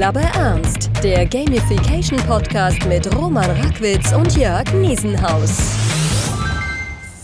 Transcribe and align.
Spiel 0.00 0.08
aber 0.08 0.22
ernst. 0.22 0.90
Der 1.04 1.26
Gamification 1.26 2.18
Podcast 2.20 2.86
mit 2.86 3.14
Roman 3.14 3.50
Rackwitz 3.50 4.14
und 4.14 4.34
Jörg 4.34 4.64
Niesenhaus. 4.72 5.76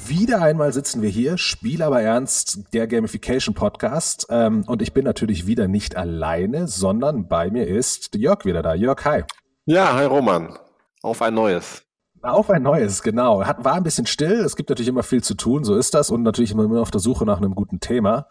Wieder 0.06 0.42
einmal 0.42 0.74
sitzen 0.74 1.00
wir 1.00 1.08
hier, 1.08 1.38
Spiel 1.38 1.82
aber 1.82 2.02
ernst, 2.02 2.74
der 2.74 2.86
Gamification 2.86 3.54
Podcast. 3.54 4.26
Ähm, 4.28 4.64
und 4.66 4.82
ich 4.82 4.92
bin 4.92 5.04
natürlich 5.06 5.46
wieder 5.46 5.68
nicht 5.68 5.96
alleine, 5.96 6.68
sondern 6.68 7.28
bei 7.28 7.50
mir 7.50 7.66
ist 7.66 8.14
Jörg 8.14 8.44
wieder 8.44 8.60
da. 8.60 8.74
Jörg, 8.74 9.02
hi. 9.06 9.24
Ja, 9.64 9.94
hi 9.94 10.04
Roman. 10.04 10.58
Auf 11.02 11.22
ein 11.22 11.32
neues. 11.32 11.82
Auf 12.20 12.50
ein 12.50 12.62
neues, 12.62 13.02
genau. 13.02 13.42
Hat, 13.46 13.64
war 13.64 13.76
ein 13.76 13.84
bisschen 13.84 14.04
still. 14.04 14.40
Es 14.40 14.54
gibt 14.54 14.68
natürlich 14.68 14.88
immer 14.88 15.02
viel 15.02 15.22
zu 15.22 15.32
tun, 15.32 15.64
so 15.64 15.76
ist 15.76 15.94
das. 15.94 16.10
Und 16.10 16.22
natürlich 16.22 16.50
immer 16.50 16.82
auf 16.82 16.90
der 16.90 17.00
Suche 17.00 17.24
nach 17.24 17.38
einem 17.38 17.54
guten 17.54 17.80
Thema. 17.80 18.26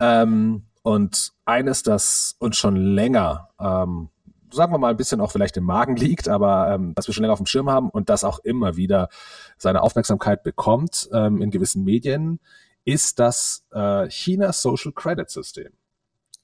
Ähm, 0.00 0.62
und 0.84 1.32
eines, 1.46 1.82
das 1.82 2.36
uns 2.38 2.58
schon 2.58 2.76
länger, 2.76 3.48
ähm, 3.58 4.10
sagen 4.52 4.70
wir 4.70 4.78
mal, 4.78 4.90
ein 4.90 4.98
bisschen 4.98 5.22
auch 5.22 5.32
vielleicht 5.32 5.56
im 5.56 5.64
Magen 5.64 5.96
liegt, 5.96 6.28
aber 6.28 6.74
ähm, 6.74 6.94
das 6.94 7.06
wir 7.06 7.14
schon 7.14 7.22
länger 7.22 7.32
auf 7.32 7.38
dem 7.38 7.46
Schirm 7.46 7.70
haben 7.70 7.88
und 7.88 8.10
das 8.10 8.22
auch 8.22 8.38
immer 8.40 8.76
wieder 8.76 9.08
seine 9.56 9.80
Aufmerksamkeit 9.80 10.42
bekommt 10.42 11.08
ähm, 11.10 11.40
in 11.40 11.50
gewissen 11.50 11.84
Medien, 11.84 12.38
ist 12.84 13.18
das 13.18 13.64
äh, 13.72 14.10
China 14.10 14.52
Social 14.52 14.92
Credit 14.92 15.30
System. 15.30 15.72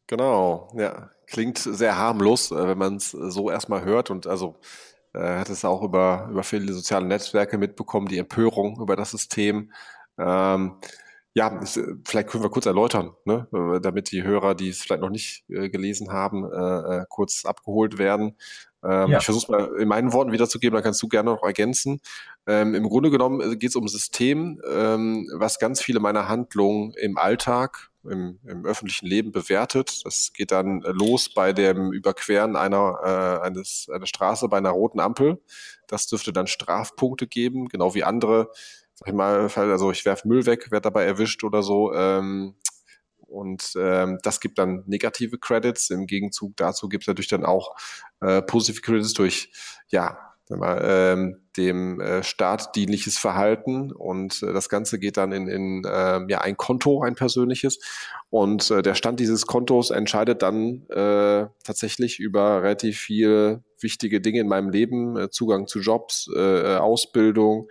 Genau, 0.06 0.72
ja. 0.74 1.10
Klingt 1.26 1.58
sehr 1.58 1.98
harmlos, 1.98 2.50
äh, 2.50 2.66
wenn 2.66 2.78
man 2.78 2.96
es 2.96 3.10
so 3.10 3.50
erstmal 3.50 3.84
hört 3.84 4.08
und 4.08 4.26
also 4.26 4.56
äh, 5.12 5.38
hat 5.38 5.50
es 5.50 5.66
auch 5.66 5.82
über, 5.82 6.28
über 6.30 6.44
viele 6.44 6.72
soziale 6.72 7.04
Netzwerke 7.04 7.58
mitbekommen, 7.58 8.08
die 8.08 8.18
Empörung 8.18 8.80
über 8.80 8.96
das 8.96 9.10
System. 9.10 9.70
Ähm, 10.18 10.76
ja, 11.34 11.60
es, 11.62 11.76
äh, 11.76 11.94
vielleicht 12.04 12.28
können 12.28 12.42
wir 12.42 12.50
kurz 12.50 12.66
erläutern, 12.66 13.12
ne? 13.24 13.46
Äh, 13.52 13.80
damit 13.80 14.10
die 14.10 14.22
Hörer, 14.22 14.54
die 14.54 14.68
es 14.68 14.82
vielleicht 14.82 15.02
noch 15.02 15.10
nicht 15.10 15.44
äh, 15.48 15.68
gelesen 15.68 16.12
haben, 16.12 16.44
äh, 16.44 17.02
äh 17.02 17.04
kurz 17.08 17.44
abgeholt 17.44 17.98
werden. 17.98 18.36
Ähm, 18.82 19.10
ja. 19.10 19.18
Ich 19.18 19.24
versuche 19.24 19.52
mal 19.52 19.76
in 19.78 19.88
meinen 19.88 20.12
Worten 20.12 20.32
wiederzugeben, 20.32 20.74
dann 20.74 20.82
kannst 20.82 21.02
du 21.02 21.08
gerne 21.08 21.30
noch 21.30 21.42
ergänzen. 21.42 22.00
Ähm, 22.46 22.74
Im 22.74 22.88
Grunde 22.88 23.10
genommen 23.10 23.58
geht 23.58 23.70
es 23.70 23.76
um 23.76 23.84
ein 23.84 23.88
System, 23.88 24.60
ähm, 24.68 25.28
was 25.34 25.58
ganz 25.58 25.82
viele 25.82 26.00
meiner 26.00 26.28
Handlungen 26.28 26.94
im 26.94 27.18
Alltag, 27.18 27.90
im, 28.04 28.38
im, 28.44 28.64
öffentlichen 28.64 29.06
Leben 29.06 29.32
bewertet. 29.32 30.00
Das 30.04 30.32
geht 30.32 30.50
dann 30.50 30.80
los 30.80 31.32
bei 31.32 31.52
dem 31.52 31.92
Überqueren 31.92 32.56
einer, 32.56 32.98
äh, 33.04 33.46
eines, 33.46 33.88
einer 33.92 34.06
Straße 34.06 34.48
bei 34.48 34.56
einer 34.56 34.70
roten 34.70 35.00
Ampel. 35.00 35.42
Das 35.86 36.06
dürfte 36.06 36.32
dann 36.32 36.46
Strafpunkte 36.46 37.26
geben, 37.26 37.68
genau 37.68 37.94
wie 37.94 38.04
andere 38.04 38.50
sag 39.00 39.08
ich 39.08 39.14
mal, 39.14 39.48
also 39.56 39.90
ich 39.90 40.04
werfe 40.04 40.28
Müll 40.28 40.46
weg, 40.46 40.70
werde 40.70 40.84
dabei 40.84 41.04
erwischt 41.04 41.42
oder 41.42 41.62
so. 41.62 41.92
Ähm, 41.94 42.54
und 43.20 43.72
ähm, 43.76 44.18
das 44.22 44.40
gibt 44.40 44.58
dann 44.58 44.82
negative 44.86 45.38
Credits. 45.38 45.88
Im 45.90 46.06
Gegenzug 46.06 46.56
dazu 46.56 46.88
gibt 46.88 47.04
es 47.04 47.08
natürlich 47.08 47.28
dann 47.28 47.44
auch 47.44 47.74
äh, 48.20 48.42
positive 48.42 48.82
Credits 48.82 49.14
durch, 49.14 49.52
ja, 49.88 50.18
mal, 50.50 50.80
ähm, 50.84 51.36
dem 51.56 52.00
äh, 52.00 52.24
Staat 52.24 52.74
dienliches 52.74 53.18
Verhalten 53.18 53.92
und 53.92 54.42
äh, 54.42 54.52
das 54.52 54.68
Ganze 54.68 54.98
geht 54.98 55.16
dann 55.16 55.30
in, 55.30 55.46
in 55.46 55.84
äh, 55.84 56.20
ja, 56.28 56.40
ein 56.40 56.56
Konto, 56.56 57.02
ein 57.02 57.14
persönliches 57.14 57.78
und 58.30 58.68
äh, 58.72 58.82
der 58.82 58.96
Stand 58.96 59.20
dieses 59.20 59.46
Kontos 59.46 59.90
entscheidet 59.90 60.42
dann 60.42 60.88
äh, 60.88 61.46
tatsächlich 61.62 62.18
über 62.18 62.64
relativ 62.64 62.98
viele 62.98 63.62
wichtige 63.80 64.20
Dinge 64.20 64.40
in 64.40 64.48
meinem 64.48 64.70
Leben, 64.70 65.16
äh, 65.16 65.30
Zugang 65.30 65.68
zu 65.68 65.78
Jobs, 65.78 66.28
äh, 66.34 66.76
Ausbildung 66.76 67.68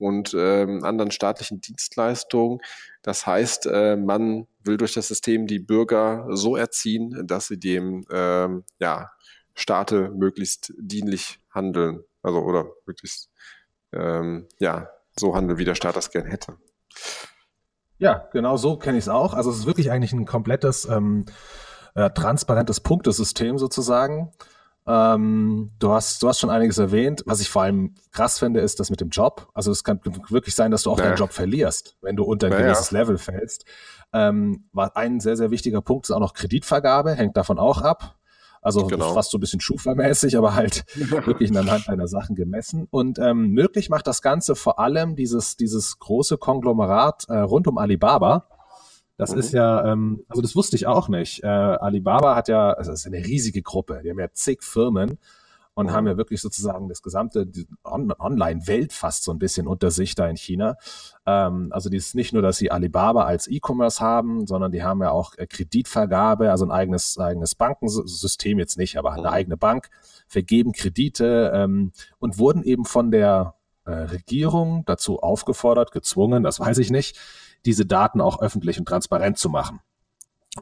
und 0.00 0.34
ähm, 0.36 0.84
anderen 0.84 1.10
staatlichen 1.10 1.60
Dienstleistungen. 1.60 2.60
Das 3.02 3.26
heißt, 3.26 3.66
äh, 3.66 3.96
man 3.96 4.46
will 4.64 4.76
durch 4.76 4.94
das 4.94 5.08
System 5.08 5.46
die 5.46 5.58
Bürger 5.58 6.26
so 6.30 6.56
erziehen, 6.56 7.26
dass 7.26 7.48
sie 7.48 7.58
dem 7.58 8.04
ähm, 8.10 8.64
ja, 8.78 9.10
Staate 9.54 10.10
möglichst 10.10 10.72
dienlich 10.78 11.38
handeln. 11.50 12.02
Also 12.22 12.40
oder 12.40 12.66
möglichst 12.86 13.30
ähm, 13.92 14.46
ja, 14.58 14.88
so 15.18 15.34
handeln, 15.34 15.58
wie 15.58 15.64
der 15.64 15.74
Staat 15.74 15.96
das 15.96 16.10
gern 16.10 16.26
hätte. 16.26 16.56
Ja, 17.98 18.28
genau 18.32 18.56
so 18.56 18.76
kenne 18.76 18.98
ich 18.98 19.04
es 19.04 19.08
auch. 19.08 19.34
Also 19.34 19.50
es 19.50 19.58
ist 19.58 19.66
wirklich 19.66 19.90
eigentlich 19.90 20.12
ein 20.12 20.26
komplettes 20.26 20.86
ähm, 20.86 21.26
äh, 21.94 22.10
transparentes 22.10 22.80
Punktesystem 22.80 23.58
sozusagen. 23.58 24.32
Ähm, 24.86 25.70
du, 25.78 25.92
hast, 25.92 26.22
du 26.22 26.28
hast 26.28 26.40
schon 26.40 26.50
einiges 26.50 26.78
erwähnt. 26.78 27.22
Was 27.26 27.40
ich 27.40 27.50
vor 27.50 27.62
allem 27.62 27.94
krass 28.12 28.38
finde, 28.38 28.60
ist 28.60 28.80
das 28.80 28.90
mit 28.90 29.00
dem 29.00 29.10
Job. 29.10 29.48
Also 29.54 29.70
es 29.70 29.84
kann 29.84 30.00
wirklich 30.28 30.54
sein, 30.54 30.70
dass 30.70 30.84
du 30.84 30.90
auch 30.90 30.96
naja. 30.96 31.10
deinen 31.10 31.18
Job 31.18 31.32
verlierst, 31.32 31.96
wenn 32.00 32.16
du 32.16 32.24
unter 32.24 32.46
ein 32.46 32.52
naja. 32.52 32.66
gewisses 32.66 32.90
Level 32.90 33.18
fällst. 33.18 33.64
Ähm, 34.12 34.64
war 34.72 34.96
ein 34.96 35.20
sehr, 35.20 35.36
sehr 35.36 35.50
wichtiger 35.50 35.82
Punkt 35.82 36.06
ist 36.06 36.10
auch 36.10 36.20
noch 36.20 36.34
Kreditvergabe, 36.34 37.14
hängt 37.14 37.36
davon 37.36 37.58
auch 37.58 37.82
ab. 37.82 38.16
Also 38.62 38.86
genau. 38.86 39.14
fast 39.14 39.30
so 39.30 39.38
ein 39.38 39.40
bisschen 39.40 39.60
Schufa-mäßig, 39.60 40.36
aber 40.36 40.54
halt 40.54 40.84
wirklich 40.94 41.56
anhand 41.56 41.88
deiner 41.88 42.08
Sachen 42.08 42.36
gemessen. 42.36 42.86
Und 42.90 43.18
ähm, 43.18 43.50
möglich 43.50 43.88
macht 43.88 44.06
das 44.06 44.20
Ganze 44.20 44.54
vor 44.54 44.78
allem 44.78 45.16
dieses, 45.16 45.56
dieses 45.56 45.98
große 45.98 46.36
Konglomerat 46.36 47.24
äh, 47.28 47.38
rund 47.38 47.66
um 47.68 47.78
Alibaba 47.78 48.48
das 49.20 49.32
mhm. 49.32 49.38
ist 49.38 49.52
ja, 49.52 49.84
ähm, 49.84 50.24
also 50.28 50.40
das 50.40 50.56
wusste 50.56 50.76
ich 50.76 50.86
auch 50.86 51.08
nicht. 51.08 51.44
Äh, 51.44 51.46
Alibaba 51.46 52.34
hat 52.34 52.48
ja, 52.48 52.72
also 52.72 52.90
das 52.90 53.00
ist 53.00 53.06
eine 53.06 53.24
riesige 53.24 53.60
Gruppe, 53.60 54.00
die 54.02 54.10
haben 54.10 54.18
ja 54.18 54.32
zig 54.32 54.62
Firmen 54.62 55.18
und 55.74 55.86
mhm. 55.86 55.90
haben 55.92 56.06
ja 56.06 56.16
wirklich 56.16 56.40
sozusagen 56.40 56.88
das 56.88 57.02
gesamte 57.02 57.46
On 57.84 58.12
Online-Welt 58.18 58.94
fast 58.94 59.24
so 59.24 59.30
ein 59.30 59.38
bisschen 59.38 59.66
unter 59.66 59.90
sich 59.90 60.14
da 60.14 60.26
in 60.26 60.36
China. 60.36 60.76
Ähm, 61.26 61.68
also 61.70 61.90
die 61.90 61.98
ist 61.98 62.14
nicht 62.14 62.32
nur, 62.32 62.40
dass 62.40 62.56
sie 62.56 62.70
Alibaba 62.70 63.24
als 63.24 63.46
E-Commerce 63.46 64.00
haben, 64.00 64.46
sondern 64.46 64.72
die 64.72 64.82
haben 64.82 65.02
ja 65.02 65.10
auch 65.10 65.34
äh, 65.36 65.46
Kreditvergabe, 65.46 66.50
also 66.50 66.64
ein 66.64 66.70
eigenes, 66.70 67.18
eigenes 67.18 67.54
Bankensystem 67.54 68.58
jetzt 68.58 68.78
nicht, 68.78 68.98
aber 68.98 69.12
eine 69.12 69.28
mhm. 69.28 69.34
eigene 69.34 69.56
Bank, 69.58 69.90
vergeben 70.28 70.72
Kredite 70.72 71.52
ähm, 71.54 71.92
und 72.18 72.38
wurden 72.38 72.62
eben 72.62 72.86
von 72.86 73.10
der 73.10 73.54
äh, 73.84 73.92
Regierung 73.92 74.84
dazu 74.86 75.20
aufgefordert, 75.20 75.92
gezwungen, 75.92 76.42
das 76.42 76.58
weiß 76.58 76.78
ich 76.78 76.90
nicht, 76.90 77.18
diese 77.66 77.86
Daten 77.86 78.20
auch 78.20 78.40
öffentlich 78.40 78.78
und 78.78 78.86
transparent 78.86 79.38
zu 79.38 79.48
machen. 79.48 79.80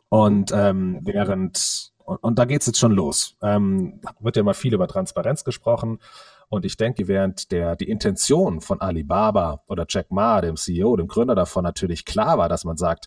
Und 0.09 0.53
ähm, 0.53 1.01
während, 1.03 1.93
und, 1.99 2.17
und 2.17 2.39
da 2.39 2.45
geht's 2.45 2.67
jetzt 2.67 2.79
schon 2.79 2.93
los, 2.93 3.37
ähm, 3.43 4.01
wird 4.21 4.37
ja 4.37 4.43
mal 4.43 4.55
viel 4.55 4.75
über 4.75 4.89
Transparenz 4.89 5.45
gesprochen. 5.45 5.99
Und 6.49 6.65
ich 6.65 6.77
denke, 6.77 7.09
während 7.09 7.53
der, 7.53 7.77
die 7.77 7.89
Intention 7.89 8.61
von 8.61 8.81
Alibaba 8.81 9.63
oder 9.67 9.85
Jack 9.89 10.11
Ma, 10.11 10.41
dem 10.41 10.57
CEO, 10.57 10.97
dem 10.97 11.09
Gründer 11.09 11.35
davon, 11.35 11.63
natürlich 11.63 12.05
klar 12.05 12.39
war, 12.39 12.49
dass 12.49 12.65
man 12.65 12.77
sagt, 12.77 13.07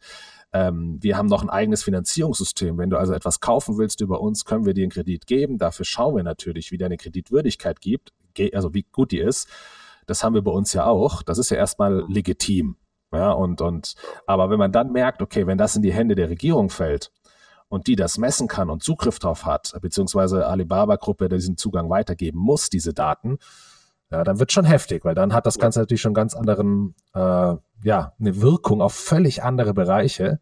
ähm, 0.54 0.98
wir 1.02 1.18
haben 1.18 1.28
noch 1.28 1.42
ein 1.42 1.50
eigenes 1.50 1.84
Finanzierungssystem. 1.84 2.78
Wenn 2.78 2.90
du 2.90 2.98
also 2.98 3.14
etwas 3.14 3.40
kaufen 3.40 3.78
willst 3.78 4.02
über 4.02 4.22
uns, 4.22 4.46
können 4.46 4.66
wir 4.66 4.74
dir 4.74 4.84
einen 4.84 4.92
Kredit 4.92 5.26
geben. 5.26 5.58
Dafür 5.58 5.86
schauen 5.86 6.16
wir 6.16 6.24
natürlich, 6.24 6.72
wie 6.72 6.78
deine 6.78 6.98
Kreditwürdigkeit 6.98 7.80
gibt, 7.80 8.14
also 8.54 8.74
wie 8.74 8.86
gut 8.92 9.12
die 9.12 9.20
ist. 9.20 9.48
Das 10.06 10.24
haben 10.24 10.34
wir 10.36 10.42
bei 10.44 10.52
uns 10.52 10.74
ja 10.74 10.86
auch. 10.86 11.24
Das 11.24 11.38
ist 11.38 11.52
ja 11.52 11.58
erstmal 11.58 12.06
legitim. 12.08 12.76
Ja, 13.12 13.32
und, 13.32 13.62
und, 13.62 13.96
aber 14.26 14.50
wenn 14.50 14.60
man 14.60 14.72
dann 14.72 14.92
merkt, 14.92 15.22
okay, 15.22 15.46
wenn 15.48 15.58
das 15.58 15.76
in 15.76 15.82
die 15.82 15.94
Hände 15.94 16.16
der 16.16 16.30
Regierung 16.30 16.70
fällt 16.70 17.12
und 17.68 17.88
die 17.88 17.96
das 17.96 18.18
messen 18.18 18.48
kann 18.48 18.70
und 18.70 18.84
Zugriff 18.84 19.20
drauf 19.20 19.46
hat, 19.46 19.74
beziehungsweise 19.82 20.48
Alibaba-Gruppe 20.48 21.28
diesen 21.28 21.58
Zugang 21.58 21.90
weitergeben 21.90 22.40
muss, 22.40 22.70
diese 22.70 22.94
Daten, 22.94 23.38
ja, 24.12 24.24
dann 24.24 24.40
wird 24.40 24.52
schon 24.52 24.66
heftig, 24.66 25.06
weil 25.06 25.16
dann 25.16 25.34
hat 25.34 25.46
das 25.46 25.58
Ganze 25.58 25.80
natürlich 25.80 26.02
schon 26.02 26.14
ganz 26.14 26.36
anderen, 26.36 26.96
äh, 27.14 27.56
ja, 27.84 28.14
eine 28.20 28.42
Wirkung 28.42 28.82
auf 28.82 28.94
völlig 28.94 29.42
andere 29.44 29.74
Bereiche. 29.74 30.40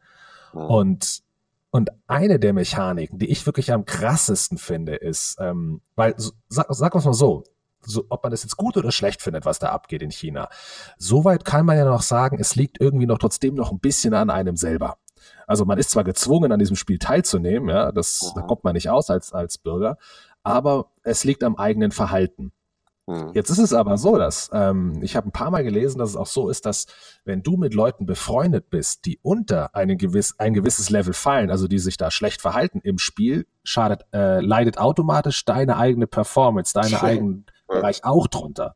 Und, 0.53 1.22
und 1.69 1.91
eine 2.08 2.40
der 2.40 2.53
Mechaniken, 2.53 3.19
die 3.19 3.29
ich 3.29 3.46
wirklich 3.46 3.72
am 3.72 3.85
krassesten 3.85 4.58
finde, 4.58 4.96
ist, 4.96 5.38
ähm, 5.40 5.81
weil, 5.96 6.16
sag, 6.47 6.66
sag 6.69 6.96
mal 6.96 7.13
so, 7.13 7.44
so, 7.81 8.06
ob 8.09 8.23
man 8.23 8.31
das 8.31 8.44
jetzt 8.44 8.57
gut 8.57 8.78
oder 8.78 8.91
schlecht 8.91 9.22
findet, 9.22 9.45
was 9.45 9.59
da 9.59 9.69
abgeht 9.69 10.01
in 10.01 10.12
China. 10.12 10.50
Soweit 10.97 11.45
kann 11.45 11.66
man 11.66 11.78
ja 11.78 11.85
noch 11.85 12.01
sagen, 12.01 12.38
es 12.40 12.56
liegt 12.56 12.79
irgendwie 12.81 13.06
noch 13.06 13.17
trotzdem 13.17 13.56
noch 13.56 13.72
ein 13.72 13.79
bisschen 13.79 14.13
an 14.13 14.29
einem 14.29 14.56
selber. 14.56 14.97
Also 15.47 15.66
man 15.66 15.78
ist 15.78 15.91
zwar 15.91 16.03
gezwungen, 16.03 16.51
an 16.51 16.59
diesem 16.59 16.75
Spiel 16.75 16.99
teilzunehmen, 16.99 17.70
ja, 17.70 17.91
das, 17.91 18.34
da 18.35 18.41
kommt 18.41 18.64
man 18.64 18.73
nicht 18.73 18.90
aus 18.90 19.09
als, 19.09 19.34
als 19.34 19.58
Bürger, 19.58 19.97
aber 20.43 20.91
es 21.03 21.23
liegt 21.23 21.43
am 21.43 21.55
eigenen 21.55 21.91
Verhalten. 21.91 22.52
Mhm. 23.09 23.31
Jetzt 23.34 23.49
ist 23.49 23.58
es 23.58 23.73
aber 23.73 23.97
so, 23.97 24.17
dass 24.17 24.52
ähm, 24.53 24.99
ich 25.02 25.16
habe 25.16 25.28
ein 25.28 25.31
paar 25.31 25.49
Mal 25.49 25.64
gelesen, 25.64 25.97
dass 25.97 26.11
es 26.11 26.16
auch 26.16 26.28
so 26.28 26.49
ist, 26.49 26.67
dass 26.67 26.85
wenn 27.26 27.41
du 27.41 27.58
mit 27.58 27.73
Leuten 27.73 28.05
befreundet 28.05 28.70
bist, 28.70 29.05
die 29.05 29.20
unter 29.23 29.76
einen 29.76 29.97
gewiss, 29.97 30.35
ein 30.37 30.53
gewisses 30.53 30.91
Level 30.91 31.14
fallen, 31.14 31.49
also 31.49 31.67
die 31.67 31.79
sich 31.79 31.97
da 31.97 32.11
schlecht 32.11 32.41
verhalten 32.41 32.81
im 32.84 32.99
Spiel, 32.99 33.47
schadet, 33.64 34.05
äh, 34.14 34.41
leidet 34.41 34.78
automatisch 34.78 35.43
deine 35.43 35.78
eigene 35.78 36.05
Performance, 36.05 36.73
deine 36.73 37.02
eigenen 37.02 37.46
Bereich 37.69 38.03
auch 38.03 38.27
drunter. 38.27 38.75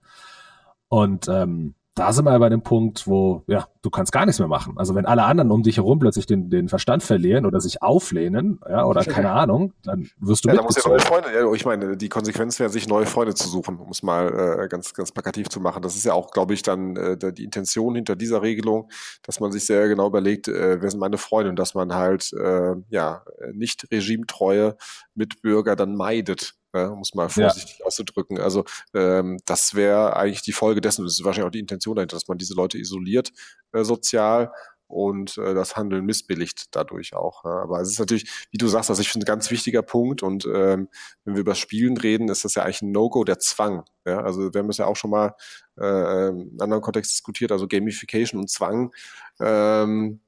Und 0.87 1.27
ähm, 1.27 1.75
da 1.95 2.11
sind 2.11 2.25
wir 2.25 2.37
bei 2.39 2.49
dem 2.49 2.63
Punkt, 2.63 3.05
wo, 3.05 3.43
ja, 3.45 3.67
du 3.83 3.91
kannst 3.91 4.11
gar 4.11 4.25
nichts 4.25 4.39
mehr 4.39 4.47
machen. 4.47 4.73
Also 4.77 4.95
wenn 4.95 5.05
alle 5.05 5.23
anderen 5.23 5.51
um 5.51 5.61
dich 5.61 5.77
herum 5.77 5.99
plötzlich 5.99 6.25
den, 6.25 6.49
den 6.49 6.67
Verstand 6.67 7.03
verlieren 7.03 7.45
oder 7.45 7.61
sich 7.61 7.83
auflehnen, 7.83 8.59
ja, 8.67 8.83
oder 8.85 9.03
keine 9.03 9.31
Ahnung, 9.31 9.73
dann 9.83 10.09
wirst 10.17 10.43
du 10.43 10.49
ja, 10.49 10.55
mitgezogen. 10.55 10.57
Da 10.57 10.63
muss 10.63 10.83
ja 10.83 10.89
neue 10.89 10.99
Freunde, 10.99 11.39
ja, 11.39 11.53
ich 11.53 11.65
meine, 11.65 11.95
die 11.95 12.09
Konsequenz 12.09 12.59
wäre, 12.59 12.71
sich 12.71 12.87
neue 12.87 13.05
Freunde 13.05 13.35
zu 13.35 13.47
suchen, 13.47 13.77
um 13.77 13.91
es 13.91 14.01
mal 14.01 14.63
äh, 14.63 14.67
ganz, 14.69 14.95
ganz 14.95 15.11
plakativ 15.11 15.49
zu 15.49 15.59
machen. 15.59 15.83
Das 15.83 15.95
ist 15.95 16.03
ja 16.03 16.13
auch, 16.13 16.31
glaube 16.31 16.55
ich, 16.55 16.63
dann 16.63 16.95
äh, 16.95 17.31
die 17.31 17.43
Intention 17.43 17.93
hinter 17.93 18.15
dieser 18.15 18.41
Regelung, 18.41 18.89
dass 19.21 19.39
man 19.39 19.51
sich 19.51 19.65
sehr 19.65 19.87
genau 19.87 20.07
überlegt, 20.07 20.47
äh, 20.47 20.81
wer 20.81 20.89
sind 20.89 20.99
meine 20.99 21.19
Freunde 21.19 21.51
und 21.51 21.59
dass 21.59 21.75
man 21.75 21.93
halt, 21.93 22.33
äh, 22.33 22.73
ja, 22.89 23.23
nicht 23.53 23.87
regimetreue 23.91 24.77
Mitbürger 25.13 25.75
dann 25.75 25.95
meidet 25.95 26.55
ja, 26.73 26.87
um 26.87 27.01
es 27.01 27.13
mal 27.13 27.29
vorsichtig 27.29 27.79
ja. 27.79 27.85
auszudrücken. 27.85 28.39
Also 28.39 28.65
ähm, 28.93 29.39
das 29.45 29.75
wäre 29.75 30.15
eigentlich 30.15 30.41
die 30.41 30.53
Folge 30.53 30.81
dessen, 30.81 31.03
das 31.03 31.13
ist 31.13 31.23
wahrscheinlich 31.23 31.47
auch 31.47 31.51
die 31.51 31.59
Intention 31.59 31.95
dahinter, 31.95 32.15
dass 32.15 32.27
man 32.27 32.37
diese 32.37 32.55
Leute 32.55 32.77
isoliert 32.77 33.31
äh, 33.71 33.83
sozial 33.83 34.51
und 34.87 35.37
äh, 35.37 35.53
das 35.53 35.75
Handeln 35.75 36.05
missbilligt 36.05 36.75
dadurch 36.75 37.15
auch. 37.15 37.43
Ja. 37.45 37.61
Aber 37.61 37.81
es 37.81 37.89
ist 37.89 37.99
natürlich, 37.99 38.47
wie 38.51 38.57
du 38.57 38.67
sagst, 38.67 38.89
also 38.89 39.01
ich 39.01 39.09
finde 39.09 39.25
ein 39.25 39.27
ganz 39.27 39.49
wichtiger 39.49 39.81
Punkt 39.81 40.23
und 40.23 40.45
ähm, 40.45 40.89
wenn 41.25 41.35
wir 41.35 41.41
über 41.41 41.55
Spielen 41.55 41.97
reden, 41.97 42.29
ist 42.29 42.45
das 42.45 42.55
ja 42.55 42.63
eigentlich 42.63 42.81
ein 42.83 42.91
No-Go, 42.91 43.23
der 43.23 43.39
Zwang. 43.39 43.83
Ja. 44.05 44.21
Also 44.21 44.53
wir 44.53 44.59
haben 44.59 44.69
es 44.69 44.77
ja 44.77 44.85
auch 44.85 44.95
schon 44.95 45.09
mal 45.09 45.35
äh, 45.79 46.29
in 46.29 46.57
anderen 46.59 46.81
Kontext 46.81 47.11
diskutiert, 47.11 47.51
also 47.51 47.67
Gamification 47.67 48.39
und 48.39 48.49
Zwang. 48.49 48.93
Ähm, 49.39 50.21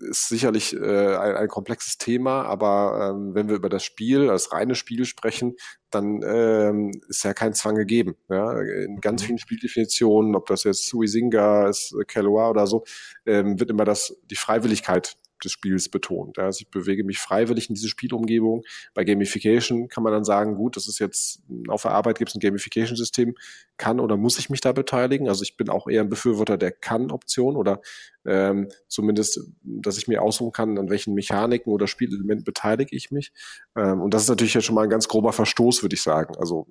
ist 0.00 0.28
sicherlich 0.28 0.74
äh, 0.74 1.16
ein, 1.16 1.36
ein 1.36 1.48
komplexes 1.48 1.98
Thema, 1.98 2.42
aber 2.44 3.14
ähm, 3.14 3.34
wenn 3.34 3.48
wir 3.48 3.56
über 3.56 3.68
das 3.68 3.84
Spiel, 3.84 4.26
das 4.26 4.52
reine 4.52 4.74
Spiel 4.74 5.04
sprechen, 5.04 5.56
dann 5.90 6.22
ähm, 6.22 6.92
ist 7.08 7.24
ja 7.24 7.32
kein 7.32 7.54
Zwang 7.54 7.76
gegeben. 7.76 8.16
Ja? 8.28 8.60
In 8.60 9.00
ganz 9.00 9.22
mhm. 9.22 9.26
vielen 9.26 9.38
Spieldefinitionen, 9.38 10.34
ob 10.34 10.46
das 10.46 10.64
jetzt 10.64 10.86
Suizinga 10.88 11.68
ist, 11.68 11.94
Kelloa 12.08 12.50
oder 12.50 12.66
so, 12.66 12.84
ähm, 13.24 13.58
wird 13.58 13.70
immer 13.70 13.84
das 13.84 14.16
die 14.30 14.36
Freiwilligkeit 14.36 15.16
des 15.44 15.52
Spiels 15.52 15.88
betont. 15.88 16.38
Also 16.38 16.60
ich 16.60 16.68
bewege 16.68 17.04
mich 17.04 17.18
freiwillig 17.18 17.68
in 17.68 17.74
diese 17.74 17.88
Spielumgebung. 17.88 18.64
Bei 18.94 19.04
Gamification 19.04 19.88
kann 19.88 20.02
man 20.02 20.12
dann 20.12 20.24
sagen, 20.24 20.54
gut, 20.54 20.76
das 20.76 20.88
ist 20.88 20.98
jetzt 20.98 21.42
auf 21.68 21.82
der 21.82 21.92
Arbeit 21.92 22.18
gibt 22.18 22.30
es 22.30 22.36
ein 22.36 22.40
Gamification-System, 22.40 23.34
kann 23.76 24.00
oder 24.00 24.16
muss 24.16 24.38
ich 24.38 24.50
mich 24.50 24.60
da 24.60 24.72
beteiligen? 24.72 25.28
Also 25.28 25.42
ich 25.42 25.56
bin 25.56 25.68
auch 25.68 25.86
eher 25.86 26.02
ein 26.02 26.08
Befürworter 26.08 26.56
der 26.56 26.72
Kann-Option 26.72 27.56
oder 27.56 27.80
ähm, 28.24 28.68
zumindest, 28.88 29.40
dass 29.62 29.98
ich 29.98 30.08
mir 30.08 30.22
aussuchen 30.22 30.52
kann, 30.52 30.78
an 30.78 30.90
welchen 30.90 31.14
Mechaniken 31.14 31.72
oder 31.72 31.86
Spielelementen 31.86 32.44
beteilige 32.44 32.96
ich 32.96 33.10
mich. 33.10 33.32
Ähm, 33.76 34.00
und 34.00 34.14
das 34.14 34.22
ist 34.22 34.28
natürlich 34.28 34.54
jetzt 34.54 34.64
schon 34.64 34.74
mal 34.74 34.84
ein 34.84 34.90
ganz 34.90 35.08
grober 35.08 35.32
Verstoß, 35.32 35.82
würde 35.82 35.94
ich 35.94 36.02
sagen. 36.02 36.34
Also 36.38 36.66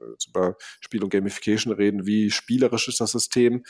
äh, 0.00 0.04
über 0.28 0.56
Spiel 0.80 1.02
und 1.02 1.10
Gamification 1.10 1.72
reden, 1.72 2.06
wie 2.06 2.30
spielerisch 2.30 2.88
ist 2.88 3.00
das 3.00 3.12
System, 3.12 3.64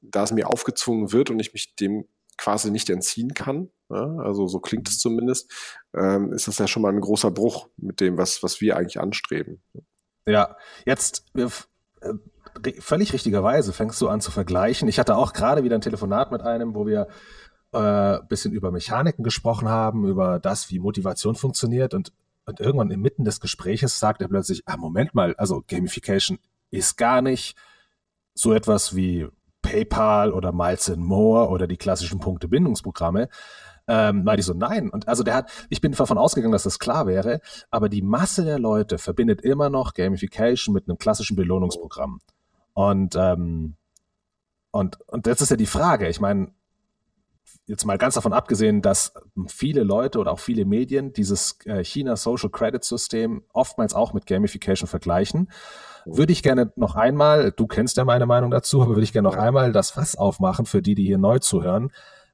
da 0.00 0.24
es 0.24 0.32
mir 0.32 0.48
aufgezwungen 0.48 1.12
wird 1.12 1.30
und 1.30 1.40
ich 1.40 1.52
mich 1.52 1.74
dem 1.76 2.06
quasi 2.38 2.70
nicht 2.70 2.88
entziehen 2.88 3.34
kann, 3.34 3.68
ja, 3.90 4.16
also 4.18 4.46
so 4.46 4.60
klingt 4.60 4.88
es 4.88 4.98
zumindest, 4.98 5.52
ähm, 5.94 6.32
ist 6.32 6.48
das 6.48 6.58
ja 6.58 6.66
schon 6.66 6.82
mal 6.82 6.92
ein 6.92 7.00
großer 7.00 7.30
Bruch 7.30 7.68
mit 7.76 8.00
dem, 8.00 8.16
was, 8.16 8.42
was 8.42 8.60
wir 8.60 8.76
eigentlich 8.76 9.00
anstreben. 9.00 9.62
Ja, 10.26 10.56
jetzt 10.86 11.24
äh, 11.34 11.48
völlig 12.80 13.12
richtigerweise 13.12 13.72
fängst 13.72 14.00
du 14.00 14.08
an 14.08 14.20
zu 14.20 14.30
vergleichen. 14.30 14.88
Ich 14.88 14.98
hatte 14.98 15.16
auch 15.16 15.32
gerade 15.32 15.64
wieder 15.64 15.76
ein 15.76 15.82
Telefonat 15.82 16.32
mit 16.32 16.42
einem, 16.42 16.74
wo 16.74 16.86
wir 16.86 17.08
äh, 17.72 18.18
bisschen 18.28 18.52
über 18.52 18.70
Mechaniken 18.70 19.24
gesprochen 19.24 19.68
haben, 19.68 20.06
über 20.06 20.38
das, 20.38 20.70
wie 20.70 20.78
Motivation 20.78 21.34
funktioniert 21.34 21.94
und, 21.94 22.12
und 22.46 22.60
irgendwann 22.60 22.90
inmitten 22.90 23.24
des 23.24 23.40
Gespräches 23.40 23.98
sagt 23.98 24.20
er 24.22 24.28
plötzlich, 24.28 24.62
ah, 24.66 24.76
Moment 24.76 25.14
mal, 25.14 25.34
also 25.36 25.62
Gamification 25.66 26.38
ist 26.70 26.96
gar 26.96 27.22
nicht 27.22 27.56
so 28.34 28.52
etwas 28.52 28.94
wie 28.94 29.28
PayPal 29.68 30.32
oder 30.32 30.52
Miles 30.52 30.94
More 30.96 31.48
oder 31.50 31.66
die 31.66 31.76
klassischen 31.76 32.20
Punkte-Bindungsprogramme. 32.20 33.28
Ähm, 33.86 34.24
meinte 34.24 34.40
ich 34.40 34.46
so, 34.46 34.54
nein. 34.54 34.90
Und 34.90 35.08
also 35.08 35.22
der 35.22 35.34
hat, 35.34 35.50
ich 35.68 35.80
bin 35.80 35.92
davon 35.92 36.18
ausgegangen, 36.18 36.52
dass 36.52 36.62
das 36.62 36.78
klar 36.78 37.06
wäre, 37.06 37.40
aber 37.70 37.88
die 37.88 38.02
Masse 38.02 38.44
der 38.44 38.58
Leute 38.58 38.98
verbindet 38.98 39.40
immer 39.42 39.70
noch 39.70 39.94
Gamification 39.94 40.74
mit 40.74 40.88
einem 40.88 40.98
klassischen 40.98 41.36
Belohnungsprogramm. 41.36 42.20
Und, 42.74 43.14
ähm, 43.16 43.76
und, 44.70 45.00
und 45.08 45.26
das 45.26 45.40
ist 45.40 45.50
ja 45.50 45.56
die 45.56 45.66
Frage. 45.66 46.08
Ich 46.08 46.20
meine, 46.20 46.52
jetzt 47.66 47.84
mal 47.84 47.98
ganz 47.98 48.14
davon 48.14 48.32
abgesehen, 48.32 48.82
dass 48.82 49.12
viele 49.46 49.84
Leute 49.84 50.18
oder 50.18 50.32
auch 50.32 50.40
viele 50.40 50.64
Medien 50.64 51.12
dieses 51.12 51.58
äh, 51.64 51.82
China 51.82 52.16
Social 52.16 52.50
Credit 52.50 52.84
System 52.84 53.42
oftmals 53.52 53.94
auch 53.94 54.12
mit 54.12 54.26
Gamification 54.26 54.88
vergleichen 54.88 55.50
würde 56.16 56.32
ich 56.32 56.42
gerne 56.42 56.72
noch 56.76 56.94
einmal, 56.94 57.52
du 57.52 57.66
kennst 57.66 57.96
ja 57.96 58.04
meine 58.04 58.26
Meinung 58.26 58.50
dazu, 58.50 58.82
aber 58.82 58.90
würde 58.90 59.04
ich 59.04 59.12
gerne 59.12 59.28
noch 59.28 59.36
einmal 59.36 59.72
das 59.72 59.90
Fass 59.90 60.16
aufmachen 60.16 60.66
für 60.66 60.82
die, 60.82 60.94
die 60.94 61.04
hier 61.04 61.18
neu 61.18 61.38
zuhören. 61.38 61.90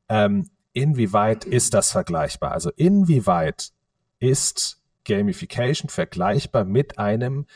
Ähm, 0.09 0.49
inwieweit 0.73 1.45
ist 1.45 1.75
das 1.75 1.93
vergleichbar? 1.93 2.53
Also 2.53 2.71
inwieweit 2.77 3.71
ist 4.19 4.81
Gamification 5.05 5.89
vergleichbar 5.89 6.65
mit 6.65 6.99
einem 6.99 7.47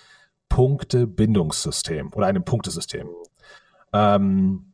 Punktebindungssystem 0.48 2.12
oder 2.14 2.26
einem 2.26 2.44
Punktesystem? 2.44 3.08
Ähm, 3.92 4.72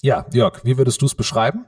ja, 0.00 0.26
Jörg, 0.32 0.64
wie 0.64 0.78
würdest 0.78 1.02
du 1.02 1.06
es 1.06 1.14
beschreiben? 1.14 1.66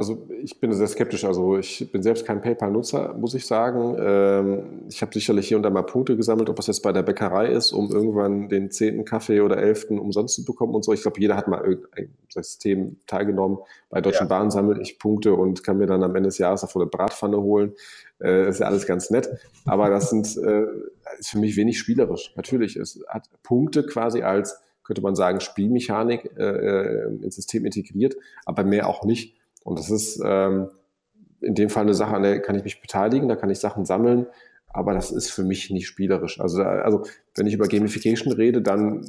Also 0.00 0.26
ich 0.42 0.58
bin 0.58 0.72
sehr 0.72 0.86
skeptisch. 0.86 1.26
Also 1.26 1.58
ich 1.58 1.92
bin 1.92 2.02
selbst 2.02 2.24
kein 2.24 2.40
PayPal-Nutzer, 2.40 3.12
muss 3.18 3.34
ich 3.34 3.44
sagen. 3.44 3.98
Ähm, 4.00 4.84
ich 4.88 5.02
habe 5.02 5.12
sicherlich 5.12 5.46
hier 5.46 5.58
und 5.58 5.62
da 5.62 5.68
mal 5.68 5.82
Punkte 5.82 6.16
gesammelt, 6.16 6.48
ob 6.48 6.58
es 6.58 6.68
jetzt 6.68 6.80
bei 6.82 6.90
der 6.90 7.02
Bäckerei 7.02 7.48
ist, 7.48 7.72
um 7.72 7.90
irgendwann 7.92 8.48
den 8.48 8.70
zehnten 8.70 9.04
Kaffee 9.04 9.42
oder 9.42 9.58
elften 9.58 9.98
umsonst 9.98 10.36
zu 10.36 10.44
bekommen 10.46 10.74
und 10.74 10.86
so. 10.86 10.94
Ich 10.94 11.02
glaube, 11.02 11.20
jeder 11.20 11.36
hat 11.36 11.48
mal 11.48 11.62
irgendein 11.62 12.16
System 12.30 12.96
teilgenommen. 13.06 13.58
Bei 13.90 14.00
Deutschen 14.00 14.24
ja. 14.24 14.28
Bahn 14.28 14.50
sammle 14.50 14.80
ich 14.80 14.98
Punkte 14.98 15.34
und 15.34 15.62
kann 15.64 15.76
mir 15.76 15.86
dann 15.86 16.02
am 16.02 16.16
Ende 16.16 16.30
des 16.30 16.38
Jahres 16.38 16.62
davor 16.62 16.80
eine 16.80 16.90
Bratpfanne 16.90 17.36
holen. 17.36 17.74
Äh, 18.22 18.48
ist 18.48 18.60
ja 18.60 18.68
alles 18.68 18.86
ganz 18.86 19.10
nett. 19.10 19.28
Aber 19.66 19.90
das 19.90 20.08
sind, 20.08 20.34
äh, 20.38 20.64
ist 21.18 21.28
für 21.28 21.38
mich 21.38 21.58
wenig 21.58 21.78
spielerisch. 21.78 22.32
Natürlich, 22.36 22.76
es 22.76 23.04
hat 23.06 23.28
Punkte 23.42 23.84
quasi 23.84 24.22
als, 24.22 24.62
könnte 24.82 25.02
man 25.02 25.14
sagen, 25.14 25.40
Spielmechanik 25.40 26.24
äh 26.38 27.04
ins 27.22 27.36
System 27.36 27.66
integriert, 27.66 28.16
aber 28.46 28.64
mehr 28.64 28.88
auch 28.88 29.04
nicht. 29.04 29.36
Und 29.64 29.78
das 29.78 29.90
ist 29.90 30.20
ähm, 30.24 30.68
in 31.40 31.54
dem 31.54 31.70
Fall 31.70 31.84
eine 31.84 31.94
Sache, 31.94 32.14
an 32.14 32.22
der 32.22 32.40
kann 32.40 32.56
ich 32.56 32.64
mich 32.64 32.80
beteiligen, 32.80 33.28
da 33.28 33.36
kann 33.36 33.50
ich 33.50 33.58
Sachen 33.58 33.84
sammeln, 33.84 34.26
aber 34.68 34.94
das 34.94 35.10
ist 35.10 35.30
für 35.30 35.42
mich 35.42 35.70
nicht 35.70 35.86
spielerisch. 35.86 36.40
Also, 36.40 36.62
also 36.62 37.04
wenn 37.34 37.46
ich 37.46 37.54
über 37.54 37.68
Gamification 37.68 38.32
rede, 38.32 38.62
dann 38.62 39.04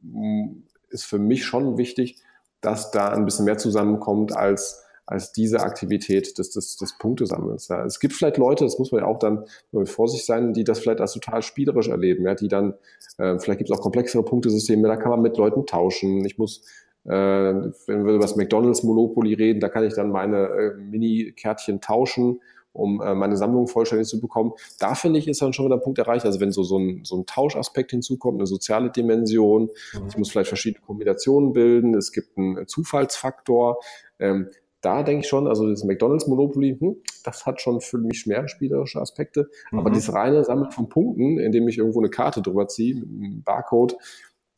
mm, 0.00 0.62
ist 0.90 1.04
für 1.04 1.18
mich 1.18 1.44
schon 1.44 1.78
wichtig, 1.78 2.16
dass 2.60 2.90
da 2.90 3.10
ein 3.10 3.24
bisschen 3.24 3.44
mehr 3.44 3.58
zusammenkommt 3.58 4.36
als 4.36 4.84
als 5.08 5.32
diese 5.32 5.60
Aktivität 5.60 6.36
des, 6.36 6.50
des, 6.50 6.76
des 6.76 6.98
Punktesammelns. 6.98 7.68
Ja. 7.68 7.82
Es 7.82 7.98
gibt 7.98 8.12
vielleicht 8.12 8.36
Leute, 8.36 8.64
das 8.64 8.78
muss 8.78 8.92
man 8.92 9.00
ja 9.00 9.06
auch 9.06 9.18
dann 9.18 9.46
mit 9.72 9.88
Vorsicht 9.88 10.26
sein, 10.26 10.52
die 10.52 10.64
das 10.64 10.80
vielleicht 10.80 11.00
als 11.00 11.14
total 11.14 11.40
spielerisch 11.40 11.88
erleben, 11.88 12.26
ja, 12.26 12.34
die 12.34 12.48
dann, 12.48 12.74
äh, 13.16 13.38
vielleicht 13.38 13.58
gibt 13.58 13.70
es 13.70 13.76
auch 13.76 13.80
komplexere 13.80 14.22
Punktesysteme, 14.22 14.86
da 14.86 14.96
kann 14.96 15.08
man 15.08 15.22
mit 15.22 15.38
Leuten 15.38 15.64
tauschen. 15.64 16.26
Ich 16.26 16.36
muss 16.36 16.58
äh, 16.58 16.87
wenn 17.10 18.04
wir 18.04 18.14
über 18.14 18.18
das 18.18 18.36
McDonalds 18.36 18.82
Monopoly 18.82 19.34
reden, 19.34 19.60
da 19.60 19.68
kann 19.68 19.84
ich 19.84 19.94
dann 19.94 20.10
meine 20.10 20.48
äh, 20.48 20.74
Mini-Kärtchen 20.74 21.80
tauschen, 21.80 22.40
um 22.72 23.00
äh, 23.00 23.14
meine 23.14 23.36
Sammlung 23.36 23.66
vollständig 23.66 24.08
zu 24.08 24.20
bekommen. 24.20 24.52
Da 24.78 24.94
finde 24.94 25.18
ich, 25.18 25.26
ist 25.26 25.42
dann 25.42 25.52
schon 25.52 25.66
wieder 25.66 25.76
ein 25.76 25.82
Punkt 25.82 25.98
erreicht. 25.98 26.26
Also 26.26 26.40
wenn 26.40 26.52
so, 26.52 26.62
so, 26.62 26.78
ein, 26.78 27.00
so 27.04 27.16
ein 27.16 27.26
Tauschaspekt 27.26 27.90
hinzukommt, 27.90 28.38
eine 28.38 28.46
soziale 28.46 28.90
Dimension, 28.90 29.70
mhm. 29.94 30.08
ich 30.08 30.18
muss 30.18 30.30
vielleicht 30.30 30.48
verschiedene 30.48 30.84
Kombinationen 30.84 31.52
bilden, 31.52 31.94
es 31.94 32.12
gibt 32.12 32.36
einen 32.36 32.66
Zufallsfaktor. 32.66 33.78
Ähm, 34.18 34.50
da 34.80 35.02
denke 35.02 35.22
ich 35.22 35.28
schon, 35.28 35.48
also 35.48 35.68
das 35.68 35.82
McDonalds 35.82 36.28
Monopoly, 36.28 36.76
hm, 36.78 36.96
das 37.24 37.46
hat 37.46 37.60
schon 37.60 37.80
für 37.80 37.98
mich 37.98 38.26
mehr 38.26 38.46
spielerische 38.48 39.00
Aspekte. 39.00 39.48
Mhm. 39.72 39.80
Aber 39.80 39.90
dieses 39.90 40.12
reine 40.12 40.44
Sammeln 40.44 40.70
von 40.70 40.88
Punkten, 40.88 41.38
indem 41.38 41.66
ich 41.68 41.78
irgendwo 41.78 41.98
eine 41.98 42.10
Karte 42.10 42.42
drüber 42.42 42.68
ziehe, 42.68 42.94
mit 42.94 43.08
einem 43.08 43.42
Barcode, 43.42 43.96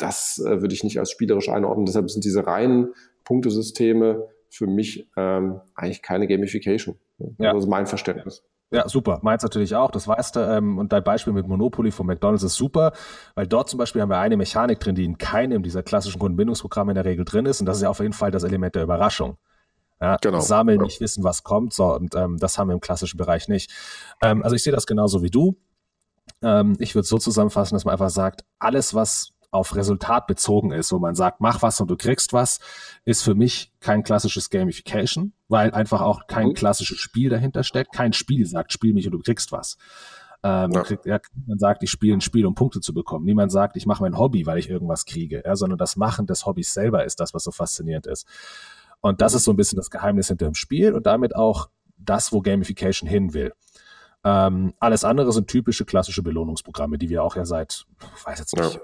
das 0.01 0.43
äh, 0.45 0.61
würde 0.61 0.75
ich 0.75 0.85
nicht 0.85 0.99
als 0.99 1.11
spielerisch 1.11 1.49
einordnen. 1.49 1.87
Deshalb 1.87 2.11
sind 2.11 2.25
diese 2.25 2.47
reinen 2.47 2.95
Punktesysteme 3.25 4.29
für 4.49 4.67
mich 4.67 5.09
ähm, 5.17 5.61
eigentlich 5.75 6.03
keine 6.03 6.27
Gamification. 6.27 6.97
Ja. 7.39 7.53
Das 7.53 7.65
ist 7.65 7.69
mein 7.69 7.87
Verständnis. 7.87 8.43
Ja, 8.73 8.89
super. 8.89 9.19
Meins 9.23 9.43
natürlich 9.43 9.75
auch, 9.75 9.91
das 9.91 10.07
weißt 10.07 10.37
du. 10.37 10.41
Ähm, 10.41 10.79
und 10.79 10.93
dein 10.93 11.03
Beispiel 11.03 11.33
mit 11.33 11.47
Monopoly 11.47 11.91
von 11.91 12.07
McDonalds 12.07 12.45
ist 12.45 12.55
super, 12.55 12.93
weil 13.35 13.47
dort 13.47 13.69
zum 13.69 13.79
Beispiel 13.79 14.01
haben 14.01 14.11
wir 14.11 14.19
eine 14.19 14.37
Mechanik 14.37 14.79
drin, 14.79 14.95
die 14.95 15.05
in 15.05 15.19
keinem 15.19 15.63
dieser 15.63 15.83
klassischen 15.83 16.21
Kundenbindungsprogramme 16.21 16.93
in 16.93 16.95
der 16.95 17.05
Regel 17.05 17.25
drin 17.25 17.47
ist. 17.47 17.61
Und 17.61 17.67
das 17.67 17.79
ist 17.79 17.83
ja 17.83 17.91
auf 17.91 17.99
jeden 17.99 18.13
Fall 18.13 18.31
das 18.31 18.45
Element 18.45 18.77
der 18.77 18.85
Überraschung. 18.85 19.39
Ja, 20.01 20.17
genau. 20.21 20.41
Sammeln, 20.41 20.81
nicht 20.81 21.01
wissen, 21.01 21.25
was 21.25 21.43
kommt. 21.43 21.75
So, 21.75 21.95
und 21.95 22.15
ähm, 22.15 22.39
das 22.39 22.59
haben 22.59 22.69
wir 22.69 22.75
im 22.75 22.81
klassischen 22.81 23.19
Bereich 23.19 23.49
nicht. 23.49 23.73
Ähm, 24.23 24.43
also 24.43 24.55
ich 24.55 24.63
sehe 24.63 24.73
das 24.73 24.87
genauso 24.87 25.23
wie 25.23 25.31
du. 25.31 25.57
Ähm, 26.43 26.77
ich 26.79 26.95
würde 26.95 27.03
es 27.03 27.09
so 27.09 27.19
zusammenfassen, 27.19 27.75
dass 27.75 27.85
man 27.85 27.93
einfach 27.93 28.09
sagt, 28.09 28.45
alles, 28.61 28.95
was 28.95 29.33
auf 29.51 29.75
Resultat 29.75 30.27
bezogen 30.27 30.71
ist, 30.73 30.93
wo 30.93 30.99
man 30.99 31.15
sagt, 31.15 31.41
mach 31.41 31.63
was 31.63 31.81
und 31.81 31.91
du 31.91 31.97
kriegst 31.97 32.33
was, 32.33 32.61
ist 33.05 33.23
für 33.23 33.35
mich 33.35 33.73
kein 33.81 34.03
klassisches 34.03 34.51
Gamification, 34.51 35.33
weil 35.49 35.73
einfach 35.73 36.01
auch 36.01 36.27
kein 36.27 36.49
mhm. 36.49 36.55
klassisches 36.55 36.99
Spiel 36.99 37.31
dahinter 37.31 37.65
steckt. 37.65 37.93
Kein 37.93 38.13
Spiel 38.13 38.47
sagt, 38.47 38.73
spiel 38.73 38.95
mich 38.95 39.07
und 39.07 39.13
du 39.13 39.21
kriegst 39.21 39.51
was. 39.53 39.77
Ähm, 40.43 40.71
ja. 40.73 40.83
kriegt, 40.83 41.05
ja, 41.05 41.19
niemand 41.35 41.61
sagt, 41.61 41.83
ich 41.83 41.91
spiele 41.91 42.17
ein 42.17 42.21
Spiel, 42.21 42.47
um 42.47 42.55
Punkte 42.55 42.81
zu 42.81 42.95
bekommen. 42.95 43.25
Niemand 43.27 43.53
sagt, 43.53 43.77
ich 43.77 43.87
mache 43.87 44.03
mein 44.03 44.17
Hobby, 44.17 44.47
weil 44.47 44.59
ich 44.59 44.71
irgendwas 44.71 45.05
kriege, 45.05 45.43
ja, 45.45 45.57
sondern 45.57 45.79
das 45.79 45.97
Machen 45.97 46.27
des 46.27 46.47
Hobbys 46.47 46.73
selber 46.73 47.05
ist 47.05 47.21
das, 47.21 47.35
was 47.35 47.45
so 47.45 47.51
faszinierend 47.51 48.07
ist. 48.07 48.27
Und 49.01 49.21
das 49.21 49.35
ist 49.35 49.45
so 49.45 49.53
ein 49.53 49.57
bisschen 49.57 49.77
das 49.77 49.91
Geheimnis 49.91 50.29
hinter 50.29 50.47
dem 50.47 50.55
Spiel 50.55 50.95
und 50.95 51.07
damit 51.07 51.35
auch 51.35 51.69
das, 51.99 52.33
wo 52.33 52.41
Gamification 52.41 53.09
hin 53.09 53.35
will. 53.35 53.53
Ähm, 54.23 54.75
alles 54.79 55.05
andere 55.05 55.33
sind 55.33 55.49
typische 55.49 55.85
klassische 55.85 56.23
Belohnungsprogramme, 56.23 56.99
die 56.99 57.09
wir 57.09 57.23
auch 57.23 57.37
ja 57.37 57.45
seit, 57.47 57.87
ich 58.17 58.27
weiß 58.27 58.39
jetzt 58.39 58.55
nicht, 58.55 58.75
ja. 58.75 58.81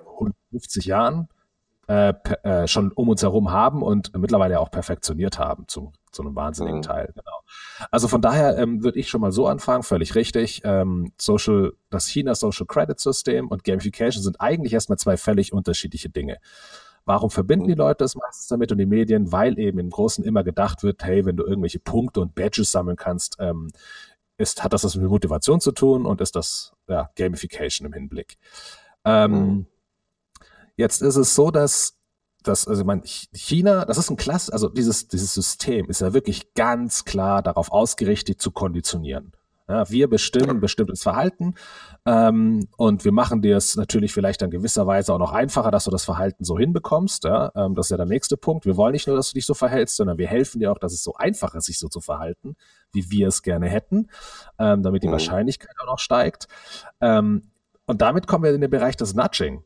150 0.57 0.87
Jahren 0.87 1.29
äh, 1.89 2.15
äh, 2.43 2.67
schon 2.67 2.91
um 2.93 3.09
uns 3.09 3.23
herum 3.23 3.53
haben 3.53 3.83
und 3.83 4.17
mittlerweile 4.17 4.59
auch 4.59 4.71
perfektioniert 4.71 5.39
haben 5.39 5.69
zu, 5.69 5.93
zu 6.11 6.23
einem 6.23 6.35
wahnsinnigen 6.35 6.79
mhm. 6.79 6.83
Teil. 6.83 7.13
Genau. 7.15 7.41
Also 7.93 8.09
von 8.09 8.21
daher 8.21 8.59
ähm, 8.59 8.83
würde 8.83 8.99
ich 8.99 9.09
schon 9.09 9.21
mal 9.21 9.31
so 9.31 9.47
anfangen, 9.47 9.85
völlig 9.85 10.17
richtig. 10.17 10.63
Ähm, 10.65 11.13
Social, 11.17 11.75
das 11.91 12.09
China 12.09 12.35
Social 12.35 12.67
Credit 12.67 12.99
System 12.99 13.49
und 13.49 13.63
Gamification 13.63 14.23
sind 14.23 14.41
eigentlich 14.41 14.73
erstmal 14.73 14.99
zwei 14.99 15.17
völlig 15.17 15.53
unterschiedliche 15.53 16.09
Dinge. 16.09 16.39
Warum 17.05 17.31
verbinden 17.31 17.69
die. 17.69 17.75
Leute 17.75 18.03
es 18.03 18.17
meistens 18.17 18.49
damit 18.49 18.73
und 18.73 18.79
die 18.79 18.87
Medien? 18.87 19.31
Weil 19.31 19.57
eben 19.61 19.79
im 19.79 19.91
Großen 19.91 20.25
immer 20.25 20.43
gedacht 20.43 20.83
wird, 20.83 21.05
hey, 21.05 21.25
wenn 21.25 21.37
du 21.37 21.45
irgendwelche 21.45 21.79
Punkte 21.79 22.21
und 22.21 22.35
Badges 22.35 22.73
sammeln 22.73 22.97
kannst, 22.97 23.37
ähm, 23.39 23.71
ist, 24.39 24.65
hat 24.65 24.73
das 24.73 24.83
was 24.83 24.97
mit 24.97 25.09
Motivation 25.09 25.61
zu 25.61 25.71
tun 25.71 26.05
und 26.05 26.21
ist 26.21 26.35
das 26.35 26.73
ja, 26.89 27.11
Gamification 27.15 27.87
im 27.87 27.93
Hinblick. 27.93 28.39
Ähm, 29.05 29.31
mhm. 29.31 29.67
Jetzt 30.77 31.03
ist 31.03 31.17
es 31.17 31.35
so, 31.35 31.51
dass 31.51 31.97
das, 32.43 32.69
also 32.69 32.85
man, 32.85 33.03
China, 33.05 33.85
das 33.85 33.99
ist 33.99 34.11
ein 34.11 34.17
Klasse, 34.17 34.53
also 34.53 34.69
dieses, 34.69 35.09
dieses 35.09 35.35
System 35.35 35.87
ist 35.89 36.01
ja 36.01 36.13
wirklich 36.13 36.55
ganz 36.55 37.05
klar 37.05 37.43
darauf 37.43 37.73
ausgerichtet 37.73 38.41
zu 38.41 38.51
konditionieren. 38.51 39.33
Ja, 39.69 39.91
wir 39.91 40.09
bestimmen 40.09 40.61
bestimmtes 40.61 41.03
Verhalten 41.03 41.55
ähm, 42.05 42.69
und 42.77 43.05
wir 43.05 43.11
machen 43.11 43.43
dir 43.43 43.57
es 43.57 43.75
natürlich 43.75 44.13
vielleicht 44.13 44.41
in 44.43 44.51
gewisser 44.51 44.87
Weise 44.87 45.13
auch 45.13 45.19
noch 45.19 45.33
einfacher, 45.33 45.73
dass 45.73 45.85
du 45.85 45.91
das 45.91 46.05
Verhalten 46.05 46.45
so 46.45 46.57
hinbekommst. 46.57 47.25
Ja? 47.25 47.51
Ähm, 47.57 47.75
das 47.75 47.87
ist 47.87 47.91
ja 47.91 47.97
der 47.97 48.07
nächste 48.07 48.37
Punkt. 48.37 48.65
Wir 48.65 48.77
wollen 48.77 48.93
nicht 48.93 49.09
nur, 49.09 49.17
dass 49.17 49.31
du 49.31 49.35
dich 49.35 49.45
so 49.45 49.55
verhältst, 49.55 49.97
sondern 49.97 50.19
wir 50.19 50.29
helfen 50.29 50.61
dir 50.61 50.71
auch, 50.71 50.79
dass 50.79 50.93
es 50.93 51.03
so 51.03 51.15
einfach 51.15 51.57
ist, 51.57 51.65
sich 51.65 51.81
so 51.81 51.89
zu 51.89 52.01
verhalten, 52.01 52.55
wie 52.93 53.11
wir 53.11 53.27
es 53.27 53.43
gerne 53.43 53.69
hätten, 53.69 54.07
ähm, 54.61 54.85
damit 54.85 55.03
die 55.03 55.09
oh. 55.09 55.13
Wahrscheinlichkeit 55.13 55.75
auch 55.83 55.87
noch 55.87 55.99
steigt. 55.99 56.47
Ähm, 57.01 57.51
und 57.87 58.03
damit 58.03 58.29
kommen 58.29 58.45
wir 58.45 58.55
in 58.55 58.61
den 58.61 58.71
Bereich 58.71 58.97
des 58.97 59.15
Nudging. 59.15 59.65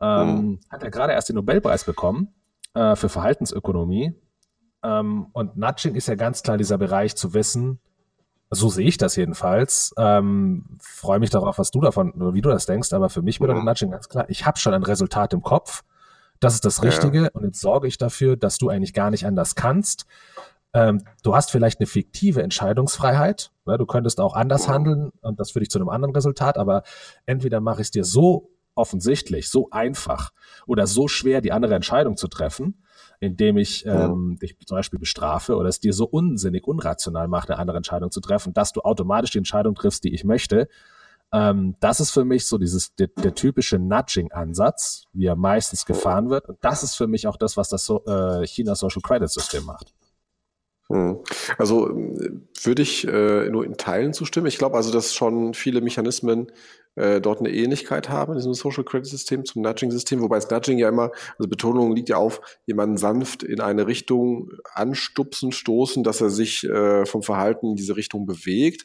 Ähm, 0.00 0.28
mhm. 0.28 0.60
Hat 0.70 0.82
er 0.82 0.90
gerade 0.90 1.12
erst 1.12 1.28
den 1.28 1.36
Nobelpreis 1.36 1.84
bekommen 1.84 2.34
äh, 2.74 2.96
für 2.96 3.08
Verhaltensökonomie. 3.08 4.14
Ähm, 4.82 5.28
und 5.32 5.56
Nudging 5.56 5.94
ist 5.94 6.08
ja 6.08 6.14
ganz 6.14 6.42
klar 6.42 6.56
dieser 6.56 6.78
Bereich 6.78 7.16
zu 7.16 7.34
wissen, 7.34 7.80
so 8.50 8.68
sehe 8.68 8.86
ich 8.86 8.96
das 8.96 9.16
jedenfalls. 9.16 9.92
Ähm, 9.98 10.78
Freue 10.80 11.18
mich 11.18 11.30
darauf, 11.30 11.58
was 11.58 11.70
du 11.70 11.80
davon, 11.80 12.12
wie 12.34 12.42
du 12.42 12.50
das 12.50 12.66
denkst, 12.66 12.92
aber 12.92 13.08
für 13.08 13.22
mich 13.22 13.38
bedeutet 13.38 13.62
mhm. 13.62 13.68
Nudging 13.68 13.90
ganz 13.90 14.08
klar, 14.08 14.26
ich 14.28 14.46
habe 14.46 14.58
schon 14.58 14.74
ein 14.74 14.82
Resultat 14.82 15.32
im 15.32 15.42
Kopf. 15.42 15.82
Das 16.38 16.54
ist 16.54 16.64
das 16.64 16.82
Richtige 16.82 17.22
ja. 17.24 17.28
und 17.32 17.44
jetzt 17.44 17.60
sorge 17.60 17.88
ich 17.88 17.96
dafür, 17.96 18.36
dass 18.36 18.58
du 18.58 18.68
eigentlich 18.68 18.92
gar 18.92 19.10
nicht 19.10 19.26
anders 19.26 19.54
kannst. 19.54 20.06
Ähm, 20.74 21.02
du 21.22 21.34
hast 21.34 21.50
vielleicht 21.50 21.80
eine 21.80 21.86
fiktive 21.86 22.42
Entscheidungsfreiheit. 22.42 23.50
Ne? 23.64 23.78
Du 23.78 23.86
könntest 23.86 24.20
auch 24.20 24.34
anders 24.34 24.68
mhm. 24.68 24.72
handeln 24.72 25.12
und 25.22 25.40
das 25.40 25.50
führt 25.50 25.62
dich 25.62 25.70
zu 25.70 25.78
einem 25.78 25.88
anderen 25.88 26.14
Resultat, 26.14 26.58
aber 26.58 26.82
entweder 27.24 27.60
mache 27.60 27.80
ich 27.80 27.86
es 27.86 27.90
dir 27.90 28.04
so 28.04 28.50
offensichtlich, 28.76 29.48
so 29.48 29.70
einfach 29.70 30.32
oder 30.66 30.86
so 30.86 31.08
schwer, 31.08 31.40
die 31.40 31.52
andere 31.52 31.74
Entscheidung 31.74 32.16
zu 32.16 32.28
treffen, 32.28 32.82
indem 33.20 33.56
ich 33.56 33.84
ähm, 33.86 34.38
dich 34.40 34.56
zum 34.66 34.76
Beispiel 34.76 34.98
bestrafe 34.98 35.56
oder 35.56 35.68
es 35.68 35.80
dir 35.80 35.92
so 35.92 36.06
unsinnig, 36.06 36.66
unrational 36.66 37.28
macht, 37.28 37.50
eine 37.50 37.58
andere 37.58 37.78
Entscheidung 37.78 38.10
zu 38.10 38.20
treffen, 38.20 38.52
dass 38.52 38.72
du 38.72 38.82
automatisch 38.82 39.30
die 39.30 39.38
Entscheidung 39.38 39.74
triffst, 39.74 40.04
die 40.04 40.14
ich 40.14 40.24
möchte. 40.24 40.68
Ähm, 41.32 41.76
das 41.80 42.00
ist 42.00 42.10
für 42.10 42.24
mich 42.24 42.46
so 42.46 42.58
dieses 42.58 42.94
der, 42.94 43.08
der 43.08 43.34
typische 43.34 43.78
Nudging-Ansatz, 43.78 45.04
wie 45.12 45.26
er 45.26 45.36
meistens 45.36 45.84
gefahren 45.84 46.30
wird. 46.30 46.48
Und 46.48 46.58
das 46.60 46.82
ist 46.82 46.94
für 46.94 47.06
mich 47.06 47.26
auch 47.26 47.36
das, 47.36 47.56
was 47.56 47.68
das 47.68 47.84
so, 47.84 48.04
äh, 48.04 48.46
China 48.46 48.74
Social 48.74 49.02
Credit 49.02 49.30
System 49.30 49.64
macht. 49.64 49.92
Hm. 50.88 51.18
Also 51.58 51.90
würde 52.62 52.82
ich 52.82 53.06
äh, 53.08 53.48
nur 53.50 53.64
in 53.64 53.76
Teilen 53.76 54.12
zustimmen. 54.12 54.46
Ich 54.46 54.58
glaube 54.58 54.76
also, 54.76 54.92
dass 54.92 55.14
schon 55.14 55.54
viele 55.54 55.80
Mechanismen 55.80 56.52
äh, 56.96 57.20
dort 57.20 57.40
eine 57.40 57.50
Ähnlichkeit 57.50 58.08
haben 58.08 58.32
in 58.32 58.38
diesem 58.38 58.54
Social 58.54 58.82
Credit 58.84 59.06
System 59.06 59.44
zum 59.44 59.62
Nudging-System, 59.62 60.20
wobei 60.22 60.36
das 60.36 60.50
Nudging 60.50 60.78
ja 60.78 60.88
immer, 60.88 61.12
also 61.38 61.48
Betonung 61.48 61.94
liegt 61.94 62.08
ja 62.08 62.16
auf, 62.16 62.40
jemanden 62.66 62.96
sanft 62.96 63.42
in 63.42 63.60
eine 63.60 63.86
Richtung 63.86 64.50
anstupsen, 64.74 65.52
stoßen, 65.52 66.02
dass 66.04 66.20
er 66.20 66.30
sich 66.30 66.64
äh, 66.64 67.04
vom 67.06 67.22
Verhalten 67.22 67.68
in 67.68 67.76
diese 67.76 67.96
Richtung 67.96 68.26
bewegt. 68.26 68.84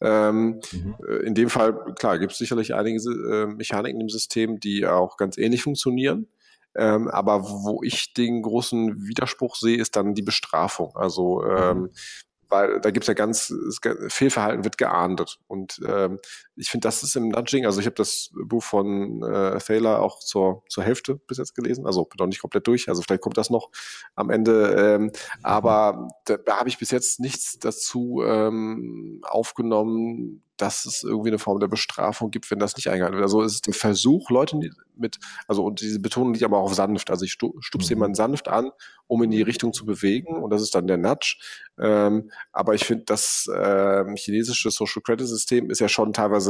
Ähm, 0.00 0.60
mhm. 0.72 0.96
Äh, 1.08 1.24
in 1.24 1.34
dem 1.34 1.48
Fall, 1.48 1.94
klar, 1.96 2.18
gibt 2.18 2.32
es 2.32 2.38
sicherlich 2.38 2.74
einige 2.74 2.98
äh, 2.98 3.46
Mechaniken 3.46 4.00
im 4.00 4.08
System, 4.08 4.58
die 4.58 4.84
auch 4.86 5.16
ganz 5.16 5.38
ähnlich 5.38 5.62
funktionieren. 5.62 6.26
Ähm, 6.74 7.06
aber 7.08 7.44
wo 7.44 7.82
ich 7.84 8.12
den 8.14 8.42
großen 8.42 9.06
Widerspruch 9.06 9.56
sehe, 9.56 9.76
ist 9.76 9.94
dann 9.94 10.14
die 10.14 10.22
Bestrafung. 10.22 10.96
Also 10.96 11.44
ähm, 11.44 11.78
mhm 11.78 11.90
weil 12.52 12.80
da 12.80 12.90
gibt 12.90 13.04
es 13.04 13.08
ja 13.08 13.14
ganz, 13.14 13.52
Fehlverhalten 14.08 14.62
wird 14.62 14.78
geahndet. 14.78 15.38
Und 15.48 15.80
ähm, 15.88 16.18
ich 16.56 16.68
finde, 16.68 16.86
das 16.86 17.02
ist 17.02 17.16
im 17.16 17.28
Nudging, 17.28 17.66
also 17.66 17.80
ich 17.80 17.86
habe 17.86 17.94
das 17.94 18.30
Buch 18.34 18.62
von 18.62 19.22
äh, 19.22 19.58
Thaler 19.58 20.00
auch 20.00 20.20
zur, 20.20 20.62
zur 20.68 20.84
Hälfte 20.84 21.16
bis 21.26 21.38
jetzt 21.38 21.54
gelesen, 21.54 21.86
also 21.86 22.08
noch 22.18 22.26
nicht 22.26 22.40
komplett 22.40 22.66
durch, 22.66 22.88
also 22.88 23.02
vielleicht 23.02 23.22
kommt 23.22 23.38
das 23.38 23.50
noch 23.50 23.70
am 24.14 24.30
Ende. 24.30 24.74
Ähm, 24.76 25.12
aber 25.42 26.08
da, 26.26 26.36
da 26.36 26.58
habe 26.58 26.68
ich 26.68 26.78
bis 26.78 26.90
jetzt 26.90 27.20
nichts 27.20 27.58
dazu 27.58 28.22
ähm, 28.24 29.20
aufgenommen, 29.22 30.42
dass 30.62 30.84
es 30.84 31.02
irgendwie 31.02 31.30
eine 31.30 31.38
Form 31.38 31.58
der 31.58 31.66
Bestrafung 31.66 32.30
gibt, 32.30 32.50
wenn 32.50 32.58
das 32.58 32.76
nicht 32.76 32.88
eingehalten 32.88 33.16
wird. 33.16 33.24
Also 33.24 33.42
es 33.42 33.54
ist 33.54 33.66
der 33.66 33.74
Versuch, 33.74 34.30
Leute 34.30 34.58
mit, 34.94 35.18
also 35.48 35.64
und 35.64 35.80
diese 35.80 35.98
Betonung 35.98 36.32
liegt 36.34 36.44
aber 36.44 36.58
auch 36.58 36.64
auf 36.64 36.74
sanft. 36.74 37.10
Also 37.10 37.24
ich 37.24 37.32
stupse 37.32 37.58
mhm. 37.72 37.88
jemanden 37.88 38.14
sanft 38.14 38.48
an, 38.48 38.70
um 39.06 39.22
in 39.22 39.30
die 39.30 39.42
Richtung 39.42 39.72
zu 39.72 39.84
bewegen 39.84 40.36
und 40.36 40.50
das 40.50 40.62
ist 40.62 40.74
dann 40.74 40.86
der 40.86 40.98
Nudge. 40.98 41.38
Ähm, 41.78 42.30
aber 42.52 42.74
ich 42.74 42.84
finde, 42.84 43.04
das 43.06 43.48
äh, 43.52 44.04
chinesische 44.16 44.70
Social 44.70 45.02
Credit 45.02 45.26
System 45.26 45.70
ist 45.70 45.80
ja 45.80 45.88
schon 45.88 46.12
teilweise 46.12 46.41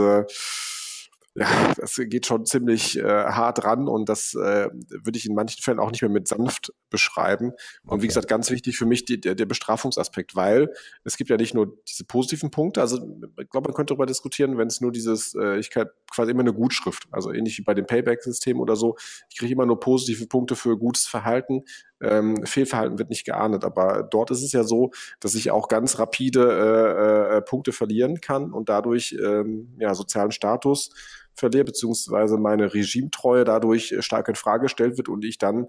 ja, 1.35 1.73
das 1.79 1.97
geht 1.97 2.27
schon 2.27 2.45
ziemlich 2.45 2.99
äh, 2.99 3.05
hart 3.05 3.65
ran 3.65 3.89
und 3.89 4.09
das 4.09 4.35
äh, 4.35 4.69
würde 4.91 5.17
ich 5.17 5.25
in 5.25 5.35
manchen 5.35 5.63
Fällen 5.63 5.79
auch 5.79 5.91
nicht 5.91 6.03
mehr 6.03 6.11
mit 6.11 6.29
sanft 6.29 6.75
beschreiben. 6.91 7.53
Und 7.85 7.95
okay. 7.95 8.03
wie 8.03 8.07
gesagt, 8.09 8.29
ganz 8.29 8.51
wichtig 8.51 8.77
für 8.77 8.85
mich 8.85 9.07
die, 9.07 9.19
der, 9.19 9.35
der 9.35 9.47
Bestrafungsaspekt, 9.47 10.37
weil 10.37 10.71
es 11.05 11.17
gibt 11.17 11.31
ja 11.31 11.39
nicht 11.39 11.55
nur 11.55 11.79
diese 11.89 12.05
positiven 12.05 12.51
Punkte, 12.51 12.83
also 12.83 12.99
ich 13.41 13.49
glaube, 13.49 13.69
man 13.69 13.75
könnte 13.75 13.93
darüber 13.93 14.05
diskutieren, 14.05 14.59
wenn 14.59 14.69
es 14.69 14.83
nur 14.83 14.93
dieses, 14.93 15.35
äh, 15.35 15.59
ich 15.59 15.71
kann 15.71 15.89
quasi 16.11 16.31
immer 16.33 16.43
eine 16.43 16.53
Gutschrift, 16.53 17.05
also 17.11 17.33
ähnlich 17.33 17.57
wie 17.57 17.63
bei 17.63 17.73
dem 17.73 17.87
Payback-System 17.87 18.61
oder 18.61 18.77
so, 18.77 18.97
ich 19.31 19.39
kriege 19.39 19.55
immer 19.55 19.65
nur 19.65 19.81
positive 19.81 20.27
Punkte 20.27 20.55
für 20.55 20.77
gutes 20.77 21.07
Verhalten, 21.07 21.63
ähm, 22.03 22.45
Fehlverhalten 22.45 22.99
wird 22.99 23.11
nicht 23.11 23.25
geahndet. 23.25 23.65
Aber 23.65 24.03
dort 24.03 24.31
ist 24.31 24.43
es 24.43 24.53
ja 24.53 24.65
so, 24.65 24.91
dass 25.21 25.35
ich 25.35 25.51
auch 25.51 25.69
ganz 25.69 25.99
rapide 25.99 26.43
äh, 26.43 27.37
äh, 27.37 27.43
Punkte 27.43 27.73
verlieren 27.73 28.21
kann 28.21 28.53
und 28.53 28.69
dadurch 28.69 29.17
ähm, 29.23 29.75
ja, 29.79 29.95
sozialen 29.95 30.33
Status 30.33 30.91
verliere, 31.35 31.65
beziehungsweise 31.65 32.37
meine 32.37 32.75
Regimetreue 32.75 33.45
dadurch 33.45 33.95
stark 34.01 34.29
in 34.29 34.35
Frage 34.35 34.65
gestellt 34.65 34.99
wird 34.99 35.09
und 35.09 35.25
ich 35.25 35.39
dann 35.39 35.69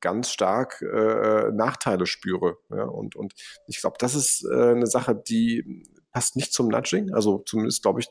ganz 0.00 0.30
stark 0.30 0.82
äh, 0.82 1.50
Nachteile 1.50 2.06
spüre. 2.06 2.58
Ja, 2.70 2.84
und, 2.84 3.16
und 3.16 3.34
ich 3.66 3.80
glaube, 3.80 3.96
das 3.98 4.14
ist 4.14 4.44
äh, 4.44 4.70
eine 4.70 4.86
Sache, 4.86 5.14
die 5.14 5.84
passt 6.12 6.36
nicht 6.36 6.52
zum 6.52 6.68
Nudging. 6.68 7.12
Also 7.12 7.42
zumindest 7.46 7.82
glaube 7.82 8.00
ich, 8.00 8.08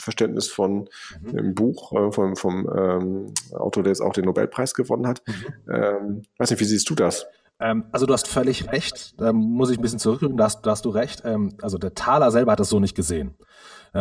Verständnis 0.00 0.48
von 0.48 0.88
mhm. 1.22 1.36
dem 1.36 1.54
Buch 1.54 1.92
äh, 1.92 2.12
vom, 2.12 2.36
vom 2.36 2.68
ähm, 2.76 3.34
Autor, 3.52 3.82
der 3.82 3.90
jetzt 3.90 4.00
auch 4.00 4.12
den 4.12 4.24
Nobelpreis 4.24 4.74
gewonnen 4.74 5.06
hat. 5.06 5.22
Mhm. 5.26 5.72
Ähm, 5.72 6.22
weiß 6.38 6.50
nicht, 6.50 6.60
wie 6.60 6.64
siehst 6.64 6.88
du 6.90 6.94
das? 6.94 7.26
Ähm, 7.60 7.84
also 7.92 8.06
du 8.06 8.12
hast 8.12 8.28
völlig 8.28 8.70
recht. 8.72 9.20
Da 9.20 9.32
muss 9.32 9.70
ich 9.70 9.78
ein 9.78 9.82
bisschen 9.82 9.98
zurückrücken, 9.98 10.36
da 10.36 10.44
hast, 10.44 10.62
da 10.62 10.72
hast 10.72 10.84
du 10.84 10.90
recht. 10.90 11.22
Ähm, 11.24 11.56
also 11.62 11.78
der 11.78 11.94
Thaler 11.94 12.30
selber 12.30 12.52
hat 12.52 12.60
das 12.60 12.68
so 12.68 12.80
nicht 12.80 12.94
gesehen. 12.94 13.34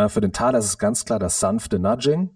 Für 0.07 0.21
den 0.21 0.33
Thaler 0.33 0.57
ist 0.57 0.65
es 0.65 0.79
ganz 0.79 1.05
klar 1.05 1.19
das 1.19 1.39
sanfte 1.39 1.77
Nudging 1.77 2.31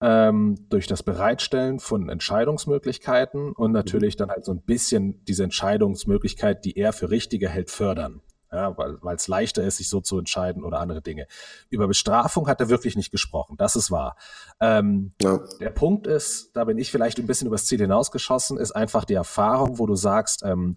ähm, 0.00 0.56
durch 0.68 0.86
das 0.86 1.02
Bereitstellen 1.02 1.78
von 1.78 2.08
Entscheidungsmöglichkeiten 2.08 3.52
und 3.52 3.72
natürlich 3.72 4.16
dann 4.16 4.30
halt 4.30 4.44
so 4.44 4.52
ein 4.52 4.60
bisschen 4.60 5.24
diese 5.24 5.44
Entscheidungsmöglichkeit, 5.44 6.64
die 6.64 6.76
er 6.76 6.92
für 6.92 7.10
richtiger 7.10 7.48
hält, 7.48 7.70
fördern 7.70 8.20
ja, 8.56 8.76
weil 8.76 9.14
es 9.14 9.28
leichter 9.28 9.62
ist, 9.62 9.76
sich 9.76 9.88
so 9.88 10.00
zu 10.00 10.18
entscheiden 10.18 10.64
oder 10.64 10.80
andere 10.80 11.02
Dinge. 11.02 11.26
Über 11.68 11.86
Bestrafung 11.86 12.48
hat 12.48 12.60
er 12.60 12.68
wirklich 12.68 12.96
nicht 12.96 13.10
gesprochen, 13.10 13.56
das 13.56 13.76
ist 13.76 13.90
wahr. 13.90 14.16
Ähm, 14.60 15.12
ja. 15.20 15.40
Der 15.60 15.70
Punkt 15.70 16.06
ist, 16.06 16.50
da 16.54 16.64
bin 16.64 16.78
ich 16.78 16.90
vielleicht 16.90 17.18
ein 17.18 17.26
bisschen 17.26 17.46
übers 17.46 17.66
Ziel 17.66 17.80
hinausgeschossen, 17.80 18.58
ist 18.58 18.72
einfach 18.72 19.04
die 19.04 19.14
Erfahrung, 19.14 19.78
wo 19.78 19.86
du 19.86 19.94
sagst, 19.94 20.42
ähm, 20.44 20.76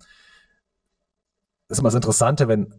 ist 1.69 1.79
immer 1.79 1.87
das 1.87 1.95
Interessante, 1.95 2.47
wenn 2.47 2.73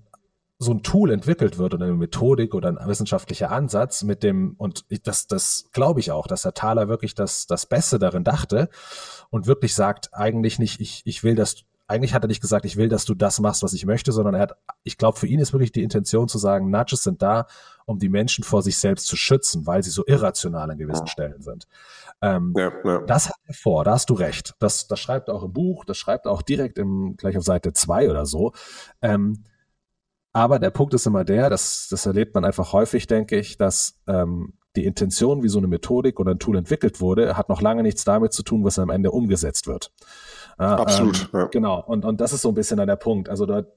so 0.62 0.72
ein 0.72 0.82
Tool 0.82 1.10
entwickelt 1.10 1.56
wird 1.56 1.72
oder 1.72 1.86
eine 1.86 1.94
Methodik 1.94 2.54
oder 2.54 2.68
ein 2.68 2.86
wissenschaftlicher 2.86 3.50
Ansatz 3.50 4.02
mit 4.02 4.22
dem, 4.22 4.56
und 4.58 4.84
das, 5.06 5.26
das 5.26 5.70
glaube 5.72 6.00
ich 6.00 6.12
auch, 6.12 6.26
dass 6.26 6.42
der 6.42 6.52
Thaler 6.52 6.86
wirklich 6.86 7.14
das, 7.14 7.46
das 7.46 7.64
Beste 7.64 7.98
darin 7.98 8.24
dachte 8.24 8.68
und 9.30 9.46
wirklich 9.46 9.74
sagt, 9.74 10.12
eigentlich 10.12 10.58
nicht, 10.58 10.78
ich, 10.80 11.00
ich 11.06 11.24
will, 11.24 11.34
dass 11.34 11.64
eigentlich 11.90 12.14
hat 12.14 12.24
er 12.24 12.28
nicht 12.28 12.40
gesagt, 12.40 12.64
ich 12.64 12.76
will, 12.76 12.88
dass 12.88 13.04
du 13.04 13.14
das 13.14 13.40
machst, 13.40 13.64
was 13.64 13.72
ich 13.72 13.84
möchte, 13.84 14.12
sondern 14.12 14.34
er 14.34 14.42
hat, 14.42 14.56
ich 14.84 14.96
glaube, 14.96 15.18
für 15.18 15.26
ihn 15.26 15.40
ist 15.40 15.52
wirklich 15.52 15.72
die 15.72 15.82
Intention 15.82 16.28
zu 16.28 16.38
sagen, 16.38 16.70
Nudges 16.70 17.02
sind 17.02 17.20
da, 17.20 17.46
um 17.84 17.98
die 17.98 18.08
Menschen 18.08 18.44
vor 18.44 18.62
sich 18.62 18.78
selbst 18.78 19.08
zu 19.08 19.16
schützen, 19.16 19.66
weil 19.66 19.82
sie 19.82 19.90
so 19.90 20.04
irrational 20.06 20.70
an 20.70 20.78
gewissen 20.78 21.08
Stellen 21.08 21.42
sind. 21.42 21.66
Ähm, 22.22 22.54
ja, 22.56 22.70
ja. 22.84 23.00
Das 23.06 23.28
hat 23.28 23.36
er 23.44 23.54
vor, 23.54 23.82
da 23.82 23.92
hast 23.92 24.08
du 24.08 24.14
recht. 24.14 24.54
Das, 24.60 24.86
das 24.86 25.00
schreibt 25.00 25.28
er 25.28 25.34
auch 25.34 25.42
im 25.42 25.52
Buch, 25.52 25.84
das 25.84 25.98
schreibt 25.98 26.26
er 26.26 26.32
auch 26.32 26.42
direkt 26.42 26.78
im, 26.78 27.16
gleich 27.16 27.36
auf 27.36 27.42
Seite 27.42 27.72
zwei 27.72 28.08
oder 28.08 28.24
so. 28.24 28.52
Ähm, 29.02 29.42
aber 30.32 30.60
der 30.60 30.70
Punkt 30.70 30.94
ist 30.94 31.06
immer 31.06 31.24
der, 31.24 31.50
das, 31.50 31.88
das 31.90 32.06
erlebt 32.06 32.36
man 32.36 32.44
einfach 32.44 32.72
häufig, 32.72 33.08
denke 33.08 33.36
ich, 33.36 33.58
dass 33.58 34.00
ähm, 34.06 34.52
die 34.76 34.84
Intention, 34.84 35.42
wie 35.42 35.48
so 35.48 35.58
eine 35.58 35.66
Methodik 35.66 36.20
oder 36.20 36.30
ein 36.30 36.38
Tool 36.38 36.56
entwickelt 36.56 37.00
wurde, 37.00 37.36
hat 37.36 37.48
noch 37.48 37.60
lange 37.60 37.82
nichts 37.82 38.04
damit 38.04 38.32
zu 38.32 38.44
tun, 38.44 38.64
was 38.64 38.78
am 38.78 38.90
Ende 38.90 39.10
umgesetzt 39.10 39.66
wird. 39.66 39.90
Absolut. 40.66 41.30
Ähm, 41.32 41.40
ja. 41.40 41.46
Genau. 41.46 41.80
Und, 41.80 42.04
und 42.04 42.20
das 42.20 42.32
ist 42.32 42.42
so 42.42 42.48
ein 42.50 42.54
bisschen 42.54 42.76
dann 42.76 42.86
der 42.86 42.96
Punkt. 42.96 43.28
Also 43.28 43.46
dort, 43.46 43.68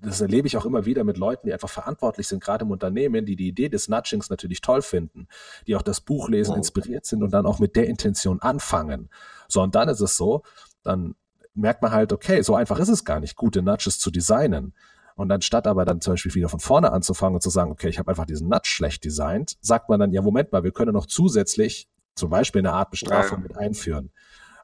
das 0.00 0.20
erlebe 0.20 0.46
ich 0.46 0.56
auch 0.56 0.64
immer 0.64 0.84
wieder 0.84 1.04
mit 1.04 1.16
Leuten, 1.16 1.46
die 1.46 1.52
einfach 1.52 1.68
verantwortlich 1.68 2.28
sind, 2.28 2.42
gerade 2.42 2.64
im 2.64 2.70
Unternehmen, 2.70 3.24
die 3.24 3.36
die 3.36 3.48
Idee 3.48 3.68
des 3.68 3.88
Nudgings 3.88 4.30
natürlich 4.30 4.60
toll 4.60 4.82
finden, 4.82 5.28
die 5.66 5.76
auch 5.76 5.82
das 5.82 6.00
Buch 6.00 6.28
lesen, 6.28 6.56
inspiriert 6.56 7.06
sind 7.06 7.22
und 7.22 7.32
dann 7.32 7.46
auch 7.46 7.58
mit 7.58 7.76
der 7.76 7.86
Intention 7.88 8.40
anfangen. 8.40 9.10
So, 9.48 9.62
und 9.62 9.74
dann 9.74 9.88
ist 9.88 10.00
es 10.00 10.16
so, 10.16 10.42
dann 10.82 11.14
merkt 11.54 11.82
man 11.82 11.92
halt, 11.92 12.12
okay, 12.12 12.42
so 12.42 12.54
einfach 12.54 12.78
ist 12.78 12.88
es 12.88 13.04
gar 13.04 13.20
nicht, 13.20 13.36
gute 13.36 13.62
Nudges 13.62 13.98
zu 13.98 14.10
designen. 14.10 14.74
Und 15.14 15.30
anstatt 15.30 15.66
aber 15.66 15.84
dann 15.84 16.00
zum 16.00 16.14
Beispiel 16.14 16.34
wieder 16.34 16.48
von 16.48 16.60
vorne 16.60 16.92
anzufangen 16.92 17.34
und 17.34 17.42
zu 17.42 17.50
sagen, 17.50 17.70
okay, 17.70 17.88
ich 17.88 17.98
habe 17.98 18.10
einfach 18.10 18.26
diesen 18.26 18.48
Nudge 18.48 18.70
schlecht 18.70 19.04
designt, 19.04 19.56
sagt 19.60 19.88
man 19.88 20.00
dann, 20.00 20.12
ja, 20.12 20.22
Moment 20.22 20.52
mal, 20.52 20.64
wir 20.64 20.72
können 20.72 20.94
noch 20.94 21.06
zusätzlich 21.06 21.88
zum 22.14 22.30
Beispiel 22.30 22.60
eine 22.60 22.72
Art 22.72 22.90
Bestrafung 22.90 23.38
ja. 23.38 23.42
mit 23.42 23.56
einführen. 23.56 24.10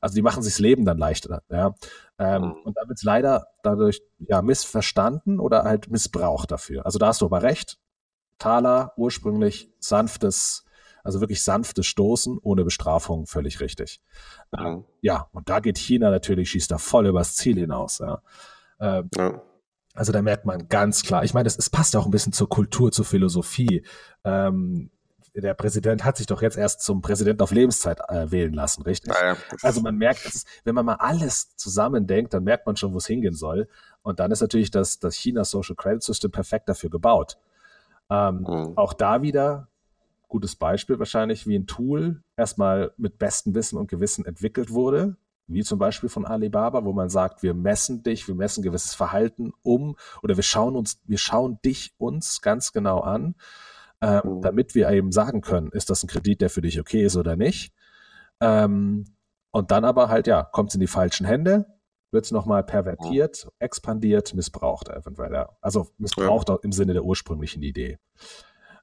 Also 0.00 0.14
die 0.14 0.22
machen 0.22 0.42
sich 0.42 0.54
das 0.54 0.60
Leben 0.60 0.84
dann 0.84 0.98
leichter. 0.98 1.42
Ja? 1.50 1.74
Ähm, 2.18 2.42
mhm. 2.42 2.52
Und 2.64 2.76
dann 2.76 2.88
wird 2.88 2.98
es 2.98 3.04
leider 3.04 3.48
dadurch 3.62 4.00
ja 4.18 4.42
missverstanden 4.42 5.40
oder 5.40 5.64
halt 5.64 5.90
missbraucht 5.90 6.50
dafür. 6.50 6.84
Also 6.86 6.98
da 6.98 7.08
hast 7.08 7.20
du 7.20 7.26
aber 7.26 7.42
recht. 7.42 7.78
Thaler 8.38 8.92
ursprünglich 8.96 9.72
sanftes, 9.80 10.64
also 11.02 11.20
wirklich 11.20 11.42
sanftes 11.42 11.86
Stoßen 11.86 12.38
ohne 12.40 12.64
Bestrafung, 12.64 13.26
völlig 13.26 13.60
richtig. 13.60 14.00
Mhm. 14.52 14.66
Ähm, 14.66 14.84
ja, 15.00 15.28
und 15.32 15.48
da 15.48 15.60
geht 15.60 15.78
China 15.78 16.10
natürlich, 16.10 16.50
schießt 16.50 16.70
da 16.70 16.78
voll 16.78 17.06
übers 17.06 17.34
Ziel 17.34 17.56
hinaus. 17.56 17.98
Ja. 17.98 18.22
Ähm, 18.80 19.10
ja. 19.16 19.42
Also 19.94 20.12
da 20.12 20.22
merkt 20.22 20.46
man 20.46 20.68
ganz 20.68 21.02
klar, 21.02 21.24
ich 21.24 21.34
meine, 21.34 21.48
es, 21.48 21.58
es 21.58 21.70
passt 21.70 21.96
auch 21.96 22.04
ein 22.04 22.12
bisschen 22.12 22.32
zur 22.32 22.48
Kultur, 22.48 22.92
zur 22.92 23.04
Philosophie. 23.04 23.84
Ähm, 24.22 24.90
der 25.40 25.54
Präsident 25.54 26.04
hat 26.04 26.16
sich 26.16 26.26
doch 26.26 26.42
jetzt 26.42 26.56
erst 26.56 26.82
zum 26.82 27.02
Präsidenten 27.02 27.42
auf 27.42 27.50
Lebenszeit 27.50 28.00
äh, 28.08 28.30
wählen 28.30 28.52
lassen, 28.52 28.82
richtig? 28.82 29.12
Ja, 29.14 29.36
also 29.62 29.80
man 29.80 29.96
merkt, 29.96 30.24
dass, 30.24 30.44
wenn 30.64 30.74
man 30.74 30.86
mal 30.86 30.94
alles 30.94 31.54
zusammendenkt, 31.56 32.34
dann 32.34 32.44
merkt 32.44 32.66
man 32.66 32.76
schon, 32.76 32.92
wo 32.92 32.98
es 32.98 33.06
hingehen 33.06 33.34
soll. 33.34 33.68
Und 34.02 34.20
dann 34.20 34.30
ist 34.30 34.40
natürlich 34.40 34.70
das, 34.70 34.98
das 34.98 35.14
China 35.14 35.44
Social 35.44 35.76
Credit 35.76 36.02
System 36.02 36.30
perfekt 36.30 36.68
dafür 36.68 36.90
gebaut. 36.90 37.38
Ähm, 38.10 38.46
mhm. 38.48 38.72
Auch 38.76 38.92
da 38.92 39.22
wieder 39.22 39.68
gutes 40.28 40.56
Beispiel 40.56 40.98
wahrscheinlich, 40.98 41.46
wie 41.46 41.58
ein 41.58 41.66
Tool 41.66 42.22
erstmal 42.36 42.92
mit 42.96 43.18
bestem 43.18 43.54
Wissen 43.54 43.78
und 43.78 43.88
Gewissen 43.88 44.24
entwickelt 44.24 44.70
wurde, 44.70 45.16
wie 45.46 45.62
zum 45.62 45.78
Beispiel 45.78 46.10
von 46.10 46.26
Alibaba, 46.26 46.84
wo 46.84 46.92
man 46.92 47.08
sagt, 47.08 47.42
wir 47.42 47.54
messen 47.54 48.02
dich, 48.02 48.28
wir 48.28 48.34
messen 48.34 48.62
gewisses 48.62 48.94
Verhalten 48.94 49.52
um 49.62 49.96
oder 50.22 50.36
wir 50.36 50.42
schauen 50.42 50.76
uns, 50.76 51.00
wir 51.06 51.18
schauen 51.18 51.58
dich 51.64 51.94
uns 51.96 52.42
ganz 52.42 52.72
genau 52.72 53.00
an 53.00 53.34
ähm, 54.00 54.20
mhm. 54.24 54.42
damit 54.42 54.74
wir 54.74 54.90
eben 54.90 55.12
sagen 55.12 55.40
können, 55.40 55.70
ist 55.72 55.90
das 55.90 56.02
ein 56.02 56.08
Kredit, 56.08 56.40
der 56.40 56.50
für 56.50 56.60
dich 56.60 56.78
okay 56.80 57.02
ist 57.02 57.16
oder 57.16 57.36
nicht. 57.36 57.72
Ähm, 58.40 59.04
und 59.50 59.70
dann 59.70 59.84
aber 59.84 60.08
halt, 60.08 60.26
ja, 60.26 60.42
kommt 60.42 60.70
es 60.70 60.74
in 60.74 60.80
die 60.80 60.86
falschen 60.86 61.26
Hände, 61.26 61.66
wird 62.10 62.24
es 62.24 62.30
nochmal 62.30 62.64
pervertiert, 62.64 63.44
mhm. 63.44 63.50
expandiert, 63.58 64.34
missbraucht 64.34 64.88
eventuell. 64.88 65.32
Ja. 65.32 65.48
Also 65.60 65.88
missbraucht 65.98 66.48
ja. 66.48 66.58
im 66.62 66.72
Sinne 66.72 66.92
der 66.92 67.04
ursprünglichen 67.04 67.62
Idee. 67.62 67.98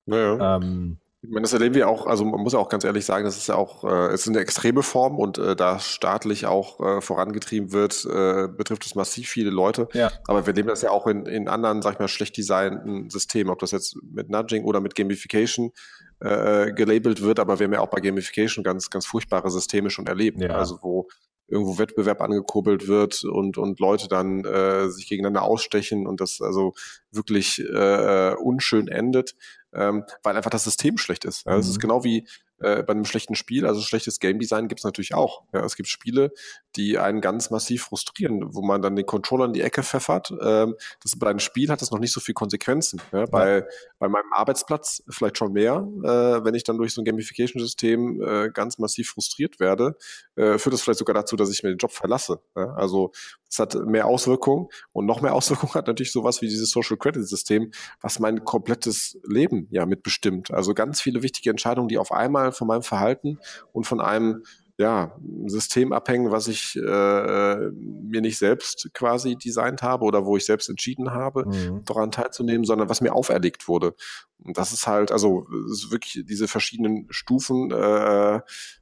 Naja. 0.06 0.58
Ähm, 0.58 1.00
ich 1.26 1.32
meine, 1.32 1.42
das 1.42 1.54
erleben 1.54 1.76
wir 1.76 1.90
auch, 1.90 2.06
also 2.06 2.24
man 2.24 2.42
muss 2.42 2.54
auch 2.54 2.70
ganz 2.70 2.84
ehrlich 2.84 3.06
sagen, 3.06 3.26
das 3.26 3.38
ist 3.38 3.48
ja 3.48 3.56
auch, 3.56 3.84
äh, 3.84 4.14
es 4.14 4.22
ist 4.22 4.28
eine 4.28 4.40
extreme 4.40 4.84
Form 4.84 5.18
und 5.18 5.38
äh, 5.38 5.56
da 5.56 5.80
staatlich 5.80 6.46
auch 6.46 6.80
äh, 6.80 7.02
vorangetrieben 7.02 7.72
wird, 7.72 8.06
äh, 8.06 8.48
betrifft 8.48 8.86
es 8.86 8.96
massiv 8.96 9.30
viele 9.30 9.50
Leute. 9.50 9.88
Ja. 9.94 10.12
Aber 10.28 10.46
wir 10.46 10.50
erleben 10.50 10.68
das 10.68 10.84
ja 10.84 10.92
auch 10.92 11.08
in, 11.08 11.26
in 11.26 11.48
anderen, 11.48 11.82
sag 11.82 11.94
ich 11.94 12.00
mal, 12.00 12.08
schlecht 12.08 12.38
designten 12.38 13.10
Systemen, 13.10 13.52
ob 13.52 13.60
das 13.60 13.72
jetzt 13.72 13.98
mit 14.04 14.30
Nudging 14.30 14.66
oder 14.66 14.82
mit 14.82 14.96
Gamification 14.96 15.72
äh, 16.20 16.72
gelabelt 16.72 17.22
wird, 17.22 17.40
aber 17.40 17.60
wir 17.60 17.66
haben 17.66 17.74
ja 17.74 17.82
auch 17.82 17.90
bei 17.90 18.02
Gamification 18.02 18.64
ganz, 18.64 18.90
ganz 18.90 19.06
furchtbare 19.06 19.50
Systeme 19.50 19.90
schon 19.90 20.08
erlebt. 20.08 20.42
Ja. 20.42 20.50
Also 20.50 20.80
wo 20.82 21.08
irgendwo 21.48 21.78
Wettbewerb 21.78 22.22
angekurbelt 22.22 22.88
wird 22.88 23.24
und, 23.24 23.58
und 23.58 23.80
Leute 23.80 24.08
dann 24.08 24.44
äh, 24.46 24.90
sich 24.90 25.08
gegeneinander 25.08 25.44
ausstechen 25.44 26.08
und 26.08 26.22
das 26.22 26.42
also 26.42 26.74
wirklich 27.12 27.60
äh, 27.60 28.34
unschön 28.34 28.88
endet, 28.88 29.36
ähm, 29.74 30.04
weil 30.24 30.36
einfach 30.36 30.50
das 30.50 30.64
System 30.64 30.98
schlecht 30.98 31.26
ist. 31.26 31.46
Ja, 31.46 31.58
es 31.58 31.68
ist 31.68 31.78
mhm. 31.78 31.82
genau 31.82 32.04
wie 32.04 32.28
äh, 32.60 32.84
bei 32.84 32.94
einem 32.94 33.06
schlechten 33.06 33.36
Spiel, 33.36 33.66
also 33.66 33.82
schlechtes 33.82 34.20
Game 34.20 34.40
Design 34.40 34.68
gibt 34.68 34.80
es 34.80 34.86
natürlich 34.86 35.14
auch. 35.14 35.44
Ja, 35.54 35.64
es 35.66 35.76
gibt 35.76 35.90
Spiele, 35.90 36.32
die 36.76 36.98
einen 36.98 37.20
ganz 37.20 37.50
massiv 37.50 37.84
frustrieren, 37.84 38.56
wo 38.56 38.62
man 38.62 38.82
dann 38.82 38.96
den 38.96 39.06
Controller 39.06 39.46
in 39.46 39.54
die 39.54 39.62
Ecke 39.62 39.84
pfeffert. 39.84 40.34
Ähm, 40.42 40.76
das 41.04 41.18
bei 41.20 41.30
einem 41.30 41.40
Spiel 41.40 41.70
hat 41.70 41.82
das 41.82 41.92
noch 41.92 42.00
nicht 42.00 42.14
so 42.14 42.22
viel 42.22 42.34
Konsequenzen. 42.34 43.02
Ja, 43.12 43.26
bei. 43.26 43.66
Bei 44.06 44.10
meinem 44.10 44.32
Arbeitsplatz 44.34 45.04
vielleicht 45.10 45.38
schon 45.38 45.54
mehr, 45.54 45.88
äh, 46.04 46.44
wenn 46.44 46.54
ich 46.54 46.64
dann 46.64 46.78
durch 46.78 46.94
so 46.94 47.02
ein 47.02 47.06
Gamification-System 47.06 48.22
äh, 48.22 48.50
ganz 48.52 48.78
massiv 48.78 49.10
frustriert 49.10 49.60
werde, 49.60 49.98
äh, 50.36 50.60
führt 50.60 50.74
das 50.74 50.82
vielleicht 50.82 51.00
sogar 51.00 51.16
dazu, 51.16 51.36
dass 51.36 51.50
ich 51.50 51.64
mir 51.64 51.70
den 51.70 51.80
Job 51.80 51.92
verlasse. 51.92 52.40
Ja? 52.56 52.74
Also 52.76 53.12
das 53.50 53.58
hat 53.58 53.76
mehr 53.88 54.06
Auswirkungen 54.06 54.68
und 54.92 55.08
noch 55.08 55.22
mehr 55.22 55.34
Auswirkungen 55.36 55.74
hat 55.74 55.88
natürlich 55.88 56.12
sowas 56.12 56.42
wie 56.42 56.48
dieses 56.48 56.70
Social 56.70 56.98
Credit 56.98 57.28
System, 57.28 57.72
was 58.00 58.20
mein 58.20 58.44
komplettes 58.46 59.20
Leben 59.24 59.68
ja 59.72 59.88
mitbestimmt. 59.88 60.52
Also 60.52 60.76
ganz 60.76 61.02
viele 61.02 61.24
wichtige 61.24 61.50
Entscheidungen, 61.50 61.88
die 61.88 61.98
auf 61.98 62.12
einmal 62.12 62.52
von 62.52 62.68
meinem 62.68 62.84
Verhalten 62.84 63.40
und 63.74 63.88
von 63.88 64.02
einem 64.02 64.44
ja, 64.78 65.16
System 65.46 65.94
abhängen, 65.94 66.32
was 66.32 66.48
ich 66.48 66.76
äh, 66.76 67.56
mir 67.70 68.22
nicht 68.22 68.38
selbst 68.38 68.90
quasi 68.94 69.38
designt 69.38 69.82
habe 69.82 70.04
oder 70.04 70.26
wo 70.26 70.36
ich 70.36 70.46
selbst 70.46 70.70
entschieden 70.70 71.12
habe, 71.12 71.46
mhm. 71.46 71.86
daran 71.86 72.12
teilzunehmen, 72.12 72.66
sondern 72.66 72.90
was 72.90 73.00
mir 73.00 73.14
auferlegt 73.14 73.68
wurde. 73.70 73.96
Und 74.44 74.58
das 74.58 74.74
ist 74.74 74.86
halt, 74.86 75.12
also 75.12 75.48
ist 75.72 75.92
wirklich 75.92 76.26
diese 76.28 76.48
verschiedenen 76.50 77.08
Stufen 77.10 77.72
äh, 77.72 78.42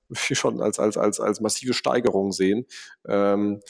schon 0.33 0.61
als, 0.61 0.79
als, 0.79 0.97
als, 0.97 1.19
als 1.19 1.41
massive 1.41 1.73
Steigerung 1.73 2.31
sehen. 2.31 2.65
Ähm, 3.07 3.61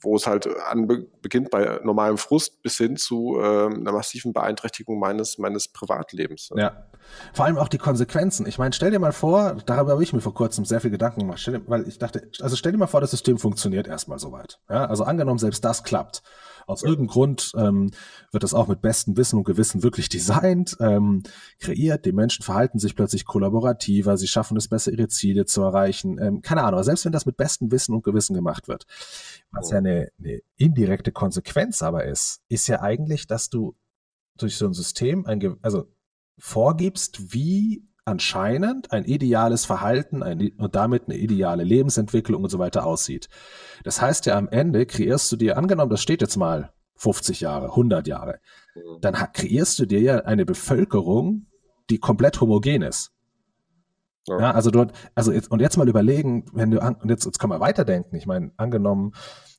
wo 0.00 0.16
es 0.16 0.26
halt 0.26 0.46
an, 0.66 0.86
beginnt 1.22 1.50
bei 1.50 1.80
normalem 1.82 2.18
Frust 2.18 2.62
bis 2.62 2.76
hin 2.76 2.96
zu 2.96 3.38
äh, 3.38 3.66
einer 3.66 3.92
massiven 3.92 4.32
Beeinträchtigung 4.32 4.98
meines, 4.98 5.38
meines 5.38 5.68
Privatlebens. 5.68 6.50
Ja. 6.54 6.86
Vor 7.32 7.44
allem 7.44 7.58
auch 7.58 7.68
die 7.68 7.78
Konsequenzen. 7.78 8.46
Ich 8.46 8.58
meine, 8.58 8.72
stell 8.72 8.90
dir 8.90 8.98
mal 8.98 9.12
vor, 9.12 9.56
darüber 9.66 9.92
habe 9.92 10.02
ich 10.02 10.12
mir 10.12 10.20
vor 10.20 10.34
kurzem 10.34 10.64
sehr 10.64 10.80
viel 10.80 10.90
Gedanken 10.90 11.20
gemacht, 11.20 11.46
dir, 11.46 11.62
weil 11.66 11.88
ich 11.88 11.98
dachte, 11.98 12.30
also 12.40 12.56
stell 12.56 12.72
dir 12.72 12.78
mal 12.78 12.86
vor, 12.86 13.00
das 13.00 13.10
System 13.10 13.38
funktioniert 13.38 13.86
erstmal 13.86 14.18
soweit. 14.18 14.58
Ja, 14.68 14.86
also 14.86 15.04
angenommen, 15.04 15.38
selbst 15.38 15.64
das 15.64 15.84
klappt. 15.84 16.22
Aus 16.66 16.82
irgendeinem 16.82 17.08
Grund 17.08 17.52
ähm, 17.56 17.90
wird 18.30 18.42
das 18.42 18.54
auch 18.54 18.68
mit 18.68 18.80
bestem 18.80 19.16
Wissen 19.16 19.38
und 19.38 19.44
Gewissen 19.44 19.82
wirklich 19.82 20.08
designt, 20.10 20.76
ähm, 20.80 21.22
kreiert. 21.58 22.04
Die 22.04 22.12
Menschen 22.12 22.42
verhalten 22.42 22.78
sich 22.78 22.94
plötzlich 22.94 23.24
kollaborativer, 23.24 24.16
sie 24.16 24.28
schaffen 24.28 24.56
es 24.56 24.68
besser, 24.68 24.92
ihre 24.92 25.08
Ziele 25.08 25.44
zu 25.46 25.62
erreichen. 25.62 26.18
Ähm, 26.18 26.42
keine 26.42 26.62
Ahnung, 26.62 26.74
aber 26.74 26.84
selbst 26.84 27.04
wenn 27.04 27.12
das 27.12 27.26
mit 27.26 27.36
bestem 27.36 27.70
Wissen 27.70 27.94
und 27.94 28.04
Gewissen 28.04 28.34
gemacht 28.34 28.68
wird, 28.68 28.84
was 29.50 29.70
ja 29.70 29.78
eine, 29.78 30.10
eine 30.18 30.40
indirekte 30.56 31.12
Konsequenz 31.12 31.82
aber 31.82 32.04
ist, 32.04 32.40
ist 32.48 32.66
ja 32.66 32.80
eigentlich, 32.80 33.26
dass 33.26 33.50
du 33.50 33.74
durch 34.36 34.56
so 34.56 34.66
ein 34.66 34.74
System 34.74 35.26
ein, 35.26 35.56
also 35.62 35.88
vorgibst, 36.38 37.32
wie 37.32 37.84
anscheinend 38.04 38.92
ein 38.92 39.04
ideales 39.04 39.64
Verhalten 39.64 40.22
ein, 40.22 40.52
und 40.58 40.74
damit 40.74 41.04
eine 41.06 41.16
ideale 41.16 41.64
Lebensentwicklung 41.64 42.44
und 42.44 42.50
so 42.50 42.58
weiter 42.58 42.84
aussieht. 42.84 43.28
Das 43.82 44.00
heißt 44.00 44.26
ja 44.26 44.36
am 44.36 44.48
Ende 44.48 44.86
kreierst 44.86 45.30
du 45.32 45.36
dir, 45.36 45.56
angenommen, 45.56 45.90
das 45.90 46.02
steht 46.02 46.20
jetzt 46.20 46.36
mal 46.36 46.72
50 46.96 47.40
Jahre, 47.40 47.66
100 47.66 48.06
Jahre, 48.06 48.40
mhm. 48.74 49.00
dann 49.00 49.14
kreierst 49.32 49.78
du 49.78 49.86
dir 49.86 50.00
ja 50.00 50.18
eine 50.18 50.44
Bevölkerung, 50.44 51.46
die 51.90 51.98
komplett 51.98 52.40
homogen 52.40 52.82
ist. 52.82 53.12
Ja, 54.26 54.38
ja 54.38 54.50
also 54.52 54.70
dort, 54.70 54.92
also 55.14 55.32
jetzt, 55.32 55.50
und 55.50 55.60
jetzt 55.60 55.76
mal 55.76 55.88
überlegen, 55.88 56.44
wenn 56.52 56.70
du, 56.70 56.80
und 56.80 57.10
jetzt, 57.10 57.24
jetzt 57.24 57.38
kann 57.38 57.50
man 57.50 57.60
weiterdenken. 57.60 58.16
Ich 58.16 58.26
meine, 58.26 58.52
angenommen, 58.56 59.12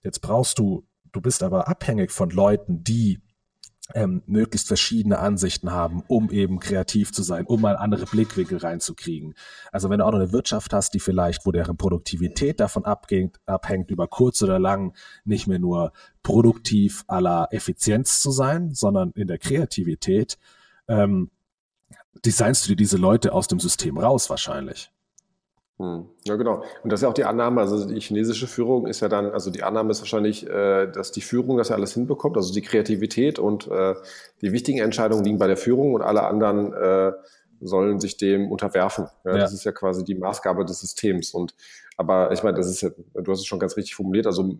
jetzt 0.03 0.21
brauchst 0.21 0.59
du, 0.59 0.87
du 1.11 1.21
bist 1.21 1.43
aber 1.43 1.67
abhängig 1.67 2.11
von 2.11 2.29
Leuten, 2.29 2.83
die 2.83 3.21
ähm, 3.93 4.23
möglichst 4.25 4.67
verschiedene 4.67 5.19
Ansichten 5.19 5.71
haben, 5.71 6.03
um 6.07 6.31
eben 6.31 6.59
kreativ 6.59 7.11
zu 7.11 7.21
sein, 7.21 7.45
um 7.45 7.61
mal 7.61 7.75
andere 7.75 8.05
Blickwinkel 8.05 8.57
reinzukriegen. 8.57 9.35
Also 9.71 9.89
wenn 9.89 9.99
du 9.99 10.05
auch 10.05 10.11
noch 10.11 10.19
eine 10.19 10.31
Wirtschaft 10.31 10.73
hast, 10.73 10.93
die 10.95 10.99
vielleicht, 10.99 11.45
wo 11.45 11.51
deren 11.51 11.77
Produktivität 11.77 12.59
davon 12.59 12.85
abgeht, 12.85 13.37
abhängt, 13.45 13.91
über 13.91 14.07
kurz 14.07 14.41
oder 14.41 14.57
lang 14.57 14.95
nicht 15.23 15.45
mehr 15.45 15.59
nur 15.59 15.91
produktiv 16.23 17.03
aller 17.07 17.47
Effizienz 17.51 18.21
zu 18.21 18.31
sein, 18.31 18.73
sondern 18.73 19.11
in 19.11 19.27
der 19.27 19.37
Kreativität, 19.37 20.39
ähm, 20.87 21.29
designst 22.25 22.65
du 22.65 22.69
dir 22.69 22.77
diese 22.77 22.97
Leute 22.97 23.33
aus 23.33 23.47
dem 23.47 23.59
System 23.59 23.97
raus 23.99 24.29
wahrscheinlich. 24.29 24.91
Hm. 25.77 26.05
Ja, 26.23 26.35
genau. 26.37 26.63
Und 26.83 26.91
das 26.91 26.99
ist 26.99 27.03
ja 27.03 27.09
auch 27.09 27.13
die 27.13 27.25
Annahme, 27.25 27.59
also 27.59 27.85
die 27.85 27.99
chinesische 27.99 28.47
Führung 28.47 28.87
ist 28.87 29.01
ja 29.01 29.09
dann, 29.09 29.31
also 29.31 29.51
die 29.51 29.63
Annahme 29.63 29.91
ist 29.91 29.99
wahrscheinlich, 29.99 30.47
äh, 30.47 30.87
dass 30.87 31.11
die 31.11 31.21
Führung 31.21 31.57
das 31.57 31.69
ja 31.69 31.75
alles 31.75 31.93
hinbekommt, 31.93 32.37
also 32.37 32.53
die 32.53 32.61
Kreativität 32.61 33.39
und 33.39 33.67
äh, 33.67 33.95
die 34.41 34.53
wichtigen 34.53 34.79
Entscheidungen 34.79 35.25
liegen 35.25 35.37
bei 35.37 35.47
der 35.47 35.57
Führung 35.57 35.93
und 35.93 36.01
alle 36.01 36.23
anderen 36.23 36.73
äh, 36.73 37.11
sollen 37.59 37.99
sich 37.99 38.15
dem 38.15 38.51
unterwerfen. 38.51 39.07
Ja, 39.25 39.31
ja. 39.31 39.37
Das 39.39 39.53
ist 39.53 39.65
ja 39.65 39.73
quasi 39.73 40.05
die 40.05 40.15
Maßgabe 40.15 40.63
des 40.63 40.79
Systems. 40.79 41.33
Und 41.33 41.55
aber 41.97 42.31
ich 42.31 42.43
meine, 42.43 42.55
das 42.55 42.67
ist 42.69 42.81
ja, 42.81 42.89
du 43.13 43.31
hast 43.31 43.39
es 43.39 43.45
schon 43.45 43.59
ganz 43.59 43.75
richtig 43.75 43.95
formuliert, 43.95 44.27
also 44.27 44.57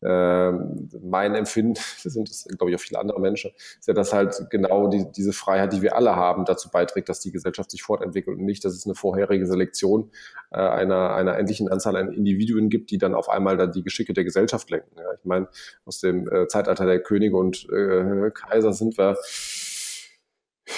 mein 0.00 1.34
Empfinden, 1.34 1.74
das 2.04 2.12
sind 2.12 2.28
das, 2.28 2.44
glaube 2.44 2.70
ich, 2.70 2.76
auch 2.76 2.80
viele 2.80 3.00
andere 3.00 3.20
Menschen, 3.20 3.50
ist 3.78 3.88
ja, 3.88 3.94
dass 3.94 4.12
halt 4.12 4.46
genau 4.50 4.88
die, 4.88 5.10
diese 5.10 5.32
Freiheit, 5.32 5.72
die 5.72 5.82
wir 5.82 5.96
alle 5.96 6.14
haben, 6.14 6.44
dazu 6.44 6.70
beiträgt, 6.70 7.08
dass 7.08 7.20
die 7.20 7.32
Gesellschaft 7.32 7.70
sich 7.70 7.82
fortentwickelt 7.82 8.38
und 8.38 8.44
nicht, 8.44 8.64
dass 8.64 8.74
es 8.74 8.86
eine 8.86 8.94
vorherige 8.94 9.46
Selektion 9.46 10.10
äh, 10.50 10.58
einer, 10.58 11.14
einer 11.14 11.36
endlichen 11.36 11.68
Anzahl 11.68 11.96
an 11.96 12.12
Individuen 12.12 12.68
gibt, 12.68 12.90
die 12.90 12.98
dann 12.98 13.14
auf 13.14 13.28
einmal 13.28 13.56
dann 13.56 13.72
die 13.72 13.82
Geschicke 13.82 14.12
der 14.12 14.24
Gesellschaft 14.24 14.70
lenken. 14.70 14.90
Ja, 14.96 15.12
ich 15.18 15.24
meine, 15.24 15.48
aus 15.84 16.00
dem 16.00 16.28
äh, 16.28 16.46
Zeitalter 16.48 16.86
der 16.86 17.00
Könige 17.00 17.36
und 17.36 17.68
äh, 17.70 18.30
Kaiser 18.30 18.72
sind 18.72 18.98
wir 18.98 19.16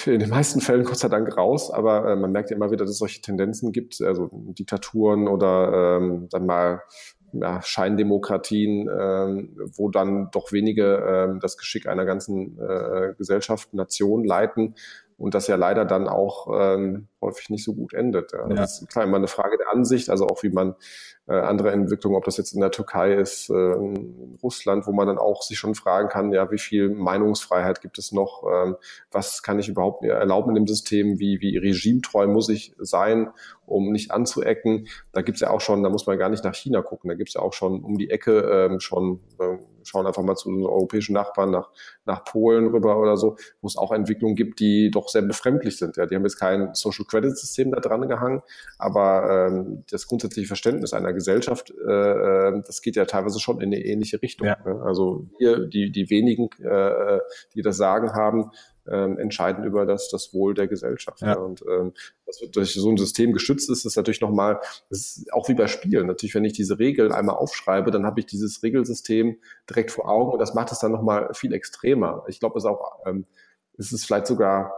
in 0.07 0.21
den 0.21 0.31
meisten 0.31 0.61
Fällen 0.61 0.85
Gott 0.85 0.99
sei 0.99 1.09
Dank 1.09 1.37
raus, 1.37 1.71
aber 1.71 2.11
äh, 2.11 2.17
man 2.17 2.33
merkt 2.33 2.51
ja 2.51 2.57
immer 2.57 2.71
wieder, 2.71 2.85
dass 2.85 2.93
es 2.93 2.99
solche 2.99 3.21
Tendenzen 3.21 3.73
gibt, 3.73 4.01
also 4.01 4.31
Diktaturen 4.33 5.29
oder 5.29 5.99
ähm, 5.99 6.29
dann 6.31 6.47
mal 6.47 6.83
ja, 7.33 7.63
Scheindemokratien, 7.63 8.89
ähm, 8.89 9.57
wo 9.75 9.89
dann 9.89 10.31
doch 10.31 10.53
wenige 10.53 10.97
ähm, 11.07 11.41
das 11.41 11.57
Geschick 11.57 11.87
einer 11.87 12.05
ganzen 12.05 12.59
äh, 12.59 13.15
Gesellschaft, 13.17 13.73
Nation 13.75 14.25
leiten 14.25 14.75
und 15.21 15.35
das 15.35 15.49
ja 15.49 15.57
leider 15.57 15.85
dann 15.85 16.09
auch 16.09 16.49
ähm, 16.51 17.09
häufig 17.21 17.51
nicht 17.51 17.63
so 17.63 17.75
gut 17.75 17.93
endet. 17.93 18.33
Ja. 18.33 18.49
ja. 18.49 18.55
Das 18.55 18.81
ist 18.81 18.89
klar 18.89 19.05
immer 19.05 19.19
eine 19.19 19.29
Frage 19.29 19.59
der 19.59 19.71
Ansicht, 19.71 20.09
also 20.09 20.27
auch 20.27 20.43
wie 20.43 20.49
man 20.49 20.77
äh, 21.29 21.35
andere 21.35 21.73
Entwicklungen, 21.73 22.17
ob 22.17 22.25
das 22.25 22.39
jetzt 22.39 22.55
in 22.55 22.61
der 22.63 22.71
Türkei 22.71 23.13
ist, 23.13 23.51
äh, 23.51 23.73
in 23.73 24.39
Russland, 24.43 24.87
wo 24.87 24.93
man 24.93 25.07
dann 25.07 25.19
auch 25.19 25.43
sich 25.43 25.59
schon 25.59 25.75
fragen 25.75 26.09
kann, 26.09 26.33
ja, 26.33 26.51
wie 26.51 26.59
viel 26.59 26.89
Meinungsfreiheit 26.89 27.83
gibt 27.83 27.99
es 27.99 28.13
noch, 28.13 28.45
ähm, 28.51 28.77
was 29.11 29.43
kann 29.43 29.59
ich 29.59 29.69
überhaupt 29.69 30.03
erlauben 30.05 30.51
in 30.51 30.65
dem 30.65 30.67
System, 30.67 31.19
wie, 31.19 31.39
wie 31.43 31.59
regimetreu 31.59 32.27
muss 32.27 32.49
ich 32.49 32.75
sein, 32.79 33.29
um 33.67 33.93
nicht 33.93 34.13
anzuecken. 34.13 34.89
Da 35.13 35.21
gibt's 35.21 35.41
ja 35.41 35.51
auch 35.51 35.61
schon, 35.61 35.83
da 35.83 35.91
muss 35.91 36.07
man 36.07 36.19
gar 36.19 36.31
nicht 36.31 36.45
nach 36.45 36.55
China 36.55 36.81
gucken, 36.81 37.11
da 37.11 37.15
gibt's 37.15 37.35
ja 37.35 37.43
auch 37.43 37.53
schon 37.53 37.85
um 37.85 37.99
die 37.99 38.09
Ecke 38.09 38.41
ähm, 38.41 38.81
schon 38.81 39.21
äh, 39.39 39.59
schauen 39.85 40.07
einfach 40.07 40.23
mal 40.23 40.37
zu 40.37 40.49
unseren 40.49 40.71
europäischen 40.71 41.13
Nachbarn 41.13 41.51
nach, 41.51 41.71
nach 42.05 42.25
Polen 42.25 42.69
rüber 42.69 42.99
oder 43.01 43.17
so, 43.17 43.37
wo 43.61 43.67
es 43.69 43.77
auch 43.77 43.93
Entwicklungen 43.93 44.37
gibt, 44.37 44.61
die 44.61 44.91
doch 44.91 45.09
sehr 45.09 45.23
befremdlich 45.23 45.79
sind. 45.79 45.97
Ja, 45.97 46.07
die 46.07 46.15
haben 46.15 46.25
jetzt 46.25 46.39
kein 46.39 46.75
Social 46.75 47.05
Credit 47.05 47.37
System 47.37 47.71
da 47.73 47.81
dran 47.81 48.09
gehangen, 48.09 48.43
aber 48.79 49.49
ähm, 49.49 49.85
das 49.91 50.07
grundsätzliche 50.07 50.49
Verständnis 50.49 50.93
einer 50.93 51.13
Gesellschaft, 51.13 51.71
äh, 51.71 51.93
äh, 51.93 52.63
das 52.65 52.83
geht 52.83 52.97
ja 52.97 53.05
teilweise 53.05 53.41
schon 53.41 53.61
in 53.61 53.73
eine 53.73 53.85
ähnliche 53.85 54.21
Richtung. 54.23 54.47
Ja. 54.47 54.59
Ne? 54.65 54.81
Also 54.83 55.27
hier 55.39 55.67
die, 55.67 55.91
die 55.91 56.11
wenigen, 56.11 56.49
äh, 56.63 57.19
die 57.55 57.63
das 57.63 57.77
Sagen 57.77 58.13
haben, 58.13 58.51
ähm, 58.91 59.19
entscheiden 59.19 59.65
über 59.65 59.87
das, 59.87 60.09
das 60.09 60.35
Wohl 60.35 60.55
der 60.55 60.67
Gesellschaft. 60.67 61.23
Ja. 61.23 61.35
Und 61.35 61.63
ähm, 61.63 61.93
das 62.27 62.41
wird 62.41 62.57
durch 62.57 62.75
so 62.75 62.91
ein 62.91 62.97
System 62.97 63.33
geschützt 63.33 63.71
ist, 63.71 63.85
ist 63.85 63.97
natürlich 63.97 64.21
nochmal, 64.21 64.61
das 64.89 65.17
ist 65.17 65.33
auch 65.33 65.49
wie 65.49 65.55
bei 65.55 65.67
Spielen. 65.67 66.07
Natürlich, 66.07 66.35
wenn 66.35 66.45
ich 66.45 66.53
diese 66.53 66.79
Regeln 66.79 67.13
einmal 67.13 67.37
aufschreibe, 67.37 67.91
dann 67.91 68.07
habe 68.07 68.21
ich 68.21 68.27
dieses 68.27 68.63
Regelsystem 68.63 69.39
direkt 69.69 69.91
vor 69.91 70.09
Augen 70.09 70.33
und 70.33 70.39
das 70.39 70.55
macht 70.55 70.73
es 70.73 70.81
dann 70.81 70.93
nochmal 70.93 71.33
viel 71.35 71.53
extremer. 71.53 72.25
Ich 72.29 72.41
glaube, 72.41 72.59
es 72.59 72.65
ist 72.65 72.71
auch, 72.71 72.99
ähm, 73.07 73.27
es 73.79 73.93
ist 73.93 74.05
vielleicht 74.05 74.27
sogar 74.27 74.75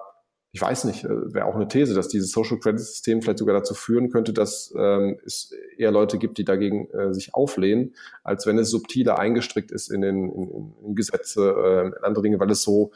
ich 0.54 0.60
weiß 0.60 0.84
nicht, 0.84 1.04
äh, 1.04 1.34
wäre 1.34 1.46
auch 1.46 1.54
eine 1.54 1.66
These, 1.66 1.94
dass 1.94 2.08
dieses 2.08 2.30
Social 2.30 2.58
Credit 2.58 2.78
System 2.78 3.22
vielleicht 3.22 3.38
sogar 3.38 3.56
dazu 3.56 3.72
führen 3.72 4.10
könnte, 4.10 4.34
dass 4.34 4.72
ähm, 4.76 5.18
es 5.24 5.54
eher 5.78 5.90
Leute 5.90 6.18
gibt, 6.18 6.36
die 6.36 6.44
dagegen 6.44 6.90
äh, 6.90 7.14
sich 7.14 7.34
auflehnen, 7.34 7.94
als 8.22 8.46
wenn 8.46 8.58
es 8.58 8.68
subtiler 8.68 9.18
eingestrickt 9.18 9.72
ist 9.72 9.90
in 9.90 10.02
den 10.02 10.30
in, 10.30 10.74
in 10.84 10.94
Gesetze, 10.94 11.54
äh, 11.56 11.86
in 11.86 12.04
andere 12.04 12.22
Dinge, 12.22 12.38
weil 12.38 12.50
es 12.50 12.62
so 12.62 12.92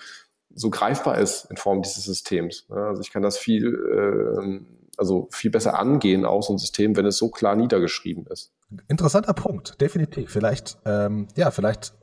so 0.57 0.71
greifbar 0.71 1.19
ist 1.19 1.45
in 1.51 1.57
Form 1.57 1.83
dieses 1.83 2.05
Systems. 2.05 2.67
Also 2.71 3.03
ich 3.03 3.13
kann 3.13 3.23
das 3.23 3.37
viel, 3.37 3.75
äh, 3.75 4.61
also 4.97 5.29
viel 5.31 5.51
besser 5.51 5.79
angehen 5.79 6.25
aus 6.25 6.49
einem 6.49 6.59
System, 6.59 6.97
wenn 6.97 7.05
es 7.07 7.19
so 7.19 7.29
klar 7.31 7.55
niedergeschrieben 7.55 8.27
ist. 8.27 8.53
Interessanter 8.89 9.35
Punkt, 9.35 9.81
definitiv. 9.81 10.31
Vielleicht, 10.31 10.79
ähm, 10.87 11.29
ja, 11.37 11.51
vielleicht 11.51 11.95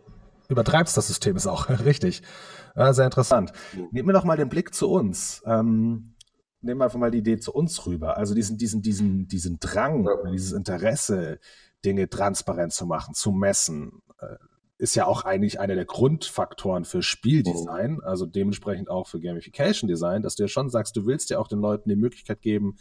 übertreibst 0.49 0.95
das 0.95 1.07
System 1.07 1.35
ist 1.35 1.47
auch 1.47 1.67
richtig. 1.85 2.21
Ja, 2.75 2.93
sehr 2.93 3.05
interessant. 3.05 3.51
Nehmen 3.91 4.07
wir 4.07 4.13
doch 4.13 4.23
mal 4.23 4.37
den 4.37 4.49
Blick 4.49 4.73
zu 4.73 4.89
uns. 4.89 5.41
Ähm, 5.45 6.13
nehmen 6.61 6.79
wir 6.79 6.85
einfach 6.85 6.99
mal 6.99 7.11
die 7.11 7.19
Idee 7.19 7.39
zu 7.39 7.53
uns 7.53 7.85
rüber. 7.87 8.17
Also 8.17 8.35
diesen, 8.35 8.57
diesen, 8.57 8.81
diesen, 8.83 9.27
diesen 9.27 9.59
Drang, 9.59 10.07
dieses 10.31 10.53
Interesse, 10.53 11.39
Dinge 11.83 12.07
transparent 12.07 12.71
zu 12.71 12.85
machen, 12.85 13.15
zu 13.15 13.31
messen, 13.31 14.01
äh, 14.19 14.35
ist 14.83 14.95
ja 14.95 15.05
auch 15.05 15.23
eigentlich 15.23 15.61
einer 15.61 15.75
der 15.75 15.85
Grundfaktoren 15.85 16.83
für 16.83 17.01
Spieldesign, 17.01 17.99
oh. 18.01 18.05
also 18.05 18.25
dementsprechend 18.25 18.89
auch 18.89 19.07
für 19.07 19.21
Gamification 19.21 19.87
Design, 19.87 20.21
dass 20.21 20.35
du 20.35 20.43
ja 20.43 20.49
schon 20.49 20.69
sagst, 20.69 20.97
du 20.97 21.05
willst 21.05 21.29
ja 21.29 21.39
auch 21.39 21.47
den 21.47 21.61
Leuten 21.61 21.87
die 21.87 21.95
Möglichkeit 21.95 22.41
geben, 22.41 22.75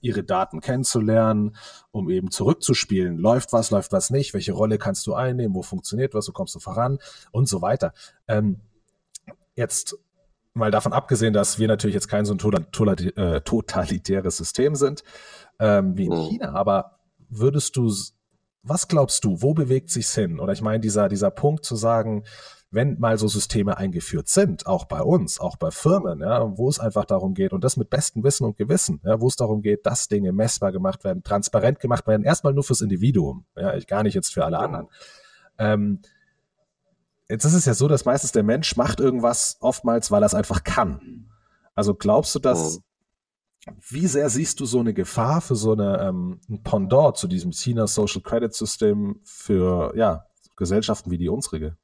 ihre 0.00 0.24
Daten 0.24 0.60
kennenzulernen, 0.60 1.54
um 1.92 2.10
eben 2.10 2.32
zurückzuspielen. 2.32 3.18
Läuft 3.18 3.52
was, 3.52 3.70
läuft 3.70 3.92
was 3.92 4.10
nicht, 4.10 4.34
welche 4.34 4.52
Rolle 4.52 4.78
kannst 4.78 5.06
du 5.06 5.14
einnehmen, 5.14 5.54
wo 5.54 5.62
funktioniert 5.62 6.12
was, 6.12 6.26
wo 6.28 6.32
kommst 6.32 6.56
du 6.56 6.58
voran 6.58 6.98
und 7.30 7.48
so 7.48 7.62
weiter. 7.62 7.94
Ähm, 8.26 8.60
jetzt 9.54 9.96
mal 10.54 10.72
davon 10.72 10.92
abgesehen, 10.92 11.34
dass 11.34 11.60
wir 11.60 11.68
natürlich 11.68 11.94
jetzt 11.94 12.08
kein 12.08 12.24
so 12.24 12.34
ein 12.34 13.16
äh, 13.16 13.40
totalitäres 13.42 14.36
System 14.36 14.74
sind 14.74 15.04
ähm, 15.60 15.96
wie 15.96 16.06
in 16.06 16.12
oh. 16.12 16.28
China, 16.28 16.52
aber 16.52 16.98
würdest 17.28 17.76
du 17.76 17.92
was 18.64 18.88
glaubst 18.88 19.24
du, 19.24 19.42
wo 19.42 19.54
bewegt 19.54 19.90
sich's 19.90 20.14
hin? 20.14 20.40
Oder 20.40 20.52
ich 20.52 20.62
meine, 20.62 20.80
dieser, 20.80 21.08
dieser 21.08 21.30
Punkt 21.30 21.64
zu 21.64 21.76
sagen, 21.76 22.24
wenn 22.70 22.98
mal 22.98 23.18
so 23.18 23.28
Systeme 23.28 23.76
eingeführt 23.76 24.28
sind, 24.28 24.66
auch 24.66 24.86
bei 24.86 25.00
uns, 25.00 25.38
auch 25.38 25.56
bei 25.56 25.70
Firmen, 25.70 26.20
ja, 26.20 26.58
wo 26.58 26.68
es 26.68 26.80
einfach 26.80 27.04
darum 27.04 27.34
geht, 27.34 27.52
und 27.52 27.62
das 27.62 27.76
mit 27.76 27.88
bestem 27.88 28.24
Wissen 28.24 28.44
und 28.44 28.56
Gewissen, 28.56 29.00
ja, 29.04 29.20
wo 29.20 29.28
es 29.28 29.36
darum 29.36 29.62
geht, 29.62 29.86
dass 29.86 30.08
Dinge 30.08 30.32
messbar 30.32 30.72
gemacht 30.72 31.04
werden, 31.04 31.22
transparent 31.22 31.78
gemacht 31.78 32.06
werden, 32.08 32.24
erstmal 32.24 32.52
nur 32.52 32.64
fürs 32.64 32.80
Individuum, 32.80 33.44
ja, 33.56 33.78
gar 33.80 34.02
nicht 34.02 34.14
jetzt 34.14 34.32
für 34.34 34.44
alle 34.44 34.58
anderen. 34.58 34.88
Ähm, 35.58 36.00
jetzt 37.28 37.44
ist 37.44 37.54
es 37.54 37.64
ja 37.64 37.74
so, 37.74 37.86
dass 37.86 38.06
meistens 38.06 38.32
der 38.32 38.42
Mensch 38.42 38.76
macht 38.76 38.98
irgendwas 38.98 39.56
oftmals, 39.60 40.10
weil 40.10 40.24
er 40.24 40.26
es 40.26 40.34
einfach 40.34 40.64
kann. 40.64 41.30
Also 41.76 41.94
glaubst 41.94 42.34
du, 42.34 42.40
dass 42.40 42.80
wie 43.88 44.06
sehr 44.06 44.28
siehst 44.28 44.60
du 44.60 44.66
so 44.66 44.80
eine 44.80 44.94
Gefahr 44.94 45.40
für 45.40 45.56
so 45.56 45.72
eine, 45.72 46.00
ähm, 46.00 46.40
ein 46.48 46.62
Pendant 46.62 47.16
zu 47.16 47.28
diesem 47.28 47.52
China 47.52 47.86
Social 47.86 48.22
Credit 48.22 48.52
System 48.54 49.20
für 49.24 49.92
ja, 49.96 50.26
Gesellschaften 50.56 51.10
wie 51.10 51.18
die 51.18 51.28
unsrige? 51.28 51.76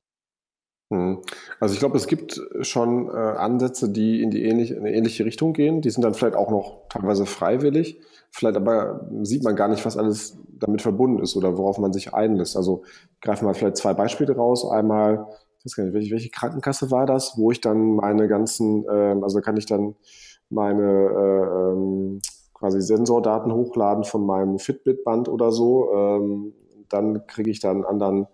Hm. 0.92 1.22
Also 1.60 1.74
ich 1.74 1.78
glaube, 1.80 1.96
es 1.96 2.06
gibt 2.06 2.40
schon 2.62 3.08
äh, 3.08 3.12
Ansätze, 3.12 3.90
die 3.90 4.22
in 4.22 4.30
die 4.30 4.44
ähnliche, 4.44 4.74
in 4.74 4.80
eine 4.80 4.94
ähnliche 4.94 5.24
Richtung 5.24 5.52
gehen. 5.52 5.80
Die 5.80 5.90
sind 5.90 6.02
dann 6.02 6.14
vielleicht 6.14 6.34
auch 6.34 6.50
noch 6.50 6.88
teilweise 6.88 7.26
freiwillig. 7.26 8.00
Vielleicht 8.32 8.56
aber 8.56 9.08
sieht 9.22 9.44
man 9.44 9.56
gar 9.56 9.68
nicht, 9.68 9.84
was 9.84 9.96
alles 9.96 10.36
damit 10.48 10.82
verbunden 10.82 11.22
ist 11.22 11.36
oder 11.36 11.56
worauf 11.56 11.78
man 11.78 11.92
sich 11.92 12.12
einlässt. 12.12 12.56
Also 12.56 12.82
greifen 13.20 13.46
wir 13.46 13.54
vielleicht 13.54 13.76
zwei 13.76 13.94
Beispiele 13.94 14.34
raus. 14.34 14.68
Einmal, 14.68 15.26
ich 15.58 15.66
weiß 15.66 15.76
gar 15.76 15.84
nicht, 15.84 15.94
welche, 15.94 16.10
welche 16.12 16.30
Krankenkasse 16.30 16.90
war 16.90 17.06
das, 17.06 17.34
wo 17.36 17.50
ich 17.50 17.60
dann 17.60 17.94
meine 17.94 18.28
ganzen, 18.28 18.84
äh, 18.84 19.16
also 19.22 19.40
kann 19.40 19.56
ich 19.56 19.66
dann 19.66 19.94
meine 20.50 20.82
äh, 20.82 21.72
ähm, 21.72 22.20
quasi 22.54 22.80
Sensordaten 22.80 23.52
hochladen 23.52 24.04
von 24.04 24.26
meinem 24.26 24.58
Fitbit-Band 24.58 25.28
oder 25.28 25.50
so. 25.52 25.92
Ähm, 25.94 26.52
dann 26.88 27.26
kriege 27.26 27.50
ich 27.50 27.60
dann 27.60 27.76
einen 27.76 27.84
anderen 27.84 28.26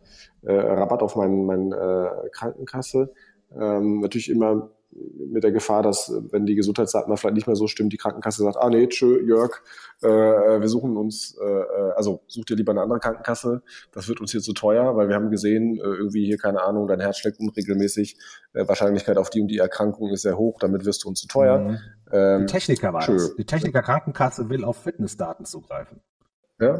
äh, 0.43 0.55
Rabatt 0.55 1.03
auf 1.03 1.17
meine 1.17 1.37
mein, 1.37 1.73
äh, 1.73 2.09
Krankenkasse. 2.33 3.13
Ähm, 3.55 4.01
natürlich 4.01 4.31
immer 4.31 4.71
mit 5.19 5.45
der 5.45 5.53
Gefahr, 5.53 5.83
dass 5.83 6.13
wenn 6.31 6.47
die 6.47 6.55
Gesundheitsdaten 6.55 7.11
mal 7.11 7.17
vielleicht 7.17 7.35
nicht 7.35 7.47
mehr 7.47 7.57
so 7.57 7.67
stimmen, 7.67 7.91
die 7.91 7.97
Krankenkasse 7.97 8.43
sagt, 8.43 8.57
ah 8.57 8.71
nee, 8.71 8.87
tschö, 8.89 9.21
Jörg, 9.27 9.63
äh, 10.03 10.09
wir 10.09 10.69
suchen 10.69 10.97
uns, 10.97 11.37
äh, 11.41 11.45
äh, 11.45 11.93
also 11.97 12.23
such 12.27 12.45
dir 12.45 12.57
lieber 12.57 12.73
eine 12.73 12.83
andere 12.83 13.01
Krankenkasse, 13.01 13.63
das 13.93 14.09
wird 14.09 14.21
uns 14.21 14.33
hier 14.33 14.41
zu 14.41 14.53
teuer, 14.53 14.97
weil 14.97 15.09
wir 15.09 15.15
haben 15.15 15.31
gesehen, 15.31 15.79
äh, 15.79 15.83
irgendwie 15.83 16.25
hier, 16.25 16.39
keine 16.39 16.63
Ahnung, 16.63 16.87
dein 16.87 17.01
Herz 17.01 17.19
schlägt 17.19 17.41
unregelmäßig, 17.41 18.19
äh, 18.55 18.67
Wahrscheinlichkeit 18.67 19.19
auf 19.19 19.31
die 19.31 19.41
und 19.41 19.49
die 19.49 19.59
Erkrankung 19.59 20.11
ist 20.11 20.23
sehr 20.23 20.39
hoch, 20.39 20.59
damit 20.61 20.85
wirst 20.85 21.05
du 21.05 21.09
uns 21.09 21.21
zu 21.21 21.29
teuer. 21.29 21.59
Mhm. 21.59 21.79
Ähm, 22.13 22.47
die 22.47 22.53
Techniker 22.53 22.93
war 22.93 23.03
tschö. 23.03 23.15
das. 23.15 23.37
Die 23.37 23.45
Techniker 23.45 23.83
Krankenkasse 23.83 24.49
will 24.49 24.65
auf 24.65 24.77
Fitnessdaten 24.79 25.45
zugreifen. 25.45 26.01
Ja, 26.61 26.79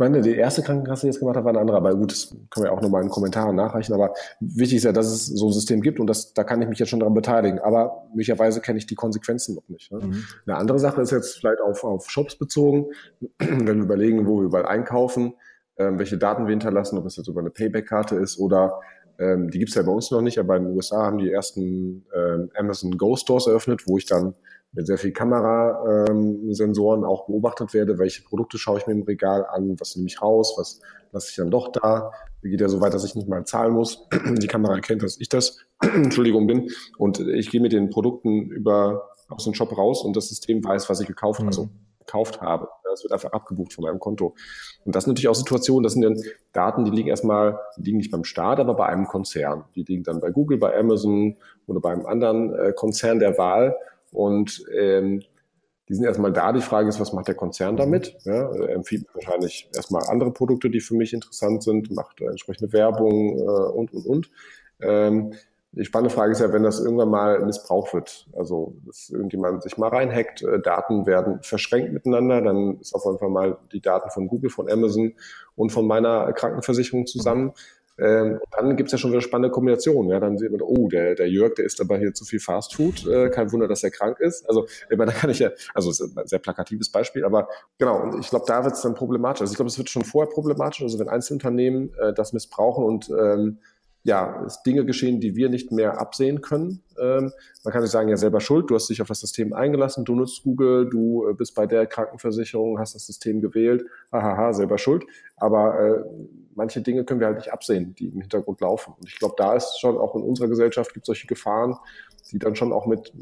meine, 0.00 0.20
die 0.22 0.34
erste 0.34 0.62
Krankenkasse, 0.62 1.02
die 1.02 1.06
jetzt 1.08 1.20
gemacht 1.20 1.36
hat, 1.36 1.44
war 1.44 1.50
eine 1.50 1.60
andere. 1.60 1.76
Aber 1.76 1.94
gut, 1.94 2.10
das 2.10 2.34
können 2.50 2.64
wir 2.64 2.72
auch 2.72 2.80
nochmal 2.80 3.02
in 3.02 3.08
Kommentaren 3.08 3.54
nachreichen. 3.54 3.94
Aber 3.94 4.14
wichtig 4.40 4.78
ist 4.78 4.84
ja, 4.84 4.92
dass 4.92 5.06
es 5.06 5.26
so 5.26 5.48
ein 5.48 5.52
System 5.52 5.80
gibt 5.80 6.00
und 6.00 6.08
das, 6.08 6.34
da 6.34 6.42
kann 6.42 6.60
ich 6.60 6.68
mich 6.68 6.80
jetzt 6.80 6.88
schon 6.88 7.00
daran 7.00 7.14
beteiligen. 7.14 7.60
Aber 7.60 8.04
möglicherweise 8.10 8.60
kenne 8.60 8.78
ich 8.78 8.86
die 8.86 8.96
Konsequenzen 8.96 9.54
noch 9.54 9.68
nicht. 9.68 9.92
Ne? 9.92 9.98
Mhm. 9.98 10.24
Eine 10.46 10.56
andere 10.56 10.78
Sache 10.80 11.00
ist 11.02 11.12
jetzt 11.12 11.38
vielleicht 11.38 11.60
auf, 11.60 11.84
auf 11.84 12.10
Shops 12.10 12.36
bezogen. 12.36 12.86
Wenn 13.38 13.66
wir 13.66 13.74
überlegen, 13.74 14.26
wo 14.26 14.38
wir 14.38 14.46
überall 14.46 14.66
einkaufen, 14.66 15.34
ähm, 15.78 15.98
welche 15.98 16.18
Daten 16.18 16.46
wir 16.46 16.50
hinterlassen, 16.50 16.98
ob 16.98 17.06
es 17.06 17.16
jetzt 17.16 17.28
über 17.28 17.40
eine 17.40 17.50
Payback-Karte 17.50 18.16
ist 18.16 18.38
oder 18.38 18.80
ähm, 19.18 19.50
die 19.50 19.58
gibt's 19.58 19.74
ja 19.74 19.82
bei 19.82 19.92
uns 19.92 20.10
noch 20.10 20.22
nicht, 20.22 20.38
aber 20.38 20.56
in 20.56 20.64
den 20.64 20.74
USA 20.74 21.04
haben 21.04 21.18
die 21.18 21.30
ersten 21.30 22.06
ähm, 22.14 22.50
Amazon 22.54 22.96
Go 22.96 23.16
Stores 23.16 23.46
eröffnet, 23.46 23.82
wo 23.86 23.98
ich 23.98 24.06
dann 24.06 24.34
mit 24.72 24.86
sehr 24.86 24.98
viel 24.98 25.12
Kamerasensoren 25.12 27.00
ähm, 27.00 27.06
auch 27.06 27.26
beobachtet 27.26 27.74
werde, 27.74 27.98
welche 27.98 28.22
Produkte 28.22 28.58
schaue 28.58 28.78
ich 28.78 28.86
mir 28.86 28.92
im 28.92 29.02
Regal 29.02 29.44
an, 29.46 29.74
was 29.80 29.96
nehme 29.96 30.06
ich 30.06 30.22
raus, 30.22 30.54
was 30.56 30.80
lasse 31.12 31.30
ich 31.30 31.36
dann 31.36 31.50
doch 31.50 31.72
da, 31.72 32.12
wie 32.40 32.50
geht 32.50 32.60
ja 32.60 32.68
so 32.68 32.80
weit, 32.80 32.94
dass 32.94 33.04
ich 33.04 33.16
nicht 33.16 33.28
mal 33.28 33.44
zahlen 33.44 33.72
muss. 33.72 34.06
Die 34.40 34.46
Kamera 34.46 34.74
erkennt, 34.74 35.02
dass 35.02 35.20
ich 35.20 35.28
das, 35.28 35.58
Entschuldigung, 35.80 36.46
bin 36.46 36.70
und 36.98 37.18
ich 37.20 37.50
gehe 37.50 37.60
mit 37.60 37.72
den 37.72 37.90
Produkten 37.90 38.50
über 38.50 39.10
aus 39.28 39.44
dem 39.44 39.54
Shop 39.54 39.76
raus 39.76 40.04
und 40.04 40.16
das 40.16 40.28
System 40.28 40.62
weiß, 40.62 40.90
was 40.90 41.00
ich 41.00 41.06
gekauft, 41.06 41.40
mhm. 41.40 41.46
also 41.46 41.68
gekauft 42.00 42.40
habe. 42.40 42.68
Das 42.84 43.04
wird 43.04 43.12
einfach 43.12 43.32
abgebucht 43.32 43.72
von 43.72 43.84
meinem 43.84 44.00
Konto. 44.00 44.34
Und 44.84 44.96
das 44.96 45.04
sind 45.04 45.12
natürlich 45.12 45.28
auch 45.28 45.34
Situationen, 45.34 45.84
das 45.84 45.92
sind 45.92 46.02
dann 46.02 46.20
Daten, 46.52 46.84
die 46.84 46.90
liegen 46.90 47.08
erstmal, 47.08 47.60
die 47.76 47.82
liegen 47.82 47.98
nicht 47.98 48.10
beim 48.10 48.24
Staat, 48.24 48.58
aber 48.58 48.74
bei 48.74 48.86
einem 48.86 49.06
Konzern. 49.06 49.64
Die 49.76 49.84
liegen 49.84 50.02
dann 50.02 50.20
bei 50.20 50.30
Google, 50.30 50.58
bei 50.58 50.76
Amazon 50.76 51.36
oder 51.66 51.80
bei 51.80 51.92
einem 51.92 52.06
anderen 52.06 52.52
äh, 52.52 52.72
Konzern 52.72 53.20
der 53.20 53.38
Wahl. 53.38 53.76
Und 54.10 54.64
ähm, 54.76 55.22
die 55.88 55.94
sind 55.94 56.04
erstmal 56.04 56.32
da. 56.32 56.52
Die 56.52 56.60
Frage 56.60 56.88
ist, 56.88 57.00
was 57.00 57.12
macht 57.12 57.28
der 57.28 57.34
Konzern 57.34 57.76
damit? 57.76 58.16
Ja, 58.24 58.52
er 58.52 58.70
empfiehlt 58.70 59.06
wahrscheinlich 59.12 59.68
erstmal 59.74 60.04
andere 60.08 60.32
Produkte, 60.32 60.70
die 60.70 60.80
für 60.80 60.94
mich 60.94 61.12
interessant 61.12 61.62
sind, 61.62 61.90
macht 61.90 62.20
äh, 62.20 62.26
entsprechende 62.26 62.72
Werbung 62.72 63.38
äh, 63.38 63.42
und, 63.42 63.92
und, 63.92 64.06
und. 64.06 64.30
Ähm, 64.80 65.34
die 65.72 65.84
spannende 65.84 66.14
Frage 66.14 66.32
ist 66.32 66.40
ja, 66.40 66.52
wenn 66.52 66.64
das 66.64 66.80
irgendwann 66.80 67.10
mal 67.10 67.44
missbraucht 67.44 67.94
wird, 67.94 68.28
also 68.36 68.74
dass 68.86 69.10
irgendjemand 69.10 69.62
sich 69.62 69.78
mal 69.78 69.88
reinhackt, 69.88 70.42
äh, 70.42 70.60
Daten 70.60 71.06
werden 71.06 71.42
verschränkt 71.42 71.92
miteinander, 71.92 72.40
dann 72.40 72.78
ist 72.80 72.94
auf 72.94 73.04
jeden 73.04 73.18
Fall 73.18 73.28
mal 73.28 73.58
die 73.72 73.80
Daten 73.80 74.10
von 74.10 74.26
Google, 74.26 74.50
von 74.50 74.70
Amazon 74.70 75.14
und 75.54 75.70
von 75.70 75.86
meiner 75.86 76.32
Krankenversicherung 76.32 77.06
zusammen. 77.06 77.52
Ähm, 78.00 78.40
dann 78.52 78.76
gibt's 78.76 78.92
ja 78.92 78.98
schon 78.98 79.10
wieder 79.10 79.20
spannende 79.20 79.50
Kombinationen. 79.50 80.10
Ja, 80.10 80.20
dann 80.20 80.38
sieht 80.38 80.50
man, 80.50 80.60
oh, 80.62 80.88
der, 80.88 81.14
der 81.14 81.28
Jörg, 81.28 81.54
der 81.54 81.64
isst 81.64 81.80
aber 81.80 81.98
hier 81.98 82.14
zu 82.14 82.24
viel 82.24 82.40
Fast 82.40 82.74
Food. 82.74 83.06
Äh, 83.06 83.30
kein 83.30 83.52
Wunder, 83.52 83.68
dass 83.68 83.84
er 83.84 83.90
krank 83.90 84.18
ist. 84.20 84.48
Also, 84.48 84.66
ich 84.88 84.96
meine, 84.96 85.12
da 85.12 85.18
kann 85.18 85.30
ich 85.30 85.38
ja, 85.38 85.50
also 85.74 85.90
ein 86.04 86.26
sehr 86.26 86.38
plakatives 86.38 86.90
Beispiel, 86.90 87.24
aber 87.24 87.48
genau, 87.78 88.02
und 88.02 88.20
ich 88.20 88.30
glaube, 88.30 88.44
da 88.46 88.64
wird's 88.64 88.82
dann 88.82 88.94
problematisch. 88.94 89.42
Also 89.42 89.52
ich 89.52 89.56
glaube, 89.56 89.68
es 89.68 89.78
wird 89.78 89.90
schon 89.90 90.04
vorher 90.04 90.32
problematisch. 90.32 90.82
Also 90.82 90.98
wenn 90.98 91.08
Einzelunternehmen 91.08 91.92
äh, 92.00 92.12
das 92.12 92.32
missbrauchen 92.32 92.84
und 92.84 93.10
ähm, 93.10 93.58
ja, 94.02 94.42
es 94.46 94.62
Dinge 94.62 94.84
geschehen, 94.86 95.20
die 95.20 95.36
wir 95.36 95.50
nicht 95.50 95.72
mehr 95.72 96.00
absehen 96.00 96.40
können. 96.40 96.82
Ähm, 96.98 97.32
man 97.64 97.72
kann 97.72 97.82
sich 97.82 97.90
sagen, 97.90 98.08
ja, 98.08 98.16
selber 98.16 98.40
schuld, 98.40 98.70
du 98.70 98.74
hast 98.74 98.88
dich 98.88 99.02
auf 99.02 99.08
das 99.08 99.20
System 99.20 99.52
eingelassen, 99.52 100.04
du 100.04 100.14
nutzt 100.14 100.42
Google, 100.42 100.88
du 100.88 101.28
äh, 101.28 101.34
bist 101.34 101.54
bei 101.54 101.66
der 101.66 101.86
Krankenversicherung, 101.86 102.78
hast 102.78 102.94
das 102.94 103.06
System 103.06 103.40
gewählt, 103.40 103.84
hahaha, 104.10 104.54
selber 104.54 104.78
schuld. 104.78 105.04
Aber 105.36 105.78
äh, 105.78 106.04
manche 106.54 106.80
Dinge 106.80 107.04
können 107.04 107.20
wir 107.20 107.26
halt 107.26 107.38
nicht 107.38 107.52
absehen, 107.52 107.94
die 107.98 108.08
im 108.08 108.20
Hintergrund 108.20 108.60
laufen. 108.60 108.94
Und 108.98 109.06
ich 109.06 109.18
glaube, 109.18 109.34
da 109.36 109.54
ist 109.54 109.78
schon 109.78 109.98
auch 109.98 110.14
in 110.14 110.22
unserer 110.22 110.48
Gesellschaft 110.48 110.94
gibt 110.94 111.04
es 111.04 111.06
solche 111.06 111.26
Gefahren, 111.26 111.76
die 112.32 112.38
dann 112.38 112.56
schon 112.56 112.72
auch 112.72 112.86
mit, 112.86 113.12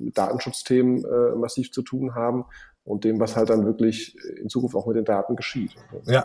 mit 0.00 0.16
Datenschutzthemen 0.16 1.04
äh, 1.04 1.36
massiv 1.36 1.72
zu 1.72 1.82
tun 1.82 2.14
haben 2.14 2.44
und 2.84 3.04
dem, 3.04 3.18
was 3.18 3.36
halt 3.36 3.50
dann 3.50 3.64
wirklich 3.64 4.16
in 4.40 4.48
Zukunft 4.48 4.76
auch 4.76 4.86
mit 4.86 4.96
den 4.96 5.04
Daten 5.04 5.36
geschieht. 5.36 5.74
Ja. 6.06 6.24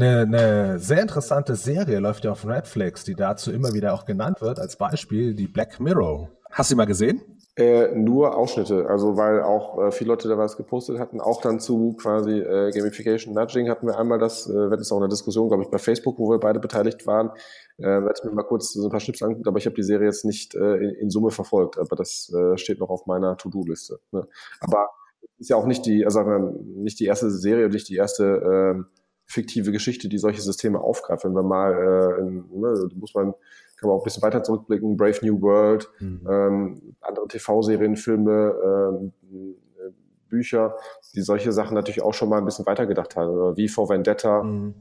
Eine, 0.00 0.20
eine 0.20 0.78
sehr 0.78 1.02
interessante 1.02 1.56
Serie 1.56 1.98
läuft 1.98 2.22
ja 2.22 2.30
auf 2.30 2.44
Netflix, 2.44 3.02
die 3.02 3.16
dazu 3.16 3.50
immer 3.50 3.72
wieder 3.72 3.94
auch 3.94 4.04
genannt 4.04 4.40
wird, 4.40 4.60
als 4.60 4.76
Beispiel 4.76 5.34
die 5.34 5.48
Black 5.48 5.80
Mirror. 5.80 6.30
Hast 6.52 6.70
du 6.70 6.74
sie 6.74 6.76
mal 6.76 6.84
gesehen? 6.84 7.20
Äh, 7.56 7.96
nur 7.96 8.36
Ausschnitte, 8.36 8.86
also 8.88 9.16
weil 9.16 9.42
auch 9.42 9.76
äh, 9.82 9.90
viele 9.90 10.10
Leute 10.10 10.28
da 10.28 10.38
was 10.38 10.56
gepostet 10.56 11.00
hatten, 11.00 11.20
auch 11.20 11.40
dann 11.40 11.58
zu 11.58 11.94
quasi 11.94 12.38
äh, 12.38 12.70
Gamification 12.70 13.34
Nudging 13.34 13.68
hatten 13.68 13.88
wir 13.88 13.98
einmal 13.98 14.20
das, 14.20 14.48
äh, 14.48 14.70
wird 14.70 14.80
es 14.80 14.92
auch 14.92 14.98
eine 14.98 15.08
Diskussion, 15.08 15.48
glaube 15.48 15.64
ich, 15.64 15.68
bei 15.68 15.78
Facebook, 15.78 16.16
wo 16.20 16.30
wir 16.30 16.38
beide 16.38 16.60
beteiligt 16.60 17.04
waren, 17.08 17.30
äh, 17.78 17.82
werde 17.82 18.14
ich 18.16 18.22
mir 18.22 18.30
mal 18.30 18.44
kurz 18.44 18.72
so 18.74 18.84
ein 18.84 18.90
paar 18.90 19.00
Schnips 19.00 19.20
angucken, 19.20 19.48
aber 19.48 19.58
ich 19.58 19.66
habe 19.66 19.74
die 19.74 19.82
Serie 19.82 20.06
jetzt 20.06 20.24
nicht 20.24 20.54
äh, 20.54 20.76
in, 20.76 20.90
in 20.90 21.10
Summe 21.10 21.32
verfolgt, 21.32 21.76
aber 21.76 21.96
das 21.96 22.32
äh, 22.32 22.56
steht 22.56 22.78
noch 22.78 22.90
auf 22.90 23.06
meiner 23.06 23.36
To-Do-Liste. 23.36 23.98
Ne? 24.12 24.28
Aber 24.60 24.90
ist 25.38 25.50
ja 25.50 25.56
auch 25.56 25.66
nicht 25.66 25.84
die, 25.86 26.04
also 26.04 26.22
nicht 26.22 27.00
die 27.00 27.06
erste 27.06 27.32
Serie 27.32 27.64
und 27.64 27.72
nicht 27.72 27.88
die 27.88 27.96
erste 27.96 28.76
äh, 28.76 28.98
fiktive 29.28 29.72
Geschichte, 29.72 30.08
die 30.08 30.18
solche 30.18 30.40
Systeme 30.40 30.80
aufgreift. 30.80 31.24
Wenn 31.24 31.34
wir 31.34 31.42
mal, 31.42 31.72
äh, 31.72 32.20
in, 32.20 32.44
ne, 32.50 32.88
muss 32.94 33.14
man, 33.14 33.34
kann 33.76 33.88
man 33.88 33.90
auch 33.90 34.00
ein 34.00 34.04
bisschen 34.04 34.22
weiter 34.22 34.42
zurückblicken, 34.42 34.96
Brave 34.96 35.18
New 35.22 35.40
World, 35.40 35.88
mhm. 36.00 36.26
ähm, 36.28 36.96
andere 37.02 37.28
TV-Serien, 37.28 37.96
Filme, 37.96 38.54
ähm, 38.64 39.12
äh, 39.30 39.90
Bücher, 40.28 40.76
die 41.14 41.20
solche 41.20 41.52
Sachen 41.52 41.74
natürlich 41.74 42.02
auch 42.02 42.14
schon 42.14 42.30
mal 42.30 42.38
ein 42.38 42.44
bisschen 42.46 42.66
weitergedacht 42.66 43.16
haben. 43.16 43.56
Wie 43.56 43.68
vor 43.68 43.90
Vendetta, 43.90 44.42
mhm. 44.42 44.74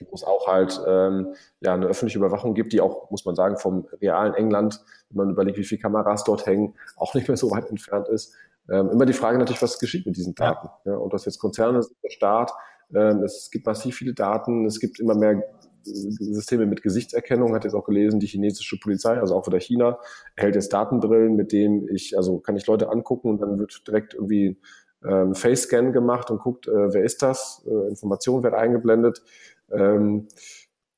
wo 0.00 0.14
es 0.14 0.24
auch 0.24 0.46
halt 0.46 0.80
ähm, 0.86 1.34
ja 1.60 1.74
eine 1.74 1.86
öffentliche 1.86 2.18
Überwachung 2.18 2.54
gibt, 2.54 2.72
die 2.72 2.80
auch, 2.80 3.10
muss 3.10 3.26
man 3.26 3.34
sagen, 3.34 3.58
vom 3.58 3.86
realen 4.00 4.32
England, 4.32 4.82
wenn 5.10 5.26
man 5.26 5.30
überlegt, 5.34 5.58
wie 5.58 5.64
viele 5.64 5.82
Kameras 5.82 6.24
dort 6.24 6.46
hängen, 6.46 6.74
auch 6.96 7.14
nicht 7.14 7.28
mehr 7.28 7.36
so 7.36 7.50
weit 7.50 7.68
entfernt 7.68 8.08
ist. 8.08 8.34
Ähm, 8.70 8.88
immer 8.88 9.04
die 9.04 9.12
Frage 9.12 9.36
natürlich, 9.36 9.60
was 9.60 9.78
geschieht 9.78 10.06
mit 10.06 10.16
diesen 10.16 10.34
Daten? 10.34 10.68
Ja. 10.86 10.92
ja 10.92 10.98
und 10.98 11.12
das 11.12 11.26
jetzt 11.26 11.38
Konzerne, 11.38 11.80
der 12.02 12.10
Staat, 12.10 12.50
es 12.94 13.50
gibt 13.50 13.66
massiv 13.66 13.96
viele 13.96 14.14
Daten, 14.14 14.66
es 14.66 14.80
gibt 14.80 15.00
immer 15.00 15.14
mehr 15.14 15.32
äh, 15.32 15.42
Systeme 15.84 16.66
mit 16.66 16.82
Gesichtserkennung, 16.82 17.54
hat 17.54 17.64
jetzt 17.64 17.74
auch 17.74 17.84
gelesen, 17.84 18.20
die 18.20 18.26
chinesische 18.26 18.78
Polizei, 18.78 19.18
also 19.18 19.34
auch 19.34 19.46
wieder 19.46 19.60
China, 19.60 19.98
erhält 20.36 20.54
jetzt 20.54 20.72
Datenbrillen, 20.72 21.36
mit 21.36 21.52
denen 21.52 21.88
ich, 21.88 22.16
also 22.16 22.38
kann 22.38 22.56
ich 22.56 22.66
Leute 22.66 22.88
angucken 22.90 23.28
und 23.28 23.40
dann 23.40 23.58
wird 23.58 23.86
direkt 23.86 24.14
irgendwie 24.14 24.58
ähm, 25.04 25.34
Face-Scan 25.34 25.92
gemacht 25.92 26.30
und 26.30 26.38
guckt, 26.38 26.66
äh, 26.68 26.94
wer 26.94 27.04
ist 27.04 27.22
das, 27.22 27.64
äh, 27.66 27.88
Informationen 27.88 28.42
werden 28.42 28.54
eingeblendet. 28.54 29.22
Ähm, 29.70 30.28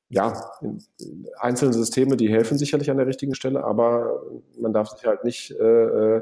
ja, 0.09 0.41
einzelne 1.37 1.73
Systeme, 1.73 2.15
die 2.15 2.29
helfen 2.29 2.57
sicherlich 2.57 2.89
an 2.89 2.97
der 2.97 3.07
richtigen 3.07 3.35
Stelle, 3.35 3.63
aber 3.65 4.21
man 4.57 4.71
darf 4.71 4.89
sich 4.89 5.05
halt 5.05 5.25
nicht 5.25 5.51
äh, 5.51 6.17
äh 6.17 6.21